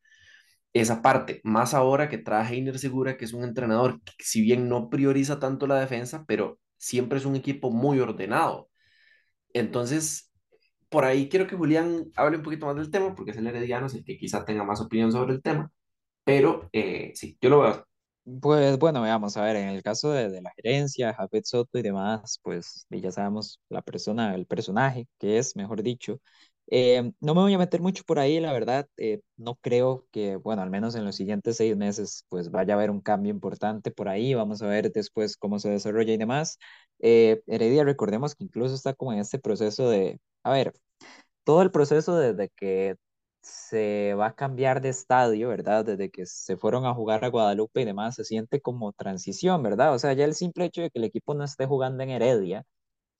esa 0.72 1.02
parte, 1.02 1.40
más 1.44 1.74
ahora 1.74 2.08
que 2.08 2.18
trae 2.18 2.54
Heiner 2.54 2.78
Segura, 2.78 3.16
que 3.16 3.24
es 3.24 3.32
un 3.32 3.44
entrenador 3.44 4.00
que 4.02 4.24
si 4.24 4.42
bien 4.42 4.68
no 4.68 4.88
prioriza 4.88 5.38
tanto 5.38 5.66
la 5.66 5.78
defensa, 5.78 6.24
pero 6.26 6.58
siempre 6.78 7.18
es 7.18 7.26
un 7.26 7.36
equipo 7.36 7.70
muy 7.70 8.00
ordenado. 8.00 8.70
Entonces, 9.54 10.32
por 10.88 11.04
ahí 11.04 11.28
quiero 11.28 11.46
que 11.46 11.56
Julián 11.56 12.10
hable 12.16 12.38
un 12.38 12.42
poquito 12.42 12.66
más 12.66 12.76
del 12.76 12.90
tema, 12.90 13.14
porque 13.14 13.32
es 13.32 13.36
el 13.38 13.46
herediano, 13.46 13.86
es 13.86 13.94
el 13.94 14.04
que 14.04 14.16
quizá 14.18 14.44
tenga 14.44 14.64
más 14.64 14.80
opinión 14.80 15.12
sobre 15.12 15.34
el 15.34 15.42
tema, 15.42 15.70
pero 16.24 16.68
eh, 16.72 17.12
sí, 17.14 17.38
yo 17.40 17.50
lo 17.50 17.60
veo. 17.60 17.86
Pues 18.40 18.78
bueno, 18.78 19.02
veamos, 19.02 19.36
a 19.36 19.42
ver, 19.42 19.56
en 19.56 19.68
el 19.68 19.82
caso 19.82 20.12
de, 20.12 20.40
la 20.40 20.52
gerencia, 20.54 21.12
Jafet 21.12 21.44
Soto 21.44 21.78
y 21.78 21.82
demás, 21.82 22.38
pues 22.42 22.86
ya 22.88 23.10
sabemos 23.10 23.60
la 23.68 23.82
persona, 23.82 24.34
el 24.36 24.46
personaje 24.46 25.08
que 25.18 25.38
es, 25.38 25.56
mejor 25.56 25.82
dicho, 25.82 26.20
eh, 26.74 27.12
no 27.20 27.34
me 27.34 27.42
voy 27.42 27.54
a 27.54 27.58
meter 27.58 27.80
mucho 27.82 28.02
por 28.04 28.18
ahí, 28.18 28.40
la 28.40 28.52
verdad. 28.52 28.88
eh, 28.96 29.20
no 29.36 29.56
creo 29.56 30.06
que, 30.10 30.36
bueno, 30.36 30.62
al 30.62 30.70
menos 30.70 30.94
en 30.94 31.04
los 31.04 31.16
siguientes 31.16 31.56
seis 31.58 31.76
meses, 31.76 32.24
pues 32.30 32.50
vaya 32.50 32.74
a 32.74 32.76
haber 32.78 32.90
un 32.90 33.00
cambio 33.02 33.30
importante 33.30 33.90
por 33.90 34.08
ahí. 34.08 34.34
Vamos 34.34 34.62
a 34.62 34.66
ver 34.68 34.90
después 34.92 35.36
cómo 35.36 35.58
se 35.58 35.70
desarrolla 35.70 36.12
y 36.14 36.16
demás. 36.16 36.58
Eh, 37.00 37.42
Heredia, 37.46 37.84
recordemos 37.84 38.34
que 38.34 38.44
incluso 38.44 38.74
está 38.74 38.94
como 38.94 39.12
en 39.12 39.18
este 39.20 39.38
proceso 39.38 39.88
de, 39.90 40.20
a 40.44 40.50
ver, 40.52 40.72
todo 41.44 41.62
el 41.62 41.70
proceso 41.70 42.16
desde 42.18 42.48
que 42.50 42.96
se 43.42 44.14
va 44.14 44.26
a 44.28 44.34
cambiar 44.36 44.80
de 44.80 44.90
estadio, 44.90 45.48
¿verdad? 45.48 45.84
Desde 45.84 46.10
que 46.10 46.26
se 46.26 46.56
fueron 46.56 46.86
a 46.86 46.94
jugar 46.94 47.24
a 47.24 47.28
Guadalupe 47.28 47.82
y 47.82 47.84
demás, 47.84 48.14
se 48.16 48.24
siente 48.24 48.60
como 48.60 48.92
transición, 48.92 49.62
¿verdad? 49.62 49.94
O 49.94 49.98
sea, 49.98 50.12
ya 50.14 50.24
el 50.24 50.34
simple 50.34 50.66
hecho 50.66 50.82
de 50.82 50.90
que 50.90 50.98
el 51.00 51.04
equipo 51.04 51.34
no 51.34 51.44
esté 51.44 51.66
jugando 51.66 52.02
en 52.04 52.10
Heredia 52.10 52.64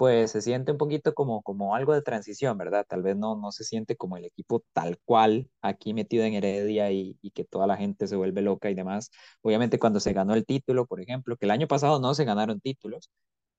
pues 0.03 0.32
se 0.32 0.42
siente 0.42 0.72
un 0.72 0.78
poquito 0.78 1.14
como, 1.14 1.42
como 1.42 1.74
algo 1.76 1.94
de 1.94 2.03
transición, 2.03 2.59
¿verdad? 2.59 2.84
Tal 2.88 3.03
vez 3.03 3.16
no, 3.16 3.36
no 3.36 3.53
se 3.53 3.62
siente 3.64 3.96
como 3.96 4.16
el 4.16 4.24
equipo 4.24 4.64
tal 4.72 4.98
cual 5.05 5.48
aquí 5.62 5.94
metido 5.94 6.24
en 6.24 6.34
Heredia 6.34 6.90
y, 6.90 7.16
y 7.22 7.30
que 7.30 7.44
toda 7.44 7.66
la 7.68 7.76
gente 7.76 8.09
se 8.09 8.16
vuelve 8.16 8.42
loca 8.42 8.68
y 8.70 8.74
demás. 8.74 9.11
Obviamente 9.42 9.78
cuando 9.78 10.00
se 10.00 10.12
ganó 10.12 10.34
el 10.34 10.44
título, 10.44 10.86
por 10.86 11.00
ejemplo, 11.00 11.36
que 11.36 11.46
el 11.46 11.53
año 11.53 11.68
pasado 11.68 12.00
no 12.00 12.14
se 12.14 12.24
ganaron 12.24 12.61
títulos, 12.61 13.11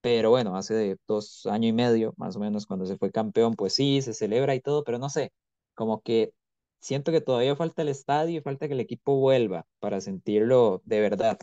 pero 0.01 0.29
bueno, 0.31 0.57
hace 0.57 0.97
dos 1.07 1.45
años 1.45 1.69
y 1.69 1.73
medio, 1.73 2.13
más 2.17 2.35
o 2.35 2.39
menos, 2.39 2.65
cuando 2.67 2.85
se 2.85 2.97
fue 2.97 3.11
campeón, 3.11 3.55
pues 3.55 3.73
sí, 3.73 4.01
se 4.01 4.13
celebra 4.13 4.53
y 4.55 4.59
todo, 4.61 4.83
pero 4.83 4.99
no 4.99 5.09
sé, 5.09 5.31
como 5.75 6.01
que 6.01 6.33
siento 6.79 7.11
que 7.13 7.21
todavía 7.21 7.55
falta 7.55 7.81
el 7.83 7.89
estadio 7.89 8.39
y 8.39 8.41
falta 8.41 8.67
que 8.67 8.73
el 8.73 8.81
equipo 8.81 9.15
vuelva 9.17 9.65
para 9.79 10.01
sentirlo 10.01 10.81
de 10.85 10.99
verdad. 11.01 11.37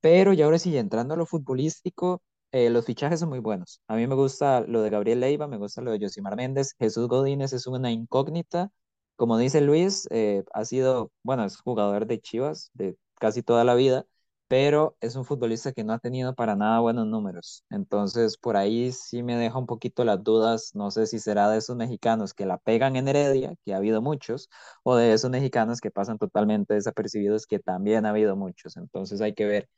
Pero 0.00 0.32
ya 0.32 0.44
ahora 0.44 0.58
sí, 0.58 0.76
entrando 0.76 1.14
a 1.14 1.16
lo 1.16 1.26
futbolístico, 1.26 2.22
eh, 2.56 2.70
los 2.70 2.86
fichajes 2.86 3.20
son 3.20 3.28
muy 3.28 3.38
buenos. 3.40 3.82
A 3.86 3.96
mí 3.96 4.06
me 4.06 4.14
gusta 4.14 4.62
lo 4.62 4.80
de 4.82 4.88
Gabriel 4.90 5.20
Leiva, 5.20 5.46
me 5.46 5.58
gusta 5.58 5.82
lo 5.82 5.90
de 5.90 5.98
Josimar 6.00 6.36
Méndez. 6.36 6.74
Jesús 6.78 7.06
Godínez 7.08 7.52
es 7.52 7.66
una 7.66 7.90
incógnita. 7.90 8.70
Como 9.16 9.36
dice 9.38 9.60
Luis, 9.60 10.06
eh, 10.10 10.42
ha 10.54 10.64
sido, 10.64 11.12
bueno, 11.22 11.44
es 11.44 11.58
jugador 11.60 12.06
de 12.06 12.20
Chivas 12.20 12.70
de 12.74 12.96
casi 13.20 13.42
toda 13.42 13.64
la 13.64 13.74
vida, 13.74 14.06
pero 14.48 14.96
es 15.00 15.16
un 15.16 15.24
futbolista 15.26 15.72
que 15.72 15.84
no 15.84 15.92
ha 15.92 15.98
tenido 15.98 16.34
para 16.34 16.56
nada 16.56 16.80
buenos 16.80 17.06
números. 17.06 17.62
Entonces, 17.70 18.38
por 18.38 18.56
ahí 18.56 18.90
sí 18.92 19.22
me 19.22 19.36
deja 19.36 19.58
un 19.58 19.66
poquito 19.66 20.04
las 20.04 20.22
dudas. 20.22 20.70
No 20.74 20.90
sé 20.90 21.06
si 21.06 21.18
será 21.18 21.50
de 21.50 21.58
esos 21.58 21.76
mexicanos 21.76 22.32
que 22.34 22.46
la 22.46 22.56
pegan 22.58 22.96
en 22.96 23.08
Heredia, 23.08 23.54
que 23.64 23.74
ha 23.74 23.78
habido 23.78 24.00
muchos, 24.02 24.48
o 24.82 24.96
de 24.96 25.12
esos 25.12 25.30
mexicanos 25.30 25.80
que 25.80 25.90
pasan 25.90 26.18
totalmente 26.18 26.74
desapercibidos, 26.74 27.46
que 27.46 27.58
también 27.58 28.06
ha 28.06 28.10
habido 28.10 28.34
muchos. 28.36 28.76
Entonces, 28.78 29.20
hay 29.20 29.34
que 29.34 29.44
ver. 29.46 29.68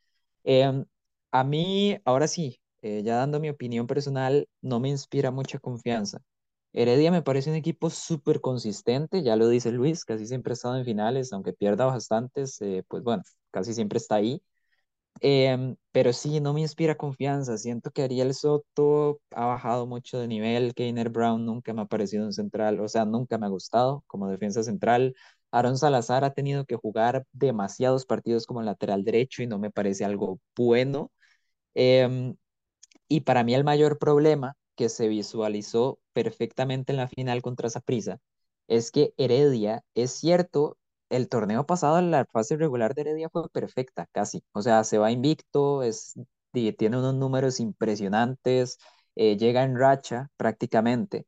Em, 0.45 0.85
a 1.33 1.45
mí, 1.45 1.99
ahora 2.05 2.29
sí, 2.29 2.61
eh, 2.83 3.03
ya 3.05 3.17
dando 3.17 3.41
mi 3.41 3.49
opinión 3.51 3.87
personal, 3.87 4.49
no 4.63 4.81
me 4.81 4.89
inspira 4.91 5.31
mucha 5.31 5.59
confianza. 5.59 6.21
Heredia 6.73 7.11
me 7.11 7.23
parece 7.23 7.51
un 7.51 7.57
equipo 7.57 7.91
súper 7.91 8.41
consistente, 8.41 9.23
ya 9.23 9.37
lo 9.37 9.49
dice 9.49 9.73
Luis, 9.73 10.05
casi 10.05 10.27
siempre 10.27 10.53
ha 10.53 10.55
estado 10.55 10.77
en 10.77 10.85
finales, 10.85 11.33
aunque 11.33 11.53
pierda 11.53 11.87
bastantes, 11.87 12.61
eh, 12.63 12.85
pues 12.89 13.03
bueno, 13.03 13.23
casi 13.51 13.75
siempre 13.75 13.99
está 13.99 14.17
ahí. 14.17 14.43
Em, 15.21 15.75
pero 15.91 16.13
sí, 16.13 16.41
no 16.41 16.53
me 16.55 16.61
inspira 16.61 16.97
confianza. 16.97 17.59
Siento 17.59 17.91
que 17.91 18.03
Ariel 18.03 18.35
Soto 18.35 19.21
ha 19.33 19.47
bajado 19.47 19.87
mucho 19.87 20.19
de 20.19 20.29
nivel. 20.29 20.75
Keiner 20.75 21.09
Brown 21.09 21.45
nunca 21.45 21.73
me 21.75 21.83
ha 21.83 21.87
parecido 21.87 22.25
un 22.25 22.33
central, 22.33 22.79
o 22.81 22.89
sea, 22.89 23.05
nunca 23.05 23.37
me 23.39 23.47
ha 23.47 23.49
gustado 23.49 24.05
como 24.07 24.29
defensa 24.29 24.63
central. 24.63 25.15
Aaron 25.51 25.77
Salazar 25.79 26.25
ha 26.25 26.35
tenido 26.35 26.65
que 26.67 26.77
jugar 26.77 27.27
demasiados 27.33 28.07
partidos 28.07 28.47
como 28.47 28.63
lateral 28.63 29.03
derecho 29.05 29.43
y 29.43 29.47
no 29.49 29.59
me 29.59 29.71
parece 29.71 30.05
algo 30.05 30.39
bueno. 30.57 31.11
Em, 31.75 32.37
y 33.09 33.21
para 33.21 33.45
mí 33.45 33.55
el 33.55 33.65
mayor 33.65 33.99
problema 33.99 34.57
que 34.77 34.89
se 34.89 35.09
visualizó 35.09 35.99
perfectamente 36.13 36.93
en 36.93 36.99
la 36.99 37.09
final 37.09 37.43
contra 37.43 37.71
Saprissa 37.71 38.19
es 38.69 38.91
que 38.93 39.15
Heredia, 39.17 39.83
es 39.95 40.13
cierto, 40.13 40.77
el 41.11 41.29
torneo 41.29 41.67
pasado, 41.67 42.01
la 42.03 42.27
fase 42.27 42.57
regular 42.57 42.95
de 42.95 43.03
Heredia 43.03 43.29
fue 43.31 43.49
perfecta, 43.51 44.07
casi. 44.13 44.43
O 44.53 44.61
sea, 44.63 44.85
se 44.85 44.99
va 44.99 45.11
invicto, 45.11 45.83
es, 45.83 46.15
tiene 46.53 46.99
unos 46.99 47.15
números 47.15 47.61
impresionantes, 47.61 48.79
eh, 49.17 49.37
llega 49.39 49.63
en 49.65 49.79
racha 49.79 50.31
prácticamente, 50.37 51.27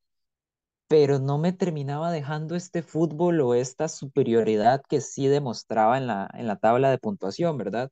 pero 0.88 1.18
no 1.20 1.38
me 1.38 1.52
terminaba 1.52 2.10
dejando 2.12 2.56
este 2.56 2.82
fútbol 2.82 3.40
o 3.40 3.54
esta 3.54 3.88
superioridad 3.88 4.82
que 4.88 5.00
sí 5.00 5.28
demostraba 5.28 5.98
en 5.98 6.06
la, 6.08 6.28
en 6.34 6.46
la 6.48 6.56
tabla 6.56 6.90
de 6.90 6.98
puntuación, 6.98 7.56
¿verdad? 7.58 7.90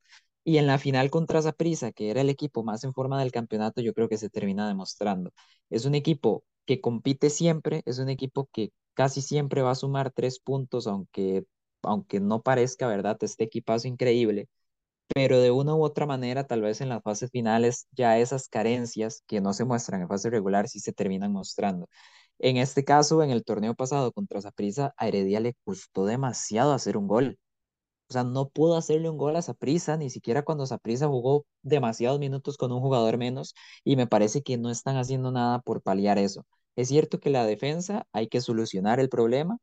Y 0.49 0.57
en 0.57 0.65
la 0.67 0.79
final 0.79 1.11
contra 1.11 1.41
Saprissa, 1.43 1.91
que 1.91 2.09
era 2.09 2.21
el 2.21 2.29
equipo 2.29 2.63
más 2.63 2.83
en 2.83 2.93
forma 2.93 3.19
del 3.19 3.31
campeonato, 3.31 3.81
yo 3.81 3.93
creo 3.93 4.09
que 4.09 4.17
se 4.17 4.29
termina 4.31 4.67
demostrando. 4.67 5.31
Es 5.69 5.85
un 5.85 5.93
equipo 5.95 6.43
que 6.65 6.81
compite 6.81 7.29
siempre, 7.29 7.83
es 7.85 7.99
un 7.99 8.09
equipo 8.09 8.49
que 8.51 8.71
casi 8.95 9.21
siempre 9.21 9.61
va 9.61 9.71
a 9.71 9.75
sumar 9.75 10.11
tres 10.11 10.39
puntos, 10.39 10.87
aunque 10.87 11.45
aunque 11.83 12.19
no 12.19 12.41
parezca, 12.41 12.87
¿verdad? 12.87 13.17
Este 13.21 13.43
equipazo 13.45 13.87
increíble, 13.87 14.49
pero 15.13 15.39
de 15.41 15.51
una 15.51 15.75
u 15.75 15.83
otra 15.83 16.05
manera, 16.05 16.45
tal 16.47 16.61
vez 16.61 16.81
en 16.81 16.89
las 16.89 17.03
fases 17.03 17.31
finales, 17.31 17.87
ya 17.91 18.17
esas 18.19 18.47
carencias 18.49 19.23
que 19.27 19.41
no 19.41 19.53
se 19.53 19.65
muestran 19.65 20.01
en 20.01 20.07
fase 20.09 20.29
regular 20.29 20.67
sí 20.69 20.79
se 20.79 20.93
terminan 20.93 21.31
mostrando. 21.33 21.87
En 22.39 22.57
este 22.57 22.83
caso, 22.85 23.23
en 23.23 23.31
el 23.31 23.43
torneo 23.45 23.75
pasado 23.75 24.11
contra 24.13 24.41
Saprissa, 24.41 24.93
a 24.97 25.07
Heredia 25.07 25.39
le 25.41 25.55
costó 25.65 26.05
demasiado 26.05 26.73
hacer 26.73 26.97
un 26.97 27.07
gol. 27.07 27.39
O 28.09 28.13
sea, 28.13 28.23
no 28.23 28.49
pudo 28.49 28.75
hacerle 28.77 29.09
un 29.09 29.17
gol 29.17 29.35
a 29.35 29.41
Saprissa, 29.41 29.95
ni 29.97 30.09
siquiera 30.09 30.43
cuando 30.43 30.65
Saprissa 30.65 31.07
jugó 31.07 31.45
demasiados 31.61 32.19
minutos 32.19 32.57
con 32.57 32.71
un 32.71 32.81
jugador 32.81 33.17
menos, 33.17 33.53
y 33.83 33.95
me 33.95 34.07
parece 34.07 34.41
que 34.43 34.57
no 34.57 34.69
están 34.71 34.97
haciendo 34.97 35.31
nada 35.31 35.59
por 35.59 35.81
paliar 35.83 36.17
eso. 36.17 36.45
Es 36.75 36.87
cierto 36.89 37.19
que 37.19 37.29
la 37.29 37.45
defensa 37.45 38.07
hay 38.13 38.27
que 38.27 38.41
solucionar 38.41 38.99
el 38.99 39.09
problema, 39.09 39.57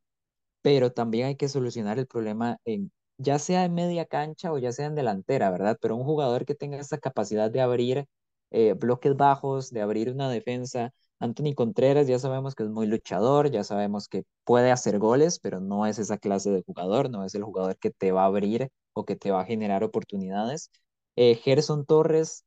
pero 0.62 0.92
también 0.92 1.26
hay 1.28 1.36
que 1.36 1.48
solucionar 1.48 1.98
el 1.98 2.06
problema 2.06 2.58
en, 2.64 2.92
ya 3.18 3.38
sea 3.38 3.64
en 3.64 3.74
media 3.74 4.06
cancha 4.06 4.52
o 4.52 4.58
ya 4.58 4.72
sea 4.72 4.86
en 4.86 4.94
delantera, 4.94 5.50
¿verdad? 5.50 5.78
Pero 5.80 5.96
un 5.96 6.04
jugador 6.04 6.44
que 6.44 6.54
tenga 6.54 6.78
esa 6.78 6.98
capacidad 6.98 7.50
de 7.50 7.60
abrir 7.60 8.06
eh, 8.50 8.72
bloques 8.74 9.16
bajos, 9.16 9.70
de 9.70 9.80
abrir 9.82 10.10
una 10.10 10.28
defensa. 10.30 10.92
Anthony 11.18 11.54
Contreras 11.54 12.06
ya 12.06 12.18
sabemos 12.18 12.54
que 12.54 12.62
es 12.64 12.68
muy 12.70 12.86
luchador, 12.86 13.50
ya 13.50 13.64
sabemos 13.64 14.08
que 14.08 14.24
puede 14.44 14.70
hacer 14.70 14.98
goles, 14.98 15.38
pero 15.40 15.60
no 15.60 15.86
es 15.86 15.98
esa 15.98 16.18
clase 16.18 16.50
de 16.50 16.62
jugador, 16.62 17.10
no 17.10 17.24
es 17.24 17.34
el 17.34 17.42
jugador 17.44 17.76
que 17.78 17.90
te 17.90 18.12
va 18.12 18.22
a 18.24 18.26
abrir 18.26 18.68
o 18.92 19.04
que 19.04 19.16
te 19.16 19.30
va 19.30 19.40
a 19.42 19.44
generar 19.44 19.82
oportunidades. 19.84 20.70
Eh, 21.16 21.36
Gerson 21.36 21.86
Torres, 21.86 22.44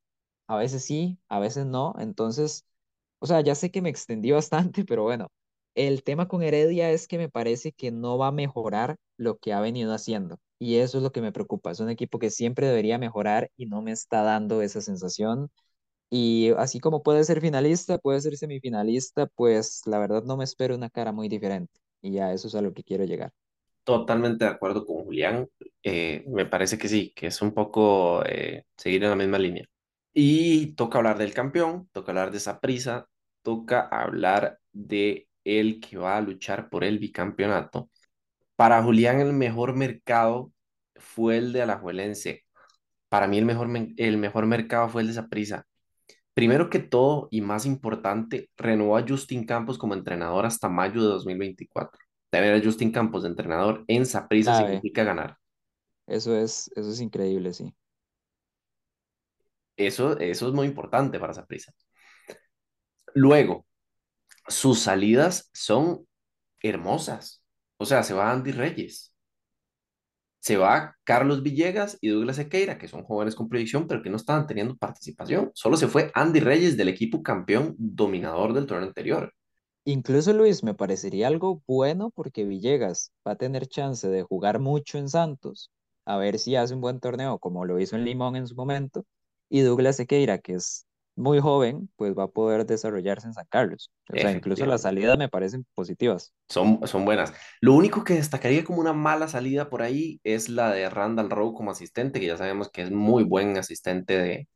a 0.47 0.55
veces 0.57 0.83
sí, 0.85 1.19
a 1.29 1.39
veces 1.39 1.65
no, 1.65 1.95
entonces, 1.99 2.65
o 3.19 3.25
sea, 3.27 3.41
ya 3.41 3.55
sé 3.55 3.71
que 3.71 3.81
me 3.81 3.89
extendí 3.89 4.31
bastante, 4.71 4.85
pero 4.85 5.03
bueno, 5.03 5.29
el 5.75 6.03
tema 6.03 6.27
con 6.27 6.43
Heredia 6.43 6.91
es 6.91 7.07
que 7.07 7.17
me 7.17 7.29
parece 7.29 7.71
que 7.71 7.91
no 7.91 8.17
va 8.17 8.27
a 8.27 8.31
mejorar 8.31 8.97
lo 9.17 9.37
que 9.37 9.53
ha 9.53 9.61
venido 9.61 9.93
haciendo. 9.93 10.37
Y 10.59 10.75
eso 10.77 10.97
es 10.97 11.03
lo 11.03 11.11
que 11.11 11.21
me 11.21 11.31
preocupa. 11.31 11.71
Es 11.71 11.79
un 11.79 11.89
equipo 11.89 12.19
que 12.19 12.29
siempre 12.31 12.67
debería 12.67 12.97
mejorar 12.97 13.49
y 13.55 13.65
no 13.67 13.81
me 13.81 13.91
está 13.91 14.23
dando 14.23 14.61
esa 14.61 14.81
sensación. 14.81 15.49
Y 16.09 16.51
así 16.57 16.79
como 16.79 17.03
puede 17.03 17.23
ser 17.23 17.41
finalista, 17.41 17.97
puede 17.99 18.21
ser 18.21 18.35
semifinalista, 18.37 19.27
pues 19.27 19.81
la 19.85 19.99
verdad 19.99 20.23
no 20.23 20.37
me 20.37 20.43
espero 20.43 20.75
una 20.75 20.89
cara 20.89 21.11
muy 21.11 21.29
diferente. 21.29 21.79
Y 22.01 22.13
ya 22.13 22.33
eso 22.33 22.47
es 22.47 22.55
a 22.55 22.61
lo 22.61 22.73
que 22.73 22.83
quiero 22.83 23.03
llegar. 23.05 23.31
Totalmente 23.83 24.45
de 24.45 24.51
acuerdo 24.51 24.85
con 24.85 25.03
Julián. 25.03 25.47
Eh, 25.83 26.23
me 26.27 26.45
parece 26.45 26.77
que 26.77 26.87
sí, 26.87 27.11
que 27.15 27.27
es 27.27 27.41
un 27.41 27.53
poco 27.53 28.23
eh, 28.25 28.65
seguir 28.77 29.03
en 29.03 29.09
la 29.09 29.15
misma 29.15 29.39
línea. 29.39 29.65
Y 30.13 30.73
toca 30.75 30.97
hablar 30.99 31.17
del 31.17 31.33
campeón, 31.33 31.89
toca 31.91 32.11
hablar 32.11 32.31
de 32.31 32.37
esa 32.37 32.59
prisa, 32.59 33.07
toca 33.41 33.81
hablar 33.81 34.59
de 34.71 35.27
el 35.43 35.79
que 35.79 35.97
va 35.97 36.17
a 36.17 36.21
luchar 36.21 36.69
por 36.69 36.83
el 36.83 36.99
bicampeonato. 36.99 37.89
Para 38.55 38.83
Julián 38.83 39.19
el 39.21 39.33
mejor 39.33 39.75
mercado 39.75 40.51
fue 40.95 41.37
el 41.37 41.53
de 41.53 41.61
Alajuelense. 41.63 42.45
Para 43.09 43.27
mí 43.27 43.37
el 43.37 43.45
mejor, 43.45 43.69
el 43.97 44.17
mejor 44.17 44.45
mercado 44.47 44.89
fue 44.89 45.01
el 45.03 45.09
de 45.09 45.13
Saprissa. 45.15 45.65
Primero 46.39 46.69
que 46.69 46.79
todo 46.79 47.27
y 47.31 47.41
más 47.41 47.65
importante, 47.65 48.49
renovó 48.55 48.95
a 48.95 49.05
Justin 49.05 49.45
Campos 49.45 49.77
como 49.77 49.93
entrenador 49.93 50.45
hasta 50.45 50.69
mayo 50.69 51.01
de 51.01 51.09
2024. 51.09 51.99
Tener 52.29 52.55
a 52.55 52.63
Justin 52.63 52.93
Campos 52.93 53.23
de 53.23 53.27
entrenador 53.27 53.83
en 53.89 54.05
Saprissa 54.05 54.57
significa 54.57 55.03
ganar. 55.03 55.35
Eso 56.07 56.37
es, 56.37 56.71
eso 56.77 56.91
es 56.91 57.01
increíble, 57.01 57.51
sí. 57.51 57.75
Eso, 59.75 60.17
eso 60.17 60.47
es 60.47 60.53
muy 60.53 60.67
importante 60.67 61.19
para 61.19 61.33
Saprissa. 61.33 61.73
Luego, 63.13 63.65
sus 64.47 64.79
salidas 64.79 65.49
son 65.53 66.07
hermosas. 66.61 67.43
O 67.75 67.85
sea, 67.85 68.01
se 68.01 68.13
va 68.13 68.31
Andy 68.31 68.53
Reyes, 68.53 69.08
se 70.39 70.57
va 70.57 70.95
Carlos 71.03 71.43
Villegas 71.43 71.97
y 72.01 72.09
Douglas 72.09 72.37
Sequeira, 72.37 72.77
que 72.77 72.87
son 72.87 73.03
jóvenes 73.03 73.35
con 73.35 73.49
proyección, 73.49 73.87
pero 73.87 74.01
que 74.01 74.09
no 74.09 74.17
estaban 74.17 74.47
teniendo 74.47 74.77
participación. 74.77 75.51
Solo 75.53 75.77
se 75.77 75.87
fue 75.87 76.11
Andy 76.13 76.39
Reyes 76.39 76.77
del 76.77 76.87
equipo 76.87 77.21
campeón 77.21 77.75
dominador 77.77 78.53
del 78.53 78.65
torneo 78.65 78.87
anterior. 78.87 79.33
Incluso 79.85 80.33
Luis, 80.33 80.63
me 80.63 80.73
parecería 80.73 81.27
algo 81.27 81.61
bueno 81.67 82.11
porque 82.11 82.45
Villegas 82.45 83.11
va 83.27 83.33
a 83.33 83.37
tener 83.37 83.67
chance 83.67 84.07
de 84.07 84.23
jugar 84.23 84.59
mucho 84.59 84.97
en 84.97 85.09
Santos, 85.09 85.71
a 86.05 86.17
ver 86.17 86.39
si 86.39 86.55
hace 86.55 86.73
un 86.73 86.81
buen 86.81 86.99
torneo 86.99 87.39
como 87.39 87.65
lo 87.65 87.79
hizo 87.79 87.95
en 87.95 88.05
Limón 88.05 88.35
en 88.35 88.47
su 88.47 88.55
momento, 88.55 89.05
y 89.49 89.61
Douglas 89.61 89.95
Sequeira, 89.95 90.37
que 90.37 90.53
es 90.53 90.85
muy 91.19 91.39
joven, 91.39 91.89
pues 91.95 92.17
va 92.17 92.23
a 92.23 92.27
poder 92.27 92.65
desarrollarse 92.65 93.27
en 93.27 93.33
San 93.33 93.45
Carlos. 93.49 93.91
O 94.11 94.15
sea, 94.17 94.31
incluso 94.31 94.65
las 94.65 94.83
salidas 94.83 95.17
me 95.17 95.29
parecen 95.29 95.65
positivas. 95.75 96.33
Son, 96.47 96.79
son 96.87 97.05
buenas. 97.05 97.33
Lo 97.61 97.73
único 97.73 98.03
que 98.03 98.15
destacaría 98.15 98.63
como 98.63 98.79
una 98.79 98.93
mala 98.93 99.27
salida 99.27 99.69
por 99.69 99.81
ahí 99.81 100.19
es 100.23 100.49
la 100.49 100.71
de 100.71 100.89
Randall 100.89 101.29
Rowe 101.29 101.53
como 101.53 101.71
asistente, 101.71 102.19
que 102.19 102.27
ya 102.27 102.37
sabemos 102.37 102.69
que 102.71 102.83
es 102.83 102.91
muy 102.91 103.23
buen 103.23 103.57
asistente 103.57 104.17
de, 104.17 104.47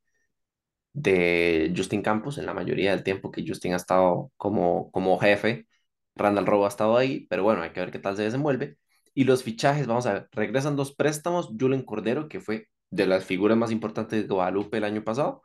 de 0.93 1.73
Justin 1.75 2.01
Campos 2.01 2.37
en 2.37 2.45
la 2.45 2.53
mayoría 2.53 2.91
del 2.91 3.03
tiempo 3.03 3.31
que 3.31 3.43
Justin 3.47 3.73
ha 3.73 3.77
estado 3.77 4.31
como, 4.37 4.91
como 4.91 5.19
jefe. 5.19 5.67
Randall 6.15 6.45
Rowe 6.45 6.65
ha 6.65 6.69
estado 6.69 6.97
ahí, 6.97 7.27
pero 7.29 7.43
bueno, 7.43 7.61
hay 7.61 7.71
que 7.71 7.79
ver 7.79 7.91
qué 7.91 7.99
tal 7.99 8.15
se 8.15 8.23
desenvuelve. 8.23 8.77
Y 9.13 9.25
los 9.25 9.43
fichajes, 9.43 9.87
vamos 9.87 10.05
a 10.05 10.13
ver, 10.13 10.29
regresan 10.31 10.75
dos 10.75 10.95
préstamos, 10.95 11.49
Julen 11.59 11.83
Cordero, 11.83 12.27
que 12.27 12.39
fue 12.39 12.67
de 12.89 13.07
las 13.07 13.25
figuras 13.25 13.57
más 13.57 13.71
importantes 13.71 14.27
de 14.27 14.33
Guadalupe 14.33 14.77
el 14.77 14.83
año 14.83 15.03
pasado, 15.03 15.41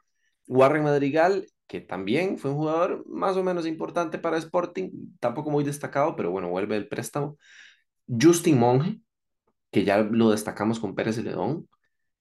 Warren 0.49 0.84
Madrigal, 0.84 1.46
que 1.66 1.80
también 1.80 2.38
fue 2.38 2.51
un 2.51 2.57
jugador 2.57 3.05
más 3.07 3.36
o 3.36 3.44
menos 3.44 3.66
importante 3.66 4.18
para 4.18 4.38
Sporting, 4.38 4.90
tampoco 5.20 5.51
muy 5.51 5.64
destacado, 5.64 6.16
pero 6.16 6.30
bueno, 6.30 6.49
vuelve 6.49 6.76
el 6.76 6.88
préstamo. 6.88 7.38
Justin 8.09 8.59
Monge, 8.59 9.01
que 9.70 9.84
ya 9.84 9.99
lo 9.99 10.30
destacamos 10.30 10.80
con 10.80 10.94
Pérez 10.94 11.18
Ledón. 11.18 11.68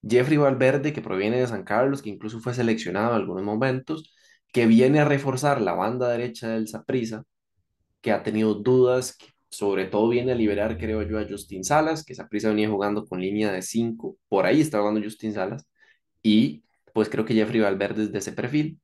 Jeffrey 0.06 0.36
Valverde, 0.36 0.92
que 0.92 1.02
proviene 1.02 1.40
de 1.40 1.46
San 1.46 1.64
Carlos, 1.64 2.02
que 2.02 2.10
incluso 2.10 2.40
fue 2.40 2.54
seleccionado 2.54 3.10
en 3.10 3.16
algunos 3.16 3.42
momentos, 3.42 4.14
que 4.52 4.66
viene 4.66 5.00
a 5.00 5.04
reforzar 5.04 5.60
la 5.60 5.72
banda 5.72 6.08
derecha 6.08 6.48
del 6.50 6.68
Saprissa, 6.68 7.24
que 8.00 8.12
ha 8.12 8.22
tenido 8.22 8.54
dudas, 8.54 9.16
sobre 9.50 9.86
todo 9.86 10.08
viene 10.08 10.32
a 10.32 10.34
liberar, 10.34 10.78
creo 10.78 11.02
yo, 11.02 11.18
a 11.18 11.26
Justin 11.28 11.64
Salas, 11.64 12.04
que 12.04 12.14
Saprissa 12.14 12.50
venía 12.50 12.68
jugando 12.68 13.06
con 13.06 13.20
línea 13.20 13.50
de 13.52 13.62
5, 13.62 14.16
por 14.28 14.46
ahí 14.46 14.60
está 14.60 14.78
jugando 14.80 15.02
Justin 15.02 15.32
Salas, 15.34 15.66
y 16.22 16.64
pues 16.92 17.08
creo 17.08 17.24
que 17.24 17.34
Jeffrey 17.34 17.60
Valverde 17.60 18.04
es 18.04 18.12
de 18.12 18.18
ese 18.18 18.32
perfil. 18.32 18.80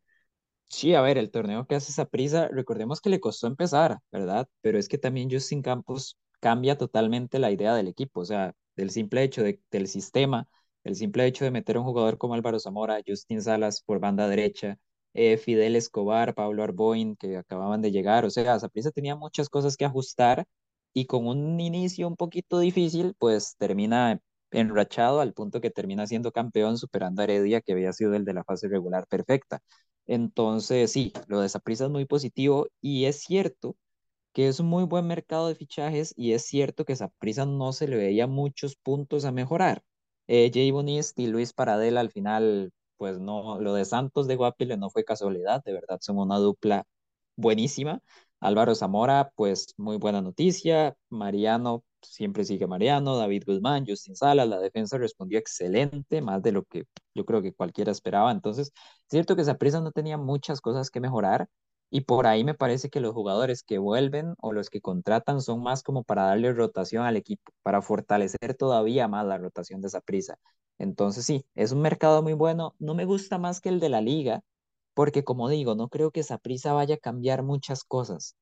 Sí, 0.69 0.95
a 0.95 1.01
ver, 1.03 1.19
el 1.19 1.31
torneo 1.31 1.67
que 1.67 1.77
hace 1.77 1.93
esa 1.93 2.07
prisa, 2.07 2.49
recordemos 2.49 3.01
que 3.01 3.09
le 3.11 3.21
costó 3.21 3.47
empezar, 3.47 3.99
¿verdad? 4.11 4.49
Pero 4.61 4.79
es 4.79 4.89
que 4.89 4.99
también 4.99 5.31
Justin 5.31 5.63
Campos 5.63 6.19
cambia 6.41 6.77
totalmente 6.77 7.39
la 7.39 7.51
idea 7.53 7.75
del 7.75 7.87
equipo, 7.89 8.21
o 8.21 8.25
sea, 8.25 8.53
del 8.77 8.91
simple 8.91 9.23
hecho 9.23 9.43
de, 9.45 9.61
del 9.71 9.87
sistema 9.87 10.49
El 10.83 10.97
simple 10.97 11.27
hecho 11.27 11.45
de 11.45 11.53
meter 11.53 11.77
a 11.77 11.81
un 11.81 11.87
jugador 11.87 12.19
como 12.19 12.35
Álvaro 12.35 12.59
Zamora, 12.59 13.01
Justin 13.07 13.41
Salas 13.41 13.83
por 13.83 14.01
banda 14.01 14.27
derecha, 14.29 14.77
eh, 15.15 15.37
Fidel 15.39 15.77
Escobar, 15.77 16.35
Pablo 16.35 16.63
Arboin, 16.65 17.15
que 17.17 17.37
acababan 17.37 17.81
de 17.81 17.93
llegar, 17.93 18.25
o 18.25 18.31
sea, 18.31 18.59
Saprissa 18.59 18.91
tenía 18.91 19.15
muchas 19.17 19.49
cosas 19.49 19.77
que 19.77 19.85
ajustar 19.85 20.45
y 20.93 21.07
con 21.07 21.27
un 21.29 21.61
inicio 21.61 22.09
un 22.09 22.17
poquito 22.17 22.59
difícil, 22.59 23.15
pues 23.19 23.55
termina 23.59 24.19
enrachado 24.55 25.21
al 25.21 25.35
punto 25.35 25.61
que 25.61 25.71
termina 25.71 26.07
siendo 26.07 26.33
campeón 26.33 26.79
superando 26.79 27.23
a 27.23 27.25
Heredia, 27.25 27.61
que 27.61 27.73
había 27.73 27.93
sido 27.93 28.15
el 28.15 28.25
de 28.25 28.35
la 28.35 28.45
fase 28.45 28.69
regular 28.69 29.07
perfecta. 29.09 29.61
Entonces, 30.07 30.93
sí, 30.93 31.13
lo 31.29 31.41
de 31.41 31.49
Saprissa 31.49 31.85
es 31.87 31.91
muy 31.91 32.05
positivo 32.07 32.69
y 32.81 33.07
es 33.07 33.21
cierto 33.23 33.77
que 34.33 34.49
es 34.49 34.61
un 34.61 34.67
muy 34.67 34.85
buen 34.85 35.07
mercado 35.07 35.49
de 35.49 35.55
fichajes 35.55 36.13
y 36.17 36.33
es 36.33 36.45
cierto 36.47 36.85
que 36.85 36.97
Saprissa 36.97 37.47
no 37.47 37.73
se 37.73 37.89
le 37.89 37.97
veía 37.97 38.27
muchos 38.27 38.77
puntos 38.77 39.25
a 39.25 39.33
mejorar. 39.33 39.83
Eh, 40.27 40.51
Jay 40.53 40.71
Bonist 40.71 41.19
y 41.19 41.27
Luis 41.29 41.53
Paradela 41.53 42.01
al 42.01 42.11
final, 42.11 42.73
pues 42.97 43.21
no, 43.21 43.61
lo 43.61 43.75
de 43.75 43.85
Santos 43.85 44.27
de 44.27 44.37
Guapile 44.37 44.77
no 44.77 44.91
fue 44.91 45.05
casualidad, 45.05 45.63
de 45.65 45.73
verdad 45.75 45.99
son 46.01 46.19
una 46.19 46.39
dupla 46.39 46.85
buenísima. 47.37 48.01
Álvaro 48.45 48.75
Zamora, 48.75 49.31
pues 49.37 49.75
muy 49.79 49.97
buena 49.97 50.21
noticia. 50.21 50.95
Mariano, 51.09 51.83
siempre 52.03 52.45
sigue 52.45 52.67
Mariano. 52.67 53.17
David 53.17 53.45
Guzmán, 53.47 53.87
Justin 53.87 54.17
Salas, 54.17 54.47
la 54.49 54.59
defensa 54.61 54.99
respondió 54.99 55.39
excelente, 55.39 56.21
más 56.21 56.43
de 56.43 56.53
lo 56.53 56.65
que 56.65 56.85
yo 57.15 57.25
creo 57.25 57.41
que 57.41 57.55
cualquiera 57.55 57.91
esperaba. 57.91 58.31
Entonces, 58.33 58.69
es 58.69 58.75
cierto 59.09 59.35
que 59.35 59.45
Saprissa 59.45 59.81
no 59.81 59.93
tenía 59.93 60.19
muchas 60.19 60.61
cosas 60.61 60.91
que 60.91 61.01
mejorar, 61.01 61.49
y 61.91 62.03
por 62.03 62.27
ahí 62.27 62.45
me 62.45 62.55
parece 62.55 62.91
que 62.91 63.01
los 63.01 63.15
jugadores 63.15 63.63
que 63.63 63.79
vuelven 63.79 64.35
o 64.39 64.53
los 64.53 64.69
que 64.69 64.81
contratan 64.83 65.41
son 65.41 65.63
más 65.63 65.83
como 65.83 66.03
para 66.05 66.25
darle 66.25 66.53
rotación 66.53 67.07
al 67.07 67.17
equipo, 67.17 67.53
para 67.63 67.81
fortalecer 67.83 68.55
todavía 68.59 69.09
más 69.09 69.25
la 69.27 69.39
rotación 69.39 69.81
de 69.81 69.89
esa 69.89 70.01
prisa. 70.03 70.39
Entonces 70.79 71.25
sí, 71.25 71.47
es 71.55 71.73
un 71.73 71.81
mercado 71.83 72.23
muy 72.23 72.33
bueno. 72.35 72.75
No 72.79 72.95
me 72.95 73.05
gusta 73.07 73.39
más 73.39 73.61
que 73.61 73.69
el 73.71 73.81
de 73.81 73.89
la 73.89 74.01
liga, 74.03 74.43
porque 74.95 75.25
como 75.25 75.49
digo, 75.49 75.75
no 75.75 75.89
creo 75.89 76.11
que 76.11 76.21
esa 76.21 76.39
prisa 76.39 76.73
vaya 76.73 76.97
a 76.97 76.99
cambiar 76.99 77.43
muchas 77.43 77.85
cosas. 77.85 78.37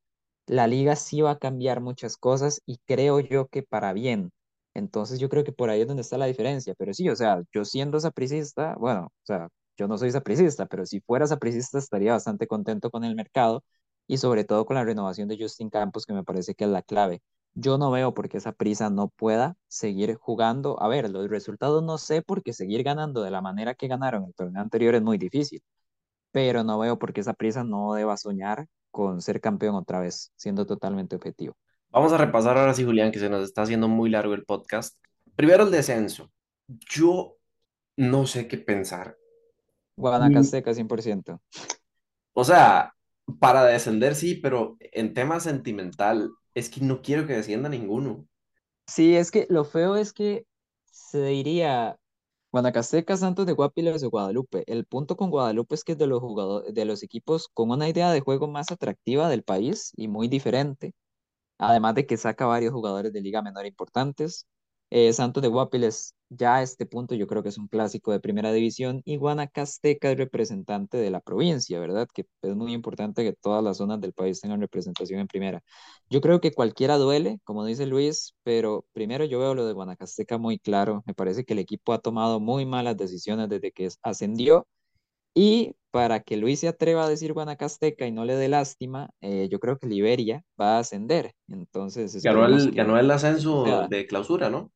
La 0.46 0.66
liga 0.66 0.96
sí 0.96 1.20
va 1.22 1.32
a 1.32 1.38
cambiar 1.38 1.80
muchas 1.80 2.16
cosas 2.16 2.62
y 2.66 2.78
creo 2.86 3.20
yo 3.20 3.48
que 3.48 3.62
para 3.62 3.92
bien. 3.92 4.32
Entonces 4.74 5.20
yo 5.20 5.28
creo 5.28 5.44
que 5.44 5.52
por 5.52 5.70
ahí 5.70 5.82
es 5.82 5.86
donde 5.88 6.02
está 6.02 6.18
la 6.18 6.26
diferencia. 6.26 6.74
Pero 6.78 6.94
sí, 6.94 7.08
o 7.08 7.16
sea, 7.16 7.42
yo 7.52 7.64
siendo 7.64 8.00
sapricista, 8.00 8.74
bueno, 8.78 9.06
o 9.06 9.26
sea, 9.26 9.48
yo 9.76 9.88
no 9.88 9.98
soy 9.98 10.10
sapricista, 10.10 10.66
pero 10.66 10.86
si 10.86 11.00
fuera 11.00 11.26
sapricista 11.26 11.78
estaría 11.78 12.12
bastante 12.12 12.46
contento 12.46 12.90
con 12.90 13.04
el 13.04 13.14
mercado 13.14 13.62
y 14.06 14.18
sobre 14.18 14.44
todo 14.44 14.66
con 14.66 14.76
la 14.76 14.84
renovación 14.84 15.28
de 15.28 15.38
Justin 15.38 15.70
Campos, 15.70 16.06
que 16.06 16.12
me 16.12 16.24
parece 16.24 16.54
que 16.54 16.64
es 16.64 16.70
la 16.70 16.82
clave. 16.82 17.22
Yo 17.54 17.78
no 17.78 17.90
veo 17.90 18.14
por 18.14 18.28
qué 18.28 18.38
esa 18.38 18.52
prisa 18.52 18.90
no 18.90 19.08
pueda 19.08 19.56
seguir 19.68 20.14
jugando. 20.16 20.80
A 20.82 20.88
ver, 20.88 21.10
los 21.10 21.28
resultados 21.28 21.82
no 21.82 21.98
sé 21.98 22.22
porque 22.22 22.52
seguir 22.52 22.82
ganando 22.82 23.22
de 23.22 23.30
la 23.30 23.42
manera 23.42 23.74
que 23.74 23.88
ganaron 23.88 24.24
el 24.24 24.34
torneo 24.34 24.62
anterior 24.62 24.94
es 24.94 25.02
muy 25.02 25.18
difícil, 25.18 25.62
pero 26.32 26.64
no 26.64 26.78
veo 26.78 26.98
por 26.98 27.12
qué 27.12 27.20
esa 27.20 27.34
prisa 27.34 27.62
no 27.62 27.94
deba 27.94 28.16
soñar 28.16 28.66
con 28.90 29.22
ser 29.22 29.40
campeón 29.40 29.74
otra 29.74 30.00
vez, 30.00 30.32
siendo 30.36 30.66
totalmente 30.66 31.16
objetivo. 31.16 31.54
Vamos 31.90 32.12
a 32.12 32.18
repasar 32.18 32.58
ahora 32.58 32.74
sí, 32.74 32.84
Julián, 32.84 33.12
que 33.12 33.18
se 33.18 33.28
nos 33.28 33.44
está 33.44 33.62
haciendo 33.62 33.86
muy 33.86 34.10
largo 34.10 34.34
el 34.34 34.44
podcast. 34.44 34.98
Primero 35.36 35.64
el 35.64 35.70
descenso. 35.70 36.30
Yo 36.66 37.36
no 37.96 38.26
sé 38.26 38.48
qué 38.48 38.58
pensar. 38.58 39.16
Guanacasteca 39.96 40.72
100%. 40.72 41.40
O 42.32 42.44
sea, 42.44 42.94
para 43.38 43.64
descender 43.64 44.14
sí, 44.14 44.34
pero 44.36 44.76
en 44.80 45.14
tema 45.14 45.38
sentimental, 45.38 46.30
es 46.54 46.70
que 46.70 46.80
no 46.80 47.02
quiero 47.02 47.26
que 47.26 47.34
descienda 47.34 47.68
ninguno. 47.68 48.26
Sí, 48.86 49.16
es 49.16 49.30
que 49.30 49.46
lo 49.48 49.64
feo 49.64 49.96
es 49.96 50.12
que 50.12 50.46
se 50.84 51.24
diría 51.24 51.98
Guanacasteca, 52.52 53.16
Santos 53.16 53.46
de 53.46 53.52
Guapiles 53.54 54.00
de 54.02 54.08
Guadalupe. 54.08 54.62
El 54.66 54.84
punto 54.84 55.16
con 55.16 55.30
Guadalupe 55.30 55.74
es 55.74 55.84
que 55.84 55.92
es 55.92 55.98
de 55.98 56.06
los 56.06 56.20
jugadores, 56.20 56.72
de 56.74 56.84
los 56.84 57.02
equipos 57.02 57.48
con 57.52 57.70
una 57.70 57.88
idea 57.88 58.12
de 58.12 58.20
juego 58.20 58.46
más 58.46 58.70
atractiva 58.70 59.28
del 59.30 59.42
país 59.42 59.92
y 59.96 60.06
muy 60.08 60.28
diferente. 60.28 60.94
Además 61.58 61.94
de 61.96 62.06
que 62.06 62.16
saca 62.18 62.46
varios 62.46 62.72
jugadores 62.74 63.12
de 63.12 63.22
liga 63.22 63.42
menor 63.42 63.66
importantes. 63.66 64.46
Eh, 64.90 65.12
Santos 65.14 65.42
de 65.42 65.48
Guapiles, 65.48 66.14
ya 66.36 66.56
a 66.56 66.62
este 66.62 66.86
punto 66.86 67.14
yo 67.14 67.26
creo 67.26 67.42
que 67.42 67.48
es 67.50 67.58
un 67.58 67.68
clásico 67.68 68.12
de 68.12 68.20
primera 68.20 68.52
división 68.52 69.02
y 69.04 69.16
Guanacasteca 69.16 70.10
es 70.10 70.16
representante 70.16 70.96
de 70.98 71.10
la 71.10 71.20
provincia, 71.20 71.78
¿verdad? 71.80 72.08
Que 72.12 72.26
es 72.42 72.54
muy 72.56 72.72
importante 72.72 73.24
que 73.24 73.32
todas 73.32 73.62
las 73.62 73.78
zonas 73.78 74.00
del 74.00 74.12
país 74.12 74.40
tengan 74.40 74.60
representación 74.60 75.20
en 75.20 75.26
primera. 75.26 75.62
Yo 76.10 76.20
creo 76.20 76.40
que 76.40 76.52
cualquiera 76.52 76.96
duele, 76.98 77.38
como 77.44 77.64
dice 77.64 77.86
Luis, 77.86 78.34
pero 78.42 78.86
primero 78.92 79.24
yo 79.24 79.38
veo 79.38 79.54
lo 79.54 79.66
de 79.66 79.72
Guanacasteca 79.72 80.38
muy 80.38 80.58
claro. 80.58 81.02
Me 81.06 81.14
parece 81.14 81.44
que 81.44 81.52
el 81.54 81.58
equipo 81.60 81.92
ha 81.92 81.98
tomado 81.98 82.40
muy 82.40 82.66
malas 82.66 82.96
decisiones 82.96 83.48
desde 83.48 83.72
que 83.72 83.88
ascendió 84.02 84.66
y 85.34 85.74
para 85.90 86.20
que 86.20 86.36
Luis 86.36 86.60
se 86.60 86.68
atreva 86.68 87.04
a 87.04 87.08
decir 87.08 87.32
Guanacasteca 87.32 88.06
y 88.06 88.12
no 88.12 88.24
le 88.24 88.34
dé 88.34 88.48
lástima, 88.48 89.10
eh, 89.20 89.48
yo 89.50 89.60
creo 89.60 89.78
que 89.78 89.86
Liberia 89.86 90.42
va 90.60 90.76
a 90.76 90.78
ascender. 90.80 91.32
Entonces, 91.48 92.22
ganó 92.22 92.46
el, 92.46 92.72
ganó 92.72 92.98
el 92.98 93.10
ascenso 93.10 93.86
de 93.88 94.06
clausura, 94.06 94.48
¿no? 94.48 94.70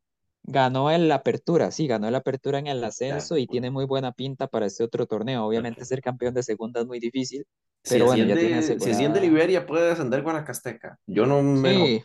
Ganó 0.48 0.92
en 0.92 1.08
la 1.08 1.16
apertura, 1.16 1.72
sí, 1.72 1.88
ganó 1.88 2.08
la 2.08 2.18
apertura 2.18 2.60
en 2.60 2.68
el 2.68 2.82
ascenso 2.84 3.36
y 3.36 3.48
tiene 3.48 3.72
muy 3.72 3.84
buena 3.84 4.12
pinta 4.12 4.46
para 4.46 4.66
este 4.66 4.84
otro 4.84 5.06
torneo. 5.06 5.44
Obviamente 5.44 5.84
ser 5.84 6.00
campeón 6.00 6.34
de 6.34 6.44
segunda 6.44 6.80
es 6.80 6.86
muy 6.86 7.00
difícil, 7.00 7.44
pero 7.82 8.04
si 8.04 8.22
bueno, 8.22 8.24
ya 8.26 8.36
tiene 8.36 8.62
Si 8.62 8.90
asciende 8.90 9.20
Liberia 9.20 9.66
puede 9.66 9.88
descender 9.88 10.22
Guanacasteca. 10.22 11.00
Yo 11.04 11.26
no 11.26 11.42
me... 11.42 11.74
Sí, 11.74 12.04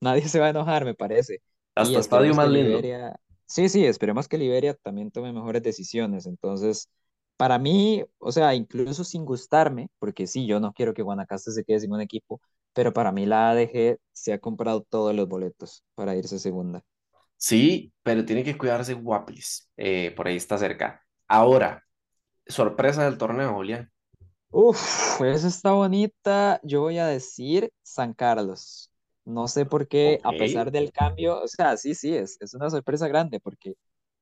nadie 0.00 0.28
se 0.28 0.40
va 0.40 0.46
a 0.46 0.50
enojar, 0.50 0.84
me 0.84 0.94
parece. 0.94 1.40
Hasta 1.76 2.00
estadio 2.00 2.34
más 2.34 2.48
lindo. 2.48 2.80
Sí, 3.46 3.68
sí, 3.68 3.86
esperemos 3.86 4.26
que 4.26 4.38
Liberia 4.38 4.74
también 4.74 5.12
tome 5.12 5.32
mejores 5.32 5.62
decisiones. 5.62 6.26
Entonces, 6.26 6.90
para 7.36 7.60
mí, 7.60 8.04
o 8.18 8.32
sea, 8.32 8.54
incluso 8.56 9.04
sin 9.04 9.24
gustarme, 9.24 9.88
porque 10.00 10.26
sí, 10.26 10.46
yo 10.46 10.58
no 10.58 10.72
quiero 10.72 10.92
que 10.92 11.02
Guanacaste 11.02 11.52
se 11.52 11.64
quede 11.64 11.78
sin 11.78 11.92
un 11.92 12.00
equipo, 12.00 12.40
pero 12.72 12.92
para 12.92 13.12
mí 13.12 13.24
la 13.24 13.50
ADG 13.50 13.98
se 14.12 14.32
ha 14.32 14.38
comprado 14.38 14.82
todos 14.82 15.14
los 15.14 15.28
boletos 15.28 15.84
para 15.94 16.16
irse 16.16 16.40
segunda. 16.40 16.82
Sí, 17.38 17.94
pero 18.02 18.24
tiene 18.26 18.44
que 18.44 18.58
cuidarse 18.58 18.94
Guapis. 18.94 19.70
Eh, 19.78 20.12
por 20.16 20.28
ahí 20.28 20.36
está 20.36 20.58
cerca. 20.58 21.04
Ahora, 21.28 21.84
sorpresa 22.46 23.04
del 23.04 23.18
torneo, 23.18 23.54
Julián. 23.54 23.92
Uf, 24.50 25.18
pues 25.18 25.44
está 25.44 25.72
bonita. 25.72 26.60
Yo 26.64 26.82
voy 26.82 26.98
a 26.98 27.06
decir 27.06 27.72
San 27.82 28.14
Carlos. 28.14 28.90
No 29.24 29.48
sé 29.48 29.66
por 29.66 29.88
qué, 29.88 30.20
a 30.24 30.32
pesar 30.32 30.70
del 30.72 30.90
cambio, 30.92 31.42
o 31.42 31.48
sea, 31.48 31.76
sí, 31.76 31.94
sí, 31.94 32.14
es, 32.16 32.38
es 32.40 32.54
una 32.54 32.70
sorpresa 32.70 33.08
grande 33.08 33.40
porque 33.40 33.74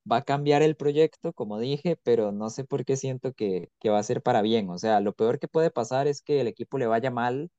va 0.09 0.17
a 0.17 0.23
cambiar 0.23 0.61
el 0.63 0.75
proyecto, 0.75 1.33
como 1.33 1.59
dije, 1.59 1.97
pero 2.03 2.31
no 2.33 2.49
sé 2.49 2.65
por 2.65 2.85
qué 2.85 2.97
siento 2.97 3.33
que, 3.33 3.69
que 3.79 3.89
va 3.89 3.99
a 3.99 4.03
ser 4.03 4.21
para 4.21 4.41
bien. 4.41 4.69
O 4.69 4.77
sea, 4.77 4.99
lo 5.01 5.13
peor 5.13 5.39
que 5.39 5.47
puede 5.47 5.71
pasar 5.71 6.07
es 6.07 6.21
que 6.21 6.41
el 6.41 6.47
equipo 6.47 6.77
le 6.77 6.87
vaya 6.87 7.11
mal 7.11 7.51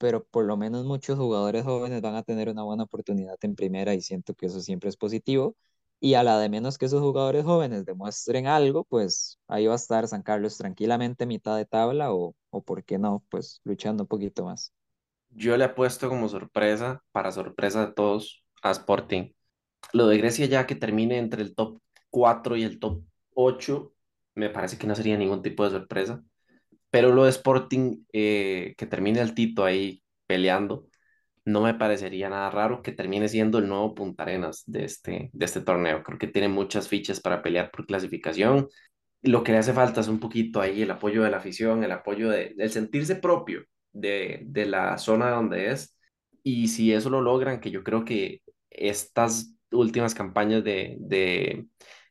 pero 0.00 0.24
por 0.26 0.46
lo 0.46 0.56
menos 0.58 0.86
muchos 0.86 1.18
jugadores 1.18 1.64
jóvenes 1.64 2.02
van 2.02 2.16
a 2.16 2.24
tener 2.24 2.50
una 2.50 2.64
buena 2.64 2.84
oportunidad 2.84 3.36
en 3.42 3.56
primera 3.56 3.94
y 3.94 4.02
siento 4.02 4.34
que 4.34 4.46
eso 4.46 4.60
siempre 4.62 4.90
es 4.90 4.98
positivo. 4.98 5.56
Y 6.00 6.14
a 6.14 6.24
la 6.24 6.38
de 6.40 6.48
menos 6.50 6.78
que 6.78 6.86
esos 6.86 7.02
jugadores 7.02 7.44
jóvenes 7.44 7.86
demuestren 7.86 8.46
algo, 8.48 8.84
pues 8.84 9.38
ahí 9.48 9.66
va 9.68 9.74
a 9.74 9.76
estar 9.76 10.08
San 10.08 10.22
Carlos 10.24 10.58
tranquilamente 10.58 11.26
mitad 11.26 11.56
de 11.58 11.66
tabla 11.66 12.12
o, 12.14 12.34
o 12.50 12.62
por 12.62 12.84
qué 12.84 12.98
no, 12.98 13.24
pues 13.30 13.60
luchando 13.64 14.04
un 14.04 14.08
poquito 14.08 14.44
más. 14.46 14.72
Yo 15.30 15.56
le 15.56 15.64
apuesto 15.64 16.08
como 16.08 16.28
sorpresa, 16.28 17.02
para 17.12 17.32
sorpresa 17.32 17.86
de 17.86 17.92
todos, 17.92 18.44
a 18.62 18.70
Sporting. 18.72 19.32
Lo 19.92 20.06
de 20.08 20.18
Grecia 20.18 20.46
ya 20.46 20.66
que 20.66 20.76
termine 20.76 21.18
entre 21.18 21.42
el 21.42 21.54
top 21.56 21.80
4 22.10 22.56
y 22.56 22.64
el 22.64 22.80
top 22.80 23.04
8, 23.34 23.94
me 24.34 24.50
parece 24.50 24.78
que 24.78 24.86
no 24.86 24.94
sería 24.96 25.18
ningún 25.18 25.42
tipo 25.42 25.64
de 25.64 25.70
sorpresa. 25.70 26.22
Pero 26.90 27.12
lo 27.12 27.24
de 27.24 27.30
Sporting, 27.30 28.04
eh, 28.12 28.74
que 28.76 28.86
termine 28.86 29.20
el 29.20 29.34
Tito 29.34 29.64
ahí 29.64 30.02
peleando, 30.26 30.86
no 31.44 31.62
me 31.62 31.74
parecería 31.74 32.28
nada 32.28 32.50
raro 32.50 32.82
que 32.82 32.92
termine 32.92 33.28
siendo 33.28 33.58
el 33.58 33.68
nuevo 33.68 33.94
Punta 33.94 34.24
Arenas 34.24 34.62
de 34.66 34.84
este, 34.84 35.30
de 35.32 35.44
este 35.44 35.60
torneo. 35.60 36.02
Creo 36.02 36.18
que 36.18 36.26
tiene 36.28 36.48
muchas 36.48 36.88
fichas 36.88 37.20
para 37.20 37.42
pelear 37.42 37.70
por 37.70 37.86
clasificación. 37.86 38.68
Lo 39.22 39.42
que 39.44 39.52
le 39.52 39.58
hace 39.58 39.72
falta 39.72 40.00
es 40.00 40.08
un 40.08 40.20
poquito 40.20 40.60
ahí 40.60 40.82
el 40.82 40.90
apoyo 40.90 41.22
de 41.22 41.30
la 41.30 41.38
afición, 41.38 41.84
el 41.84 41.92
apoyo 41.92 42.30
de, 42.30 42.54
del 42.56 42.70
sentirse 42.70 43.16
propio 43.16 43.64
de, 43.92 44.42
de 44.46 44.66
la 44.66 44.98
zona 44.98 45.30
donde 45.30 45.70
es. 45.72 45.96
Y 46.42 46.68
si 46.68 46.92
eso 46.92 47.10
lo 47.10 47.20
logran, 47.20 47.60
que 47.60 47.70
yo 47.70 47.84
creo 47.84 48.04
que 48.04 48.42
estas 48.70 49.54
últimas 49.72 50.14
campañas 50.14 50.64
de, 50.64 50.96
de 51.00 51.66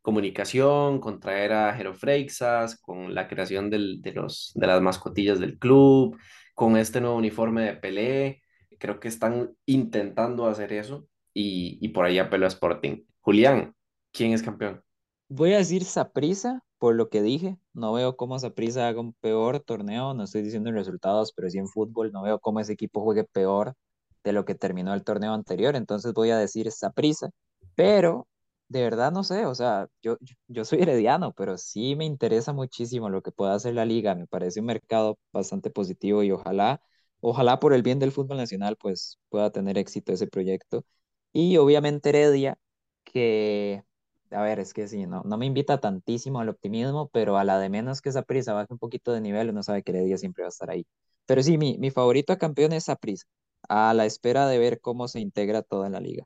comunicación, 0.09 0.99
con 0.99 1.19
traer 1.19 1.53
a 1.53 1.71
Jero 1.75 1.93
Freixas, 1.93 2.79
con 2.81 3.13
la 3.13 3.27
creación 3.27 3.69
de, 3.69 4.11
los, 4.11 4.51
de 4.55 4.65
las 4.65 4.81
mascotillas 4.81 5.39
del 5.39 5.59
club, 5.59 6.17
con 6.55 6.77
este 6.77 6.99
nuevo 6.99 7.15
uniforme 7.15 7.63
de 7.63 7.73
Pelé. 7.75 8.41
Creo 8.79 8.99
que 8.99 9.07
están 9.07 9.55
intentando 9.67 10.47
hacer 10.47 10.73
eso 10.73 11.07
y, 11.31 11.77
y 11.79 11.89
por 11.89 12.05
ahí 12.05 12.17
apelo 12.17 12.45
a 12.45 12.47
Sporting. 12.47 13.03
Julián, 13.21 13.75
¿quién 14.11 14.33
es 14.33 14.41
campeón? 14.41 14.81
Voy 15.27 15.53
a 15.53 15.57
decir 15.59 15.83
Saprisa 15.83 16.63
por 16.79 16.95
lo 16.95 17.09
que 17.09 17.21
dije. 17.21 17.59
No 17.73 17.93
veo 17.93 18.17
cómo 18.17 18.39
Saprisa 18.39 18.87
haga 18.87 18.99
un 18.99 19.13
peor 19.13 19.59
torneo. 19.59 20.15
No 20.15 20.23
estoy 20.23 20.41
diciendo 20.41 20.71
resultados, 20.71 21.33
pero 21.35 21.51
sí 21.51 21.59
en 21.59 21.67
fútbol. 21.67 22.11
No 22.11 22.23
veo 22.23 22.39
cómo 22.39 22.61
ese 22.61 22.73
equipo 22.73 23.03
juegue 23.03 23.25
peor 23.25 23.75
de 24.23 24.33
lo 24.33 24.43
que 24.43 24.55
terminó 24.55 24.95
el 24.95 25.03
torneo 25.03 25.33
anterior. 25.33 25.75
Entonces 25.75 26.13
voy 26.13 26.31
a 26.31 26.39
decir 26.39 26.71
Saprisa. 26.71 27.29
Pero 27.75 28.27
de 28.69 28.83
verdad 28.83 29.11
no 29.11 29.23
sé, 29.23 29.45
o 29.47 29.55
sea, 29.55 29.89
yo, 30.01 30.17
yo 30.47 30.65
soy 30.65 30.81
herediano, 30.83 31.33
pero 31.33 31.57
sí 31.57 31.95
me 31.95 32.05
interesa 32.05 32.53
muchísimo 32.53 33.09
lo 33.09 33.21
que 33.23 33.31
pueda 33.31 33.55
hacer 33.55 33.73
la 33.75 33.85
liga, 33.85 34.15
me 34.15 34.27
parece 34.27 34.59
un 34.61 34.67
mercado 34.67 35.19
bastante 35.33 35.71
positivo 35.71 36.23
y 36.23 36.31
ojalá, 36.31 36.81
ojalá 37.21 37.59
por 37.59 37.73
el 37.73 37.83
bien 37.83 37.99
del 37.99 38.11
fútbol 38.11 38.37
nacional, 38.37 38.77
pues 38.77 39.19
pueda 39.29 39.51
tener 39.51 39.77
éxito 39.77 40.13
ese 40.13 40.27
proyecto. 40.27 40.85
Y 41.33 41.57
obviamente 41.57 42.09
Heredia, 42.09 42.57
que, 43.03 43.83
a 44.31 44.41
ver, 44.43 44.59
es 44.59 44.73
que 44.73 44.87
sí, 44.87 45.05
no, 45.07 45.23
no 45.25 45.37
me 45.37 45.45
invita 45.47 45.79
tantísimo 45.79 46.39
al 46.39 46.49
optimismo, 46.49 47.09
pero 47.09 47.37
a 47.37 47.43
la 47.43 47.59
de 47.59 47.69
menos 47.69 48.01
que 48.01 48.11
prisa 48.27 48.53
baje 48.53 48.71
un 48.73 48.79
poquito 48.79 49.11
de 49.13 49.21
nivel, 49.21 49.49
uno 49.49 49.63
sabe 49.63 49.83
que 49.83 49.91
Heredia 49.91 50.17
siempre 50.17 50.43
va 50.43 50.47
a 50.47 50.49
estar 50.49 50.69
ahí. 50.69 50.85
Pero 51.25 51.43
sí, 51.43 51.57
mi, 51.57 51.77
mi 51.79 51.91
favorito 51.91 52.33
a 52.33 52.37
campeón 52.37 52.73
es 52.73 52.85
Saprissa, 52.85 53.25
a 53.67 53.93
la 53.95 54.05
espera 54.05 54.47
de 54.47 54.57
ver 54.59 54.79
cómo 54.81 55.07
se 55.07 55.19
integra 55.19 55.61
toda 55.63 55.89
la 55.89 55.99
liga. 55.99 56.25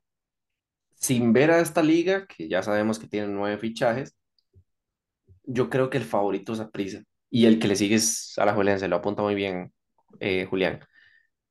Sin 0.96 1.34
ver 1.34 1.52
a 1.52 1.60
esta 1.60 1.84
liga, 1.84 2.26
que 2.28 2.48
ya 2.50 2.64
sabemos 2.64 2.98
que 3.00 3.08
tiene 3.08 3.28
nueve 3.28 3.58
fichajes, 3.60 4.16
yo 5.44 5.70
creo 5.70 5.90
que 5.90 5.98
el 5.98 6.04
favorito 6.06 6.54
es 6.54 6.60
Saprissa. 6.60 7.04
Y 7.30 7.46
el 7.46 7.60
que 7.60 7.68
le 7.68 7.76
sigue 7.76 7.96
es 7.96 8.34
Alajuelense, 8.38 8.88
lo 8.88 8.98
apunta 8.98 9.24
muy 9.24 9.36
bien 9.36 9.74
eh, 10.20 10.46
Julián. 10.46 10.80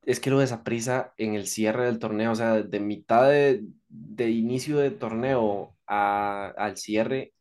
Es 0.03 0.21
que 0.21 0.31
lo 0.31 0.41
de 0.41 0.47
Saprissa 0.49 1.15
en 1.19 1.35
el 1.35 1.47
cierre 1.49 1.87
del 1.87 1.99
torneo, 1.99 2.33
o 2.33 2.35
sea, 2.37 2.63
de 2.63 2.81
mitad 2.81 3.29
de, 3.31 3.65
de 3.89 4.31
inicio 4.31 4.79
de 4.79 4.91
torneo 4.93 5.77
a- 5.87 6.55
al 6.59 6.77
cierre, 6.79 7.35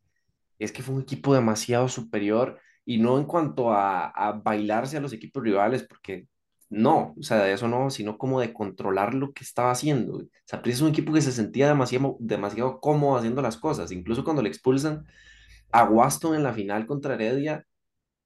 es 0.58 0.72
que 0.72 0.82
fue 0.82 0.94
un 0.96 1.02
equipo 1.02 1.34
demasiado 1.34 1.88
superior 1.88 2.60
y 2.84 2.98
no 2.98 3.18
en 3.18 3.24
cuanto 3.26 3.72
a, 3.72 4.08
a 4.10 4.32
bailarse 4.32 4.96
a 4.98 5.00
los 5.00 5.12
equipos 5.12 5.42
rivales, 5.42 5.84
porque 5.88 6.28
no, 6.72 7.14
o 7.18 7.22
sea, 7.22 7.38
de 7.44 7.52
eso 7.52 7.68
no, 7.68 7.90
sino 7.90 8.18
como 8.18 8.40
de 8.40 8.52
controlar 8.54 9.14
lo 9.14 9.32
que 9.32 9.44
estaba 9.44 9.70
haciendo. 9.72 10.22
Saprissa 10.46 10.76
es 10.78 10.82
un 10.82 10.88
equipo 10.90 11.12
que 11.12 11.20
se 11.22 11.32
sentía 11.32 11.68
demasiado, 11.68 12.16
demasiado 12.20 12.80
cómodo 12.80 13.18
haciendo 13.18 13.42
las 13.42 13.58
cosas, 13.58 13.92
incluso 13.92 14.24
cuando 14.24 14.42
le 14.42 14.48
expulsan 14.48 15.04
a 15.72 15.84
Waston 15.84 16.36
en 16.36 16.42
la 16.44 16.52
final 16.54 16.86
contra 16.86 17.14
Heredia 17.14 17.64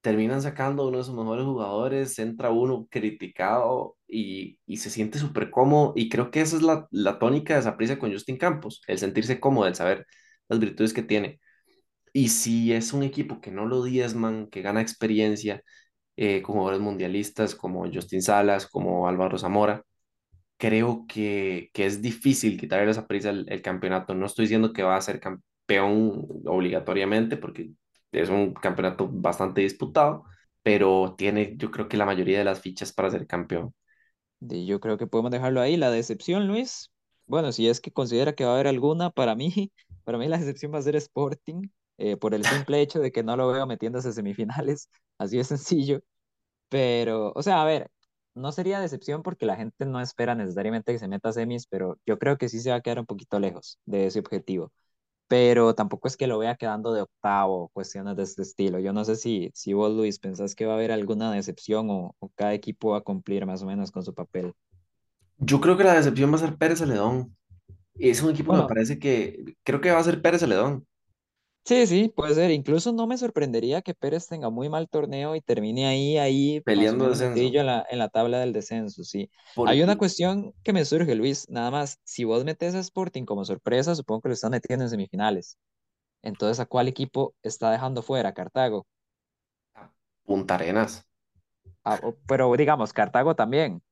terminan 0.01 0.43
sacando 0.43 0.87
uno 0.89 0.99
de 0.99 1.05
sus 1.05 1.15
mejores 1.17 1.45
jugadores, 1.45 2.19
entra 2.21 2.51
uno 2.51 2.87
criticado 2.91 3.97
y, 4.09 4.59
y 4.67 4.77
se 4.79 4.91
siente 4.91 5.19
súper 5.19 5.51
cómodo. 5.51 5.93
Y 5.97 6.09
creo 6.09 6.31
que 6.31 6.41
esa 6.43 6.57
es 6.57 6.63
la, 6.63 6.87
la 6.93 7.19
tónica 7.19 7.57
de 7.57 7.63
Saprissa 7.63 7.99
con 7.99 8.13
Justin 8.13 8.39
Campos, 8.39 8.83
el 8.87 8.99
sentirse 8.99 9.41
cómodo, 9.41 9.67
el 9.67 9.75
saber 9.75 10.07
las 10.49 10.61
virtudes 10.61 10.93
que 10.95 11.03
tiene. 11.03 11.41
Y 12.13 12.29
si 12.31 12.73
es 12.73 12.93
un 12.93 13.03
equipo 13.03 13.41
que 13.41 13.51
no 13.51 13.67
lo 13.67 13.83
diezman, 13.85 14.49
que 14.49 14.63
gana 14.63 14.81
experiencia, 14.81 15.63
eh, 16.17 16.43
con 16.43 16.55
jugadores 16.57 16.81
mundialistas 16.81 17.55
como 17.55 17.91
Justin 17.93 18.23
Salas, 18.23 18.67
como 18.67 19.09
Álvaro 19.09 19.39
Zamora, 19.39 19.83
creo 20.57 21.07
que, 21.09 21.71
que 21.73 21.87
es 21.87 22.03
difícil 22.03 22.59
quitarle 22.59 22.91
a 22.91 22.95
Saprissa 22.95 23.31
el, 23.31 23.63
campeonato. 23.63 24.15
No 24.15 24.27
estoy 24.27 24.45
diciendo 24.45 24.73
que 24.73 24.83
va 24.83 24.97
a 24.97 25.01
ser 25.01 25.21
campeón 25.21 26.27
obligatoriamente, 26.47 27.37
porque 27.37 27.71
es 28.13 28.29
un 28.31 28.55
campeonato 28.55 29.09
bastante 29.11 29.61
disputado, 29.61 30.25
pero 30.63 31.15
tiene 31.17 31.55
yo 31.57 31.71
creo 31.71 31.89
que 31.89 31.97
la 31.97 32.07
mayoría 32.07 32.39
de 32.39 32.45
las 32.45 32.61
fichas 32.61 32.93
para 32.93 33.11
ser 33.11 33.27
campeón. 33.27 33.75
Yo 34.41 34.81
creo 34.81 34.99
que 34.99 35.07
podemos 35.07 35.31
dejarlo 35.31 35.61
ahí. 35.61 35.77
La 35.77 35.91
decepción, 35.91 36.47
Luis, 36.47 36.91
bueno, 37.27 37.53
si 37.53 37.69
es 37.69 37.81
que 37.81 37.91
considera 37.93 38.35
que 38.35 38.45
va 38.45 38.51
a 38.51 38.55
haber 38.55 38.69
alguna, 38.69 39.11
para 39.11 39.35
mí, 39.35 39.73
para 40.05 40.19
mí 40.19 40.29
la 40.29 40.39
decepción 40.39 40.73
va 40.73 40.79
a 40.79 40.83
ser 40.83 40.97
Sporting, 40.97 41.69
eh, 41.99 42.17
por 42.17 42.35
el 42.35 42.45
simple 42.45 42.81
hecho 42.81 43.01
de 43.01 43.11
que 43.13 43.23
no 43.23 43.37
lo 43.37 43.49
veo 43.49 43.67
metiéndose 43.67 44.09
a 44.09 44.13
semifinales, 44.13 44.91
así 45.19 45.37
de 45.39 45.45
sencillo. 45.45 46.03
Pero, 46.69 47.33
o 47.35 47.43
sea, 47.43 47.63
a 47.63 47.65
ver, 47.65 47.91
no 48.35 48.53
sería 48.53 48.81
decepción 48.81 49.23
porque 49.23 49.47
la 49.47 49.57
gente 49.57 49.87
no 49.87 50.01
espera 50.01 50.35
necesariamente 50.35 50.93
que 50.93 50.99
se 50.99 51.09
meta 51.09 51.31
a 51.31 51.33
semis, 51.33 51.67
pero 51.67 51.99
yo 52.07 52.19
creo 52.19 52.39
que 52.39 52.49
sí 52.49 52.61
se 52.61 52.71
va 52.71 52.77
a 52.77 52.81
quedar 52.83 53.01
un 53.01 53.07
poquito 53.07 53.39
lejos 53.41 53.79
de 53.87 54.07
ese 54.07 54.21
objetivo. 54.21 54.73
Pero 55.29 55.75
tampoco 55.75 56.09
es 56.09 56.17
que 56.17 56.29
lo 56.29 56.39
vea 56.39 56.57
quedando 56.57 56.93
de 56.93 57.03
octavo, 57.03 57.71
cuestiones 57.73 58.17
de 58.17 58.23
este 58.25 58.43
estilo. 58.43 58.79
Yo 58.79 58.93
no 58.93 59.05
sé 59.05 59.17
si, 59.17 59.51
si 59.55 59.73
vos, 59.73 59.93
Luis, 59.95 60.19
pensás 60.21 60.55
que 60.55 60.67
va 60.67 60.75
a 60.75 60.77
haber 60.77 60.93
alguna 60.93 61.33
decepción 61.33 61.91
o, 61.91 62.15
o 62.19 62.29
cada 62.37 62.55
equipo 62.55 62.91
va 62.91 62.99
a 62.99 63.01
cumplir 63.03 63.47
más 63.47 63.63
o 63.63 63.67
menos 63.67 63.91
con 63.91 64.05
su 64.05 64.15
papel. 64.15 64.55
Yo 65.39 65.61
creo 65.61 65.77
que 65.77 65.85
la 65.85 65.95
decepción 65.95 66.31
va 66.31 66.37
a 66.37 66.39
ser 66.39 66.57
Pérez 66.57 66.79
Celedón. 66.79 67.37
Es 67.95 68.23
un 68.23 68.31
equipo 68.31 68.53
que 68.53 68.59
me 68.59 68.69
parece 68.69 68.99
que 68.99 69.57
creo 69.65 69.81
que 69.81 69.91
va 69.91 69.99
a 69.99 70.05
ser 70.05 70.23
Pérez 70.23 70.41
Celedón, 70.41 70.87
sí, 71.67 71.87
sí, 71.87 72.13
puede 72.15 72.35
ser. 72.35 72.51
Incluso 72.51 72.93
no 72.93 73.07
me 73.07 73.19
sorprendería 73.19 73.83
que 73.83 73.95
Pérez 73.95 74.27
tenga 74.27 74.49
muy 74.49 74.69
mal 74.69 74.89
torneo 74.89 75.37
y 75.37 75.41
termine 75.41 75.87
ahí, 75.87 76.17
ahí, 76.17 76.61
peleando 76.63 77.09
descenso. 77.11 77.39
en 77.39 77.67
la, 77.67 77.87
en 77.91 77.99
la 77.99 78.09
tabla 78.09 78.39
del 78.39 78.53
descenso, 78.53 79.05
sí. 79.05 79.31
Hay 79.67 79.83
una 79.83 79.99
cuestión 79.99 80.55
que 80.63 80.73
me 80.73 80.85
surge, 80.85 81.15
Luis, 81.15 81.49
nada 81.51 81.71
más. 81.71 81.99
Si 82.05 82.25
vos 82.25 82.45
metes 82.45 82.75
a 82.75 82.81
Sporting 82.81 83.25
como 83.25 83.45
sorpresa, 83.45 83.95
supongo 83.95 84.23
que 84.23 84.29
lo 84.29 84.35
están 84.35 84.53
metiendo 84.53 84.85
en 84.85 84.91
semifinales. 84.91 85.59
Entonces, 86.23 86.61
¿a 86.61 86.67
cuál 86.67 86.89
equipo 86.89 87.35
está 87.43 87.71
dejando 87.71 88.03
fuera? 88.03 88.33
Cartago. 88.33 88.87
Punta 90.25 90.55
Arenas. 90.55 91.07
Ah, 91.85 92.01
pero 92.27 92.53
digamos, 92.57 92.93
Cartago 92.93 93.37
también. 93.37 93.83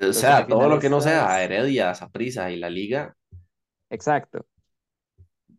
O 0.00 0.12
sea, 0.12 0.46
todo 0.46 0.68
lo 0.68 0.78
que 0.80 0.88
no 0.88 1.00
sea 1.00 1.42
Heredia, 1.42 1.94
Saprissa 1.94 2.50
y 2.50 2.56
la 2.56 2.70
liga. 2.70 3.16
exacto. 3.90 4.46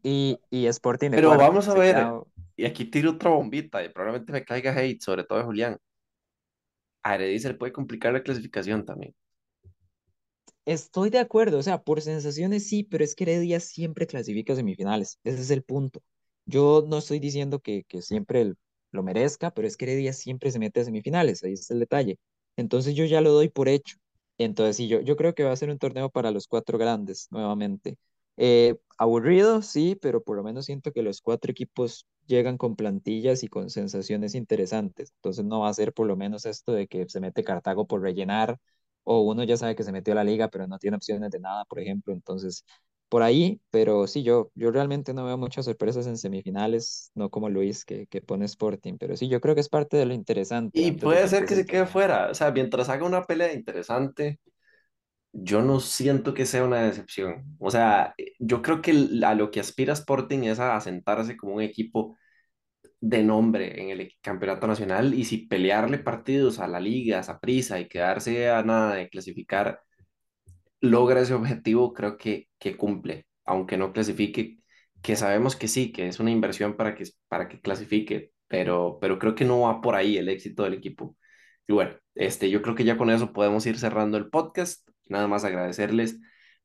Y, 0.03 0.39
y 0.49 0.65
Sporting 0.67 1.11
de 1.11 1.17
Pero 1.17 1.35
vamos 1.37 1.67
a 1.67 1.75
ver, 1.75 2.15
y 2.55 2.65
aquí 2.65 2.85
tiro 2.85 3.11
otra 3.11 3.29
bombita 3.31 3.83
y 3.83 3.89
probablemente 3.89 4.31
me 4.33 4.45
caiga 4.45 4.73
hate, 4.77 5.01
sobre 5.01 5.23
todo 5.23 5.39
de 5.39 5.45
Julián. 5.45 5.77
A 7.03 7.13
Heredia 7.13 7.39
se 7.39 7.49
le 7.49 7.53
puede 7.59 7.71
complicar 7.73 8.11
la 8.11 8.23
clasificación 8.23 8.83
también. 8.85 9.13
Estoy 10.65 11.09
de 11.09 11.19
acuerdo, 11.19 11.57
o 11.59 11.63
sea, 11.63 11.81
por 11.83 12.01
sensaciones 12.01 12.67
sí, 12.67 12.83
pero 12.83 13.03
es 13.03 13.15
que 13.15 13.23
Heredia 13.23 13.59
siempre 13.59 14.05
clasifica 14.07 14.53
a 14.53 14.55
semifinales. 14.55 15.19
Ese 15.23 15.41
es 15.41 15.51
el 15.51 15.63
punto. 15.63 16.01
Yo 16.45 16.85
no 16.87 16.99
estoy 16.99 17.19
diciendo 17.19 17.59
que, 17.59 17.83
que 17.87 18.01
siempre 18.01 18.41
el- 18.41 18.57
lo 18.91 19.03
merezca, 19.03 19.51
pero 19.51 19.67
es 19.67 19.77
que 19.77 19.85
Heredia 19.85 20.13
siempre 20.13 20.51
se 20.51 20.59
mete 20.59 20.81
a 20.81 20.83
semifinales. 20.85 21.43
Ahí 21.43 21.53
está 21.53 21.73
el 21.73 21.79
detalle. 21.79 22.19
Entonces 22.57 22.93
yo 22.95 23.05
ya 23.05 23.21
lo 23.21 23.31
doy 23.31 23.49
por 23.49 23.69
hecho. 23.69 23.97
Entonces 24.37 24.75
sí, 24.77 24.87
yo, 24.87 25.01
yo 25.01 25.15
creo 25.15 25.33
que 25.33 25.43
va 25.43 25.51
a 25.51 25.55
ser 25.55 25.69
un 25.69 25.77
torneo 25.79 26.09
para 26.09 26.31
los 26.31 26.47
cuatro 26.47 26.77
grandes 26.77 27.27
nuevamente. 27.31 27.97
Eh, 28.43 28.75
aburrido, 28.97 29.61
sí, 29.61 29.95
pero 30.01 30.23
por 30.23 30.35
lo 30.35 30.43
menos 30.43 30.65
siento 30.65 30.91
que 30.91 31.03
los 31.03 31.21
cuatro 31.21 31.51
equipos 31.51 32.07
llegan 32.25 32.57
con 32.57 32.75
plantillas 32.75 33.43
y 33.43 33.47
con 33.47 33.69
sensaciones 33.69 34.33
interesantes. 34.35 35.11
Entonces 35.17 35.45
no 35.45 35.59
va 35.61 35.69
a 35.69 35.73
ser 35.73 35.93
por 35.93 36.07
lo 36.07 36.15
menos 36.17 36.45
esto 36.45 36.71
de 36.73 36.87
que 36.87 37.07
se 37.07 37.19
mete 37.19 37.43
Cartago 37.43 37.85
por 37.87 38.01
rellenar 38.01 38.57
o 39.03 39.21
uno 39.21 39.43
ya 39.43 39.57
sabe 39.57 39.75
que 39.75 39.83
se 39.83 39.91
metió 39.91 40.13
a 40.13 40.15
la 40.15 40.23
liga, 40.23 40.47
pero 40.49 40.67
no 40.67 40.79
tiene 40.79 40.97
opciones 40.97 41.29
de 41.31 41.39
nada, 41.39 41.65
por 41.65 41.79
ejemplo. 41.79 42.13
Entonces, 42.13 42.65
por 43.09 43.21
ahí, 43.23 43.61
pero 43.69 44.07
sí, 44.07 44.23
yo, 44.23 44.51
yo 44.55 44.71
realmente 44.71 45.13
no 45.13 45.25
veo 45.25 45.37
muchas 45.37 45.65
sorpresas 45.65 46.07
en 46.07 46.17
semifinales, 46.17 47.11
no 47.15 47.29
como 47.29 47.49
Luis 47.49 47.85
que, 47.85 48.07
que 48.07 48.21
pone 48.21 48.45
Sporting, 48.45 48.97
pero 48.97 49.15
sí, 49.17 49.27
yo 49.27 49.41
creo 49.41 49.53
que 49.55 49.61
es 49.61 49.69
parte 49.69 49.97
de 49.97 50.05
lo 50.05 50.13
interesante 50.13 50.73
Y 50.73 50.93
puede 50.93 51.27
ser 51.27 51.45
que 51.45 51.55
se 51.55 51.65
quede 51.65 51.85
fuera. 51.85 52.29
O 52.31 52.33
sea, 52.33 52.51
mientras 52.51 52.89
haga 52.89 53.05
una 53.05 53.23
pelea 53.25 53.53
interesante, 53.53 54.39
yo 55.33 55.61
no 55.61 55.79
siento 55.79 56.33
que 56.33 56.45
sea 56.45 56.63
una 56.63 56.81
decepción. 56.83 57.55
O 57.59 57.71
sea, 57.71 58.13
eh, 58.17 58.33
yo 58.39 58.61
creo 58.61 58.81
que 58.81 58.91
a 59.25 59.35
lo 59.35 59.51
que 59.51 59.59
aspira 59.59 59.93
Sporting 59.93 60.39
es 60.43 60.59
a 60.59 60.75
asentarse 60.75 61.37
como 61.37 61.55
un 61.55 61.61
equipo 61.61 62.17
de 63.01 63.23
nombre 63.23 63.81
en 63.81 63.89
el 63.89 64.13
campeonato 64.21 64.67
nacional 64.67 65.13
y 65.15 65.25
si 65.25 65.39
pelearle 65.47 65.99
partidos 65.99 66.59
a 66.59 66.67
la 66.67 66.79
liga, 66.79 67.19
a 67.21 67.39
prisa 67.39 67.79
y 67.79 67.87
quedarse 67.87 68.49
a 68.49 68.63
nada 68.63 68.95
de 68.95 69.09
clasificar 69.09 69.81
logra 70.81 71.21
ese 71.21 71.33
objetivo, 71.33 71.93
creo 71.93 72.17
que, 72.17 72.49
que 72.59 72.75
cumple, 72.77 73.27
aunque 73.45 73.77
no 73.77 73.93
clasifique, 73.93 74.59
que 75.01 75.15
sabemos 75.15 75.55
que 75.55 75.67
sí, 75.67 75.91
que 75.91 76.07
es 76.07 76.19
una 76.19 76.31
inversión 76.31 76.75
para 76.77 76.95
que, 76.95 77.05
para 77.27 77.47
que 77.49 77.61
clasifique, 77.61 78.31
pero, 78.47 78.97
pero 79.01 79.19
creo 79.19 79.35
que 79.35 79.45
no 79.45 79.61
va 79.61 79.81
por 79.81 79.95
ahí 79.95 80.17
el 80.17 80.29
éxito 80.29 80.63
del 80.63 80.73
equipo. 80.75 81.17
Y 81.67 81.73
bueno, 81.73 81.95
este, 82.15 82.49
yo 82.49 82.61
creo 82.61 82.75
que 82.75 82.83
ya 82.83 82.97
con 82.97 83.09
eso 83.09 83.33
podemos 83.33 83.65
ir 83.65 83.77
cerrando 83.79 84.17
el 84.17 84.29
podcast. 84.29 84.87
Nada 85.11 85.27
más 85.27 85.43
agradecerles 85.43 86.19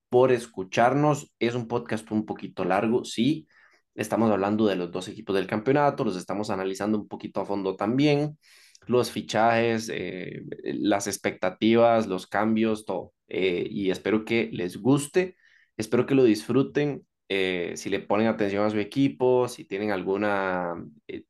por 0.09 0.33
escucharnos. 0.33 1.35
Es 1.39 1.55
un 1.55 1.69
podcast 1.69 2.11
un 2.13 2.27
poquito 2.27 2.65
largo, 2.65 3.05
sí. 3.05 3.49
Estamos 3.95 4.31
hablando 4.31 4.67
de 4.67 4.77
los 4.77 4.91
dos 4.93 5.09
equipos 5.09 5.35
del 5.37 5.47
campeonato, 5.47 6.05
los 6.05 6.17
estamos 6.17 6.51
analizando 6.51 6.99
un 6.99 7.09
poquito 7.09 7.41
a 7.41 7.47
fondo 7.47 7.77
también, 7.77 8.39
los 8.87 9.11
fichajes, 9.11 9.91
eh, 9.93 10.43
las 10.65 11.07
expectativas, 11.07 12.07
los 12.07 12.27
cambios, 12.27 12.85
todo. 12.85 13.13
Eh, 13.29 13.67
y 13.71 13.91
espero 13.91 14.25
que 14.25 14.51
les 14.53 14.77
guste, 14.77 15.37
espero 15.77 16.07
que 16.07 16.15
lo 16.15 16.25
disfruten. 16.25 17.07
eh, 17.29 17.73
si 17.77 17.91
le 17.91 18.01
ponen 18.01 18.29
atención 18.29 18.65
a 18.65 18.71
su 18.71 18.79
equipo, 18.79 19.49
si 19.49 19.65
tienen 19.65 19.91
alguna 19.91 20.75
eh, 21.09 21.25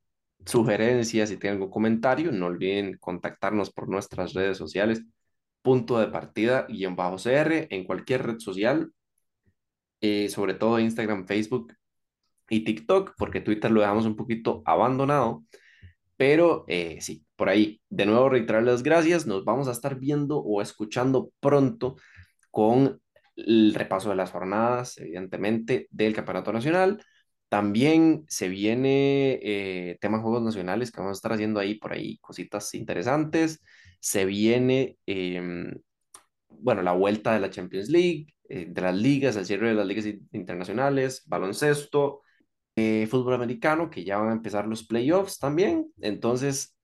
sugerencia, 0.44 1.26
si 1.26 1.38
tienen 1.38 1.56
algún 1.58 1.70
comentario, 1.70 2.32
no 2.32 2.46
olviden 2.46 2.98
contactarnos 2.98 3.70
por 3.72 3.88
nuestras 3.88 4.34
redes 4.34 4.58
sociales 4.58 5.02
punto 5.66 5.98
de 5.98 6.06
partida 6.06 6.64
guion 6.68 6.94
bajo 6.94 7.16
CR 7.16 7.66
en 7.70 7.82
cualquier 7.82 8.24
red 8.24 8.38
social, 8.38 8.92
eh, 10.00 10.28
sobre 10.28 10.54
todo 10.54 10.78
Instagram, 10.78 11.26
Facebook 11.26 11.74
y 12.48 12.62
TikTok, 12.62 13.14
porque 13.18 13.40
Twitter 13.40 13.72
lo 13.72 13.80
dejamos 13.80 14.06
un 14.06 14.14
poquito 14.14 14.62
abandonado, 14.64 15.44
pero 16.16 16.64
eh, 16.68 16.98
sí, 17.00 17.26
por 17.34 17.48
ahí. 17.48 17.80
De 17.88 18.06
nuevo, 18.06 18.28
reiterar 18.28 18.62
las 18.62 18.84
gracias, 18.84 19.26
nos 19.26 19.44
vamos 19.44 19.66
a 19.66 19.72
estar 19.72 19.98
viendo 19.98 20.38
o 20.38 20.62
escuchando 20.62 21.32
pronto 21.40 21.96
con 22.52 23.00
el 23.34 23.74
repaso 23.74 24.10
de 24.10 24.16
las 24.16 24.30
jornadas, 24.30 24.98
evidentemente, 24.98 25.88
del 25.90 26.14
Campeonato 26.14 26.52
Nacional. 26.52 27.02
También 27.48 28.24
se 28.28 28.48
viene 28.48 29.38
eh, 29.42 29.98
temas 30.00 30.22
Juegos 30.22 30.42
Nacionales 30.42 30.90
que 30.90 31.00
vamos 31.00 31.16
a 31.16 31.18
estar 31.18 31.32
haciendo 31.32 31.60
ahí 31.60 31.74
por 31.76 31.92
ahí, 31.92 32.18
cositas 32.18 32.74
interesantes. 32.74 33.62
Se 34.00 34.24
viene, 34.24 34.98
em, 35.06 35.72
bueno, 36.48 36.82
la 36.82 36.92
vuelta 36.92 37.32
de 37.34 37.40
la 37.40 37.50
Champions 37.50 37.88
League, 37.88 38.34
eh, 38.48 38.66
de 38.68 38.80
las 38.80 38.96
ligas, 38.96 39.36
el 39.36 39.46
cierre 39.46 39.68
de 39.68 39.74
las 39.74 39.86
ligas 39.86 40.06
internacionales, 40.32 41.22
baloncesto, 41.26 42.22
eh, 42.76 43.06
fútbol 43.10 43.34
americano, 43.34 43.90
que 43.90 44.04
ya 44.04 44.18
van 44.18 44.30
a 44.30 44.32
empezar 44.32 44.66
los 44.66 44.86
playoffs 44.86 45.38
también. 45.38 45.92
Entonces, 46.00 46.76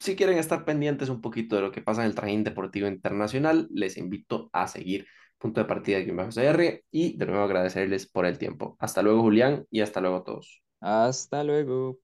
si 0.00 0.16
quieren 0.16 0.38
estar 0.38 0.64
pendientes 0.64 1.08
un 1.08 1.20
poquito 1.20 1.56
de 1.56 1.62
lo 1.62 1.72
que 1.72 1.82
pasa 1.82 2.02
en 2.02 2.08
el 2.08 2.14
trajín 2.14 2.44
deportivo 2.44 2.88
internacional, 2.88 3.68
les 3.72 3.96
invito 3.96 4.50
a 4.52 4.68
seguir 4.68 5.06
punto 5.38 5.60
de 5.60 5.66
partida 5.66 5.98
de 5.98 6.32
CR 6.32 6.84
y 6.90 7.16
de 7.16 7.26
nuevo 7.26 7.44
agradecerles 7.44 8.06
por 8.08 8.26
el 8.26 8.38
tiempo. 8.38 8.76
Hasta 8.80 9.02
luego, 9.02 9.22
Julián, 9.22 9.66
y 9.70 9.80
hasta 9.80 10.00
luego 10.00 10.22
todos. 10.24 10.62
Hasta 10.80 11.44
luego. 11.44 11.98